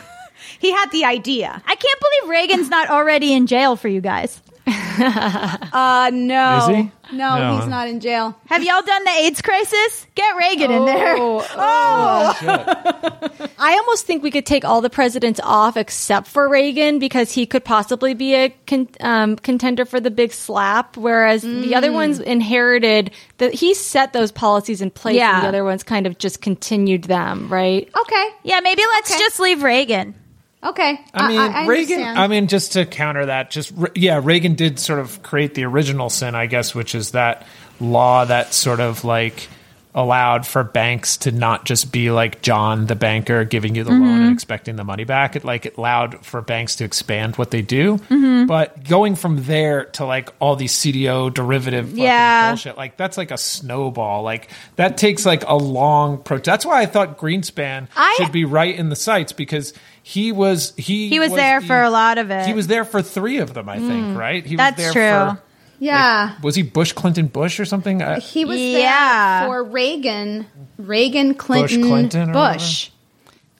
he 0.60 0.70
had 0.70 0.90
the 0.92 1.04
idea. 1.04 1.62
I 1.66 1.74
can't 1.74 2.00
believe 2.00 2.30
Reagan's 2.30 2.68
not 2.68 2.88
already 2.90 3.32
in 3.32 3.46
jail 3.46 3.74
for 3.76 3.88
you 3.88 4.00
guys. 4.00 4.40
uh, 4.66 6.10
no. 6.12 6.58
Is 6.70 6.76
he? 6.76 7.16
No, 7.16 7.38
No. 7.38 7.56
he's 7.56 7.66
not 7.66 7.88
in 7.88 7.98
jail. 7.98 8.36
Have 8.46 8.62
y'all 8.62 8.82
done 8.82 9.02
the 9.04 9.10
AIDS 9.10 9.42
crisis? 9.42 10.06
Get 10.14 10.36
Reagan 10.36 10.70
in 10.70 10.84
there. 10.84 11.16
Oh, 11.18 11.48
I 13.58 13.72
almost 13.78 14.06
think 14.06 14.22
we 14.22 14.30
could 14.30 14.46
take 14.46 14.64
all 14.64 14.80
the 14.80 14.90
presidents 14.90 15.40
off 15.42 15.76
except 15.76 16.28
for 16.28 16.48
Reagan 16.48 16.98
because 17.00 17.32
he 17.32 17.46
could 17.46 17.64
possibly 17.64 18.14
be 18.14 18.34
a 18.34 18.50
con- 18.66 18.88
um, 19.00 19.36
contender 19.36 19.84
for 19.84 19.98
the 19.98 20.10
big 20.10 20.32
slap, 20.32 20.96
whereas 20.96 21.42
the 21.42 21.74
other 21.74 21.90
Mm. 21.90 21.94
ones 21.94 22.20
inherited 22.20 23.10
that 23.38 23.52
he 23.54 23.74
set 23.74 24.12
those 24.12 24.30
policies 24.30 24.80
in 24.80 24.90
place, 24.90 25.16
Yeah. 25.16 25.34
and 25.36 25.44
the 25.44 25.48
other 25.48 25.64
ones 25.64 25.82
kind 25.82 26.06
of 26.06 26.18
just 26.18 26.40
continued 26.42 27.04
them, 27.04 27.48
right? 27.48 27.88
Okay. 27.98 28.28
Yeah, 28.44 28.60
maybe 28.60 28.82
let's 28.94 29.18
just 29.18 29.40
leave 29.40 29.62
Reagan. 29.64 30.14
Okay. 30.62 31.00
I 31.14 31.28
mean, 31.28 31.68
Reagan. 31.68 32.02
I 32.02 32.26
mean, 32.28 32.46
just 32.46 32.72
to 32.72 32.84
counter 32.84 33.26
that, 33.26 33.50
just 33.50 33.72
yeah, 33.94 34.20
Reagan 34.22 34.54
did 34.54 34.78
sort 34.78 34.98
of 34.98 35.22
create 35.22 35.54
the 35.54 35.64
original 35.64 36.10
sin, 36.10 36.34
I 36.34 36.46
guess, 36.46 36.74
which 36.74 36.94
is 36.94 37.12
that 37.12 37.46
law 37.80 38.26
that 38.26 38.52
sort 38.52 38.80
of 38.80 39.04
like 39.04 39.48
allowed 39.94 40.46
for 40.46 40.62
banks 40.62 41.16
to 41.16 41.32
not 41.32 41.64
just 41.64 41.90
be 41.90 42.12
like 42.12 42.42
John 42.42 42.86
the 42.86 42.94
banker 42.94 43.44
giving 43.44 43.74
you 43.74 43.82
the 43.82 43.90
loan 43.90 44.02
Mhm. 44.02 44.20
and 44.26 44.32
expecting 44.32 44.76
the 44.76 44.84
money 44.84 45.02
back. 45.02 45.34
It 45.34 45.44
like 45.44 45.66
it 45.66 45.76
allowed 45.76 46.24
for 46.24 46.40
banks 46.42 46.76
to 46.76 46.84
expand 46.84 47.34
what 47.36 47.50
they 47.50 47.60
do. 47.62 47.98
Mhm. 48.08 48.46
But 48.46 48.84
going 48.88 49.16
from 49.16 49.44
there 49.44 49.84
to 49.86 50.04
like 50.04 50.30
all 50.38 50.54
these 50.54 50.72
CDO 50.72 51.28
derivative 51.28 51.86
fucking 51.88 52.02
Yeah. 52.04 52.50
bullshit, 52.50 52.76
like 52.78 52.96
that's 52.96 53.18
like 53.18 53.32
a 53.32 53.36
snowball. 53.38 54.22
Like 54.22 54.48
that 54.76 54.96
takes 54.96 55.26
like 55.26 55.42
a 55.48 55.56
long 55.56 56.18
pro. 56.18 56.38
That's 56.38 56.64
why 56.64 56.80
I 56.82 56.86
thought 56.86 57.18
Greenspan 57.18 57.88
I- 57.96 58.14
should 58.18 58.30
be 58.32 58.44
right 58.44 58.74
in 58.76 58.90
the 58.90 58.96
sights 58.96 59.32
because 59.32 59.72
he 60.02 60.30
was 60.30 60.72
he 60.76 61.08
He 61.08 61.18
was, 61.18 61.32
there 61.32 61.60
the- 61.60 61.66
for 61.66 61.82
a 61.82 61.90
lot 61.90 62.18
of 62.18 62.30
it. 62.30 62.46
he 62.46 62.52
was 62.54 62.68
there 62.68 62.84
for 62.84 63.02
three 63.02 63.38
of 63.38 63.54
them, 63.54 63.68
I 63.68 63.78
think, 63.78 64.14
Mm. 64.14 64.16
right? 64.16 64.46
He 64.46 64.54
That's 64.56 64.76
was 64.76 64.92
there 64.94 65.26
true. 65.26 65.34
For, 65.36 65.42
Yeah. 65.80 66.34
was 66.42 66.54
he 66.54 66.62
Bush, 66.62 66.92
Clinton, 66.92 67.26
Bush, 67.26 67.58
or 67.58 67.64
something? 67.64 68.02
Uh, 68.02 68.20
he 68.20 68.44
was 68.44 68.60
Yeah. 68.60 69.40
there 69.40 69.48
for 69.48 69.64
Reagan, 69.64 70.46
Reagan, 70.78 71.34
Clinton, 71.34 71.82
Clinton 71.82 72.30
or 72.30 72.32
Bush. 72.34 72.90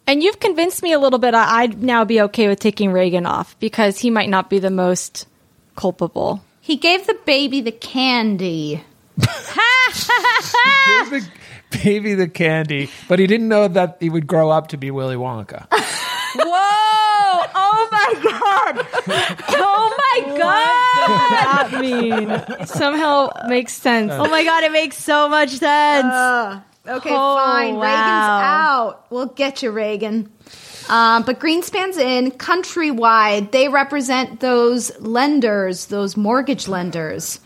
And 0.06 0.22
you've 0.22 0.38
convinced 0.40 0.82
me 0.82 0.92
a 0.92 0.98
little 0.98 1.18
bit. 1.18 1.34
I- 1.34 1.62
I'd 1.62 1.82
now 1.82 2.04
be 2.04 2.20
okay 2.22 2.46
with 2.48 2.60
taking 2.60 2.92
Reagan 2.92 3.26
off 3.26 3.56
because 3.58 3.98
he 4.00 4.10
might 4.10 4.28
not 4.28 4.50
be 4.50 4.58
the 4.58 4.70
most 4.70 5.26
culpable. 5.76 6.42
He 6.60 6.76
gave 6.76 7.06
the 7.06 7.16
baby 7.24 7.60
the 7.60 7.72
candy. 7.72 8.84
He 9.90 10.86
gave 10.86 11.10
the 11.10 11.28
baby 11.84 12.14
the 12.14 12.28
candy, 12.28 12.90
but 13.08 13.18
he 13.18 13.26
didn't 13.26 13.48
know 13.48 13.68
that 13.68 13.96
he 14.00 14.08
would 14.10 14.26
grow 14.26 14.50
up 14.50 14.68
to 14.68 14.76
be 14.76 14.90
Willy 14.90 15.16
Wonka. 15.16 15.66
Whoa! 16.36 17.46
Oh 17.54 17.88
my 17.92 18.14
god! 18.22 18.86
Oh 19.48 19.96
my 19.98 20.38
god! 20.38 20.89
That 21.06 21.78
mean? 21.80 22.66
Somehow 22.66 23.30
makes 23.48 23.72
sense. 23.72 24.12
Oh 24.12 24.28
my 24.28 24.44
god, 24.44 24.64
it 24.64 24.72
makes 24.72 24.96
so 24.98 25.28
much 25.28 25.50
sense. 25.50 26.04
Uh, 26.12 26.60
okay, 26.88 27.10
Oh, 27.12 27.36
fine. 27.36 27.74
wow. 27.76 27.80
Reagan's 27.82 28.98
out. 28.98 29.06
We'll 29.10 29.26
get 29.26 29.62
you, 29.62 29.70
Reagan. 29.70 30.30
Um, 30.88 31.22
but 31.22 31.38
Greenspan's 31.38 31.98
in 31.98 32.32
countrywide. 32.32 33.52
They 33.52 33.68
represent 33.68 34.40
those 34.40 34.90
lenders, 35.00 35.86
those 35.86 36.16
mortgage 36.16 36.66
lenders. 36.66 37.40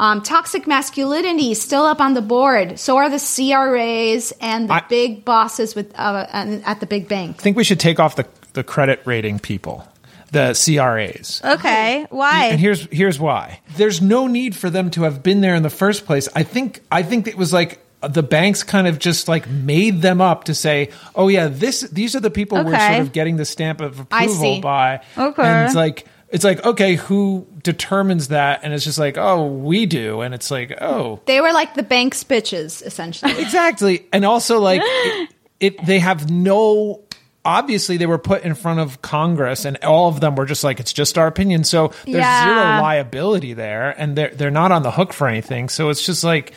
Um, 0.00 0.22
toxic 0.22 0.66
masculinity 0.66 1.50
is 1.52 1.60
still 1.60 1.84
up 1.84 2.00
on 2.00 2.14
the 2.14 2.22
board. 2.22 2.78
So 2.78 2.96
are 2.98 3.10
the 3.10 3.18
CRAs 3.18 4.32
and 4.40 4.68
the 4.68 4.74
I- 4.74 4.84
big 4.88 5.24
bosses 5.24 5.74
with 5.74 5.92
uh, 5.98 6.26
at 6.32 6.80
the 6.80 6.86
big 6.86 7.08
bank. 7.08 7.36
I 7.38 7.42
think 7.42 7.56
we 7.56 7.64
should 7.64 7.80
take 7.80 7.98
off 8.00 8.16
the 8.16 8.26
the 8.54 8.64
credit 8.64 9.00
rating 9.04 9.38
people, 9.38 9.86
the 10.32 10.52
CRAs. 10.54 11.40
Okay, 11.44 12.06
why? 12.10 12.46
And 12.46 12.60
here's 12.60 12.86
here's 12.92 13.18
why. 13.18 13.60
There's 13.76 14.00
no 14.02 14.26
need 14.26 14.54
for 14.56 14.70
them 14.70 14.90
to 14.92 15.02
have 15.04 15.22
been 15.22 15.40
there 15.40 15.54
in 15.54 15.62
the 15.62 15.70
first 15.70 16.06
place. 16.06 16.28
I 16.34 16.42
think 16.42 16.80
I 16.90 17.02
think 17.02 17.26
it 17.26 17.36
was 17.36 17.52
like 17.52 17.80
the 18.00 18.22
banks 18.22 18.62
kind 18.62 18.86
of 18.86 18.98
just 18.98 19.26
like 19.26 19.48
made 19.48 20.02
them 20.02 20.20
up 20.20 20.44
to 20.44 20.54
say, 20.54 20.90
"Oh 21.14 21.28
yeah, 21.28 21.48
this 21.48 21.80
these 21.82 22.14
are 22.14 22.20
the 22.20 22.30
people 22.30 22.62
we're 22.64 22.74
Okay. 22.74 22.94
sort 22.94 23.00
of 23.00 23.12
getting 23.12 23.36
the 23.36 23.44
stamp 23.44 23.80
of 23.80 24.06
I 24.10 24.24
approval 24.24 24.60
by." 24.60 25.00
Okay. 25.16 25.42
And 25.42 25.66
it's 25.66 25.74
like 25.74 26.06
it's 26.30 26.44
like, 26.44 26.64
"Okay, 26.64 26.94
who 26.96 27.46
determines 27.62 28.28
that?" 28.28 28.60
And 28.62 28.72
it's 28.74 28.84
just 28.84 28.98
like, 28.98 29.16
"Oh, 29.18 29.46
we 29.46 29.86
do." 29.86 30.20
And 30.20 30.34
it's 30.34 30.50
like, 30.50 30.76
"Oh, 30.80 31.20
They 31.26 31.40
were 31.40 31.52
like 31.52 31.74
the 31.74 31.82
bank's 31.82 32.22
bitches, 32.22 32.84
essentially. 32.84 33.32
exactly." 33.40 34.06
And 34.12 34.24
also 34.24 34.60
like 34.60 34.82
it, 34.84 35.28
it 35.58 35.86
they 35.86 35.98
have 35.98 36.30
no 36.30 37.00
obviously 37.48 37.96
they 37.96 38.04
were 38.06 38.18
put 38.18 38.42
in 38.42 38.54
front 38.54 38.78
of 38.78 39.00
Congress 39.00 39.64
and 39.64 39.78
all 39.78 40.08
of 40.08 40.20
them 40.20 40.36
were 40.36 40.44
just 40.44 40.62
like 40.62 40.78
it's 40.80 40.92
just 40.92 41.16
our 41.16 41.26
opinion. 41.26 41.64
So 41.64 41.88
there's 42.04 42.18
Yeah. 42.18 42.44
zero 42.44 42.82
liability 42.82 43.54
there 43.54 43.90
and 43.98 44.14
they're 44.16 44.28
they're 44.34 44.50
not 44.50 44.70
on 44.70 44.82
the 44.82 44.90
hook 44.90 45.14
for 45.14 45.26
anything. 45.26 45.70
So 45.70 45.88
it's 45.88 46.04
just 46.04 46.22
like 46.22 46.52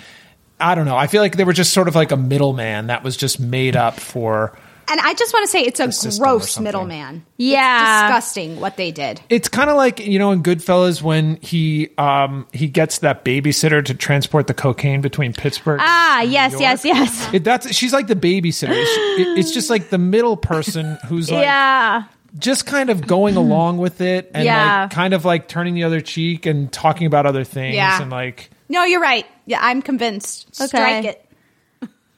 I 0.59 0.75
don't 0.75 0.85
know. 0.85 0.97
I 0.97 1.07
feel 1.07 1.21
like 1.21 1.37
they 1.37 1.43
were 1.45 1.53
just 1.53 1.71
sort 1.73 1.87
of 1.87 1.95
like 1.95 2.11
a 2.11 2.17
middleman 2.17 2.87
that 2.87 3.03
was 3.03 3.15
just 3.17 3.39
made 3.39 3.75
up 3.77 3.99
for 3.99 4.55
and 4.91 4.99
I 5.01 5.13
just 5.13 5.33
want 5.33 5.43
to 5.45 5.47
say 5.47 5.61
it's 5.61 5.79
a 5.79 6.19
gross 6.19 6.59
middleman. 6.59 7.25
Yeah. 7.37 7.81
It's 7.81 8.01
disgusting 8.09 8.59
what 8.59 8.77
they 8.77 8.91
did. 8.91 9.21
it's 9.29 9.47
kind 9.49 9.69
of 9.69 9.75
like 9.77 9.99
you 9.99 10.19
know 10.19 10.31
in 10.31 10.43
Goodfellas 10.43 11.01
when 11.01 11.37
he 11.41 11.89
um 11.97 12.45
he 12.53 12.67
gets 12.67 12.99
that 12.99 13.25
babysitter 13.25 13.83
to 13.85 13.93
transport 13.93 14.47
the 14.47 14.53
cocaine 14.53 15.01
between 15.01 15.33
Pittsburgh. 15.33 15.79
and 15.79 15.87
Ah, 15.89 16.21
New 16.23 16.29
yes, 16.31 16.51
York. 16.51 16.61
yes, 16.61 16.85
yes. 16.85 17.33
It, 17.33 17.43
that's 17.43 17.73
she's 17.73 17.93
like 17.93 18.07
the 18.07 18.15
babysitter. 18.15 18.69
It's, 18.73 19.19
it- 19.21 19.37
it's 19.39 19.51
just 19.51 19.69
like 19.69 19.89
the 19.89 19.97
middle 19.97 20.37
person 20.37 20.97
who's 21.07 21.31
like 21.31 21.43
yeah. 21.43 22.03
just 22.37 22.65
kind 22.65 22.89
of 22.89 23.07
going 23.07 23.35
along 23.37 23.77
with 23.77 24.01
it 24.01 24.29
and 24.33 24.43
Yeah. 24.45 24.81
like 24.83 24.91
kind 24.91 25.13
of 25.13 25.25
like 25.25 25.47
turning 25.47 25.73
the 25.73 25.83
other 25.83 26.01
cheek 26.01 26.45
and 26.45 26.71
talking 26.71 27.07
about 27.07 27.25
other 27.25 27.43
things 27.43 27.75
Yeah. 27.75 28.01
and 28.01 28.11
like 28.11 28.49
No, 28.69 28.83
you're 28.83 29.01
right. 29.01 29.25
Yeah, 29.45 29.59
I'm 29.61 29.81
convinced. 29.81 30.53
Strike 30.55 31.05
it. 31.05 31.25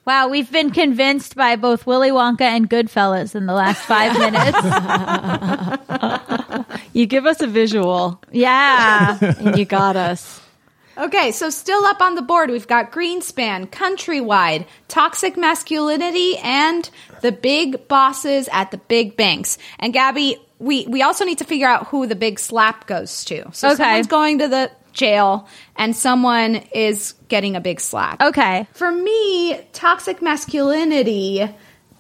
Wow, 0.06 0.28
we've 0.28 0.52
been 0.52 0.70
convinced 0.72 1.36
by 1.36 1.56
both 1.56 1.86
Willy 1.88 2.10
Wonka 2.12 2.42
and 2.42 2.70
Goodfellas 2.70 3.36
in 3.36 3.46
the 3.46 3.54
last 3.54 3.82
five 3.84 4.12
minutes. 4.20 4.58
You 6.94 7.06
give 7.06 7.26
us 7.26 7.42
a 7.42 7.48
visual, 7.48 8.22
Yeah. 8.32 9.18
and 9.40 9.58
you 9.58 9.64
got 9.66 9.96
us. 9.96 10.42
Okay, 10.98 11.32
so 11.32 11.50
still 11.50 11.86
up 11.86 12.02
on 12.02 12.16
the 12.16 12.22
board, 12.22 12.52
we've 12.52 12.68
got 12.68 12.92
Greenspan, 12.92 13.68
Countrywide, 13.70 14.68
Toxic 14.90 15.38
Masculinity, 15.38 16.38
and 16.38 16.88
the 17.22 17.32
big 17.32 17.88
bosses 17.88 18.48
at 18.52 18.70
the 18.72 18.78
big 18.78 19.18
banks. 19.18 19.58
And 19.80 19.92
Gaby, 19.94 20.38
we, 20.60 20.86
we 20.88 21.02
also 21.02 21.26
need 21.26 21.40
to 21.40 21.46
figure 21.46 21.68
out 21.68 21.88
who 21.88 22.06
the 22.08 22.16
big 22.16 22.38
slap 22.40 22.86
goes 22.88 23.26
to. 23.26 23.50
So 23.54 23.70
Okay. 23.70 23.78
someone's 23.78 24.08
going 24.08 24.40
to 24.40 24.48
the 24.50 24.70
jail 24.94 25.48
and 25.76 25.96
someone 25.96 26.56
is 26.74 27.14
getting 27.28 27.56
a 27.56 27.62
big 27.62 27.80
slap. 27.82 28.22
Okay. 28.22 28.68
For 28.74 28.92
me, 28.92 29.60
toxic 29.74 30.22
masculinity 30.22 31.50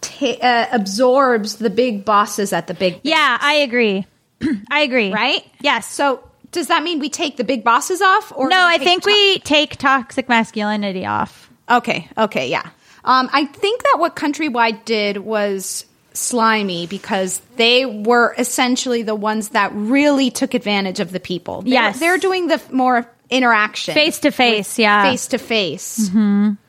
ta- 0.02 0.38
uh, 0.41 0.68
absorbs 0.72 1.56
the 1.58 1.70
big 1.70 2.06
bosses 2.06 2.54
at 2.54 2.68
the 2.68 2.74
big 2.74 3.00
Yeah, 3.04 3.38
I 3.41 3.56
agree. 3.56 4.06
I 4.72 4.82
agree. 4.82 5.12
right? 5.12 5.44
Yes. 5.62 5.88
So 5.89 6.28
does 6.52 6.68
that 6.68 6.84
mean 6.84 7.00
we 7.00 7.10
take 7.10 7.38
the 7.38 7.44
big 7.44 7.64
bosses 7.64 8.02
off, 8.02 8.32
or 8.36 8.48
no, 8.48 8.60
I 8.68 8.78
think 8.78 9.04
to- 9.04 9.08
we 9.08 9.39
take 9.39 9.78
toxic 9.78 10.30
masculinity 10.30 11.06
off. 11.06 11.50
Okay, 11.70 12.08
okay, 12.18 12.50
yeah. 12.50 12.70
Um, 13.06 13.30
I 13.34 13.46
think 13.46 13.82
that 13.84 13.96
what 14.00 14.16
Countrywide 14.16 14.86
did 14.86 15.18
was 15.18 15.86
slimy 16.14 16.86
because 16.88 17.41
they 17.55 17.86
were 17.86 18.36
essentially 18.38 19.03
the 19.03 19.16
ones 19.16 19.49
that 19.49 19.72
really 19.74 20.30
took 20.32 20.53
advantage 20.53 20.99
of 20.99 21.11
the 21.11 21.20
people. 21.20 21.61
They 21.64 21.72
were- 21.93 21.99
they're 21.99 22.18
doing 22.18 22.47
the 22.47 22.61
more 22.72 23.09
interaction, 23.30 23.93
Face 23.95 24.20
to 24.20 24.32
face, 24.32 24.78
yeah. 24.78 25.09
face 25.09 25.28
to 25.28 25.38
face. 25.39 26.09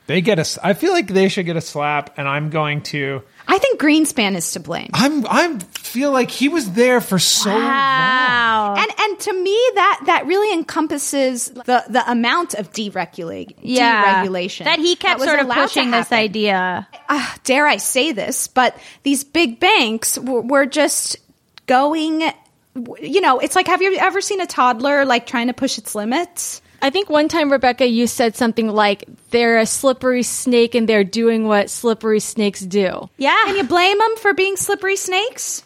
they 0.06 0.20
get 0.22 0.38
a 0.38 0.40
s- 0.40 0.58
I 0.62 0.72
feel 0.72 0.92
like 0.92 1.08
they 1.08 1.28
should 1.28 1.44
get 1.46 1.56
a 1.56 1.60
slap 1.60 2.16
and 2.18 2.26
I'm 2.26 2.48
going 2.50 2.80
to 2.84 3.22
I 3.54 3.56
I 3.56 3.58
think 3.58 3.80
Greenspan 3.80 4.34
is 4.34 4.52
to 4.52 4.60
blame. 4.60 4.90
I'm 4.92 5.24
I'm 5.26 5.60
feel 5.60 6.10
like 6.10 6.28
he 6.28 6.48
was 6.48 6.72
there 6.72 7.00
for 7.00 7.20
so 7.20 7.50
long. 7.50 8.78
And 8.78 8.90
and 8.98 9.20
to 9.20 9.32
me 9.32 9.54
that 9.76 10.02
that 10.06 10.26
really 10.26 10.52
encompasses 10.52 11.50
the 11.50 11.84
the 11.88 12.02
amount 12.10 12.54
of 12.54 12.72
deregulate 12.72 13.54
Yeah. 13.62 14.24
deregulation 14.24 14.64
That 14.64 14.80
he 14.80 14.96
kept 14.96 15.20
was 15.20 15.28
sort 15.28 15.38
of 15.38 15.48
pushing 15.48 15.92
this 15.92 16.10
idea. 16.10 16.88
Uh, 17.08 17.34
dare 17.44 17.66
I 17.66 17.76
say 17.76 18.10
this, 18.10 18.48
but 18.48 18.76
these 19.04 19.22
big 19.22 19.60
banks 19.60 20.18
were, 20.18 20.40
were 20.40 20.66
just 20.66 21.16
going. 21.66 22.22
You 23.00 23.20
know, 23.20 23.38
it's 23.38 23.54
like 23.54 23.68
have 23.68 23.82
you 23.82 23.96
ever 23.98 24.20
seen 24.20 24.40
a 24.40 24.46
toddler 24.46 25.04
like 25.04 25.28
trying 25.28 25.46
to 25.46 25.52
push 25.54 25.78
its 25.78 25.94
limits? 25.94 26.60
I 26.84 26.90
think 26.90 27.08
one 27.08 27.28
time, 27.28 27.50
Rebecca, 27.50 27.86
you 27.86 28.06
said 28.06 28.36
something 28.36 28.68
like, 28.68 29.04
they're 29.30 29.56
a 29.56 29.64
slippery 29.64 30.22
snake 30.22 30.74
and 30.74 30.86
they're 30.86 31.02
doing 31.02 31.48
what 31.48 31.70
slippery 31.70 32.20
snakes 32.20 32.60
do. 32.60 33.08
Yeah. 33.16 33.40
Can 33.46 33.56
you 33.56 33.64
blame 33.64 33.96
them 33.96 34.16
for 34.18 34.34
being 34.34 34.58
slippery 34.58 34.96
snakes? 34.96 35.62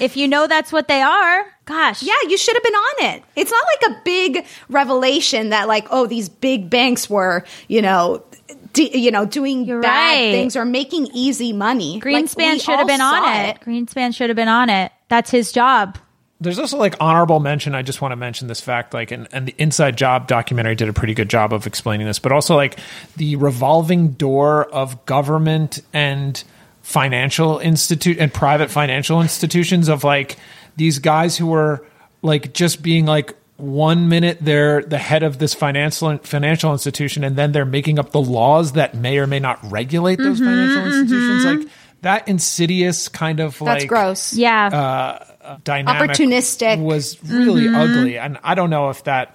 If 0.00 0.16
you 0.16 0.26
know 0.26 0.46
that's 0.46 0.72
what 0.72 0.88
they 0.88 1.02
are, 1.02 1.44
gosh. 1.66 2.02
Yeah, 2.02 2.14
you 2.28 2.38
should 2.38 2.56
have 2.56 2.62
been 2.62 2.74
on 2.74 2.94
it. 3.12 3.24
It's 3.36 3.50
not 3.50 3.62
like 3.66 3.98
a 3.98 4.02
big 4.06 4.46
revelation 4.70 5.50
that 5.50 5.68
like, 5.68 5.86
oh, 5.90 6.06
these 6.06 6.30
big 6.30 6.70
banks 6.70 7.10
were, 7.10 7.44
you 7.68 7.82
know, 7.82 8.24
d- 8.72 8.98
you 8.98 9.10
know, 9.10 9.26
doing 9.26 9.66
bad 9.66 9.84
right. 9.84 10.32
things 10.32 10.56
or 10.56 10.64
making 10.64 11.08
easy 11.12 11.52
money. 11.52 12.00
Greenspan 12.00 12.52
we 12.52 12.58
should 12.60 12.78
have 12.78 12.86
been 12.86 13.00
saw 13.00 13.22
on 13.22 13.44
it. 13.44 13.60
Greenspan 13.60 14.14
should 14.14 14.30
have 14.30 14.36
been 14.36 14.48
on 14.48 14.70
it. 14.70 14.92
That's 15.10 15.30
his 15.30 15.52
job. 15.52 15.98
There's 16.44 16.58
also 16.58 16.76
like 16.76 16.94
honorable 17.00 17.40
mention. 17.40 17.74
I 17.74 17.82
just 17.82 18.00
want 18.00 18.12
to 18.12 18.16
mention 18.16 18.48
this 18.48 18.60
fact, 18.60 18.94
like, 18.94 19.10
and, 19.10 19.26
and 19.32 19.48
the 19.48 19.54
Inside 19.58 19.96
Job 19.96 20.28
documentary 20.28 20.74
did 20.74 20.88
a 20.88 20.92
pretty 20.92 21.14
good 21.14 21.28
job 21.28 21.52
of 21.52 21.66
explaining 21.66 22.06
this, 22.06 22.18
but 22.18 22.30
also 22.32 22.54
like 22.54 22.78
the 23.16 23.36
revolving 23.36 24.10
door 24.10 24.64
of 24.66 25.04
government 25.06 25.80
and 25.92 26.42
financial 26.82 27.58
institute 27.58 28.18
and 28.18 28.32
private 28.32 28.70
financial 28.70 29.20
institutions 29.22 29.88
of 29.88 30.04
like 30.04 30.36
these 30.76 30.98
guys 30.98 31.36
who 31.36 31.46
were 31.46 31.84
like 32.22 32.52
just 32.52 32.82
being 32.82 33.06
like 33.06 33.34
one 33.56 34.08
minute 34.08 34.36
they're 34.40 34.82
the 34.82 34.98
head 34.98 35.22
of 35.22 35.38
this 35.38 35.54
financial 35.54 36.18
financial 36.18 36.72
institution 36.72 37.22
and 37.24 37.36
then 37.36 37.52
they're 37.52 37.64
making 37.64 37.98
up 37.98 38.10
the 38.10 38.20
laws 38.20 38.72
that 38.72 38.94
may 38.94 39.16
or 39.16 39.26
may 39.26 39.38
not 39.38 39.58
regulate 39.70 40.16
those 40.16 40.40
Mm-hmm, 40.40 40.50
financial 40.50 40.86
institutions 40.86 41.44
like 41.44 41.72
that 42.02 42.28
insidious 42.28 43.08
kind 43.08 43.40
of 43.40 43.60
like 43.60 43.78
That's 43.78 43.88
gross. 43.88 44.34
Yeah. 44.34 44.66
uh, 44.66 45.33
dynamic 45.64 46.10
Opportunistic. 46.10 46.80
was 46.82 47.18
really 47.24 47.62
Mhm. 47.66 47.76
ugly 47.76 48.18
and 48.18 48.38
i 48.44 48.54
don't 48.54 48.70
know 48.70 48.90
if 48.90 49.04
that 49.04 49.34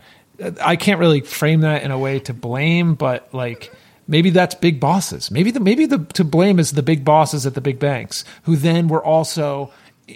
i 0.62 0.76
can't 0.76 1.00
really 1.00 1.22
frame 1.22 1.62
that 1.62 1.84
in 1.84 1.92
a 1.92 1.98
way 1.98 2.20
to 2.20 2.34
blame 2.34 2.96
but 2.96 3.28
like 3.34 3.72
maybe 4.08 4.30
that's 4.30 4.56
big 4.56 4.80
bosses 4.80 5.30
maybe 5.32 5.52
the 5.52 5.60
maybe 5.60 5.86
the 5.86 6.00
to 6.14 6.24
blame 6.24 6.60
is 6.60 6.72
the 6.72 6.84
big 6.84 7.04
bosses 7.06 7.46
at 7.46 7.54
the 7.54 7.62
big 7.62 7.80
banks 7.80 8.24
who 8.44 8.56
then 8.56 8.88
were 8.88 9.04
also 9.04 9.72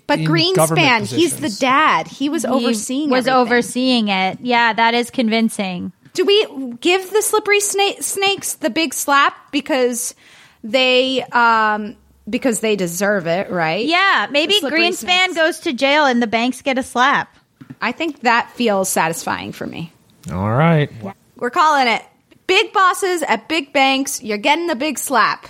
But 0.07 0.19
in 0.19 0.25
Greenspan, 0.25 1.05
he's 1.05 1.37
the 1.37 1.49
dad. 1.59 2.07
He 2.07 2.27
was 2.27 2.41
He 2.41 2.47
overseeing. 2.49 3.09
was 3.11 3.27
everything. 3.27 3.41
overseeing 3.41 4.07
it. 4.07 4.39
Yeah, 4.41 4.73
that 4.73 4.95
is 4.95 5.11
convincing. 5.11 5.91
Do 6.15 6.25
we 6.25 6.47
give 6.81 7.11
the 7.11 7.21
slippery 7.21 7.59
sna- 7.59 8.01
snakes 8.01 8.55
the 8.55 8.71
big 8.71 8.95
slap 8.95 9.35
because 9.51 10.15
they 10.63 11.21
um 11.31 11.95
because 12.29 12.59
they 12.59 12.75
deserve 12.75 13.27
it, 13.27 13.49
right? 13.49 13.85
Yeah, 13.85 14.27
maybe 14.31 14.59
Greenspan 14.61 14.95
snakes. 14.95 15.35
goes 15.35 15.59
to 15.61 15.73
jail 15.73 16.05
and 16.05 16.21
the 16.21 16.27
banks 16.27 16.61
get 16.61 16.77
a 16.77 16.83
slap. 16.83 17.35
I 17.81 17.91
think 17.91 18.21
that 18.21 18.51
feels 18.51 18.89
satisfying 18.89 19.51
for 19.51 19.65
me. 19.67 19.91
all 20.31 20.53
right 20.53 20.89
We're 21.35 21.49
calling 21.49 21.87
it 21.87 22.01
big 22.47 22.71
bosses 22.71 23.23
at 23.23 23.49
big 23.49 23.73
banks. 23.73 24.23
You're 24.23 24.37
getting 24.37 24.67
the 24.67 24.75
big 24.75 24.97
slap. 24.97 25.47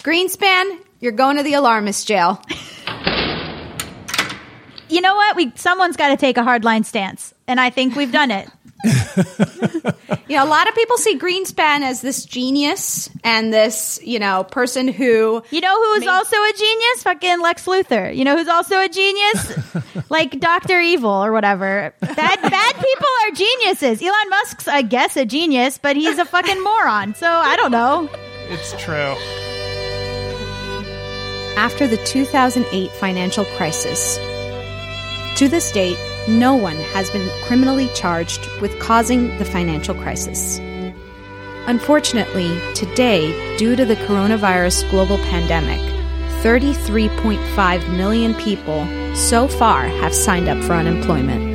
Greenspan, 0.00 0.78
you're 1.00 1.12
going 1.12 1.36
to 1.36 1.42
the 1.42 1.54
alarmist 1.54 2.08
jail. 2.08 2.42
You 4.88 5.00
know 5.00 5.14
what? 5.14 5.36
We 5.36 5.52
someone's 5.54 5.96
got 5.96 6.08
to 6.08 6.16
take 6.16 6.36
a 6.36 6.42
hard 6.42 6.64
line 6.64 6.84
stance, 6.84 7.32
and 7.46 7.58
I 7.58 7.70
think 7.70 7.96
we've 7.96 8.12
done 8.12 8.30
it. 8.30 8.48
You 10.32 10.38
know, 10.38 10.44
a 10.44 10.48
lot 10.48 10.66
of 10.66 10.74
people 10.74 10.96
see 10.96 11.18
Greenspan 11.18 11.82
as 11.82 12.00
this 12.00 12.24
genius 12.24 13.10
and 13.22 13.52
this, 13.52 14.00
you 14.02 14.18
know, 14.18 14.44
person 14.44 14.88
who 14.88 15.42
You 15.50 15.60
know 15.60 15.94
who's 15.94 16.06
also 16.06 16.36
a 16.36 16.52
genius? 16.56 17.02
Fucking 17.02 17.40
Lex 17.42 17.66
Luthor. 17.66 18.16
You 18.16 18.24
know 18.24 18.38
who's 18.38 18.48
also 18.48 18.80
a 18.80 18.88
genius? 18.88 19.52
like 20.10 20.40
Doctor 20.40 20.80
Evil 20.80 21.10
or 21.10 21.32
whatever. 21.32 21.92
Bad 22.00 22.16
bad 22.16 22.74
people 22.74 23.08
are 23.24 23.30
geniuses. 23.32 24.00
Elon 24.00 24.30
Musk's, 24.30 24.68
I 24.68 24.80
guess, 24.80 25.18
a 25.18 25.26
genius, 25.26 25.76
but 25.76 25.96
he's 25.96 26.16
a 26.16 26.24
fucking 26.24 26.62
moron. 26.62 27.14
So 27.14 27.26
I 27.26 27.56
don't 27.56 27.72
know. 27.72 28.08
it's 28.48 28.72
true 28.82 29.14
after 31.58 31.86
the 31.86 31.98
2008 32.06 32.90
financial 32.92 33.44
crisis. 33.56 34.16
To 35.36 35.48
this 35.48 35.70
date, 35.72 35.98
no 36.28 36.54
one 36.54 36.76
has 36.76 37.10
been 37.10 37.28
criminally 37.44 37.88
charged 37.94 38.48
with 38.60 38.78
causing 38.78 39.36
the 39.38 39.44
financial 39.44 39.94
crisis. 39.94 40.58
Unfortunately, 41.66 42.58
today, 42.74 43.56
due 43.56 43.76
to 43.76 43.84
the 43.84 43.94
coronavirus 43.94 44.88
global 44.90 45.18
pandemic, 45.18 45.80
33.5 46.42 47.96
million 47.96 48.34
people 48.34 48.84
so 49.14 49.46
far 49.46 49.86
have 49.86 50.12
signed 50.12 50.48
up 50.48 50.62
for 50.64 50.72
unemployment. 50.72 51.52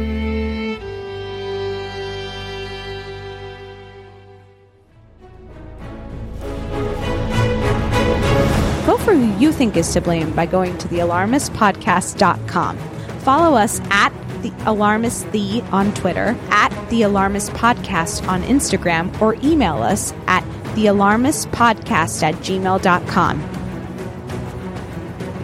Vote 8.86 9.01
for 9.01 9.13
who 9.13 9.38
you 9.38 9.51
think 9.51 9.76
is 9.76 9.91
to 9.91 9.99
blame 9.99 10.32
by 10.34 10.45
going 10.45 10.78
to 10.78 10.88
thealarmistpodcast.com. 10.88 12.78
Follow 13.20 13.57
us 13.57 13.82
at 13.89 14.13
the 14.50 14.70
alarmist 14.70 15.32
the 15.32 15.62
on 15.72 15.93
Twitter, 15.93 16.38
at 16.50 16.89
the 16.89 17.04
alarmist 17.04 17.52
podcast 17.52 18.28
on 18.28 18.41
Instagram, 18.43 19.20
or 19.22 19.36
email 19.43 19.82
us 19.84 20.14
at 20.28 20.43
thealarmistpodcast 20.76 22.24
at 22.24 22.36
gmail.com. 22.36 23.58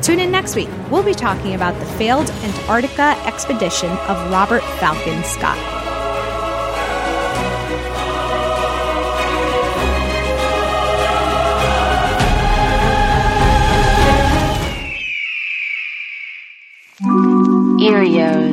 Tune 0.01 0.19
in 0.19 0.31
next 0.31 0.55
week. 0.55 0.69
We'll 0.91 1.03
be 1.03 1.13
talking 1.13 1.55
about 1.55 1.79
the 1.79 1.85
failed 1.97 2.29
Antarctica 2.29 3.17
expedition 3.25 3.89
of 3.89 4.31
Robert 4.31 4.61
Falcon 4.79 5.23
Scott. 5.23 5.57
Earios. 17.79 18.52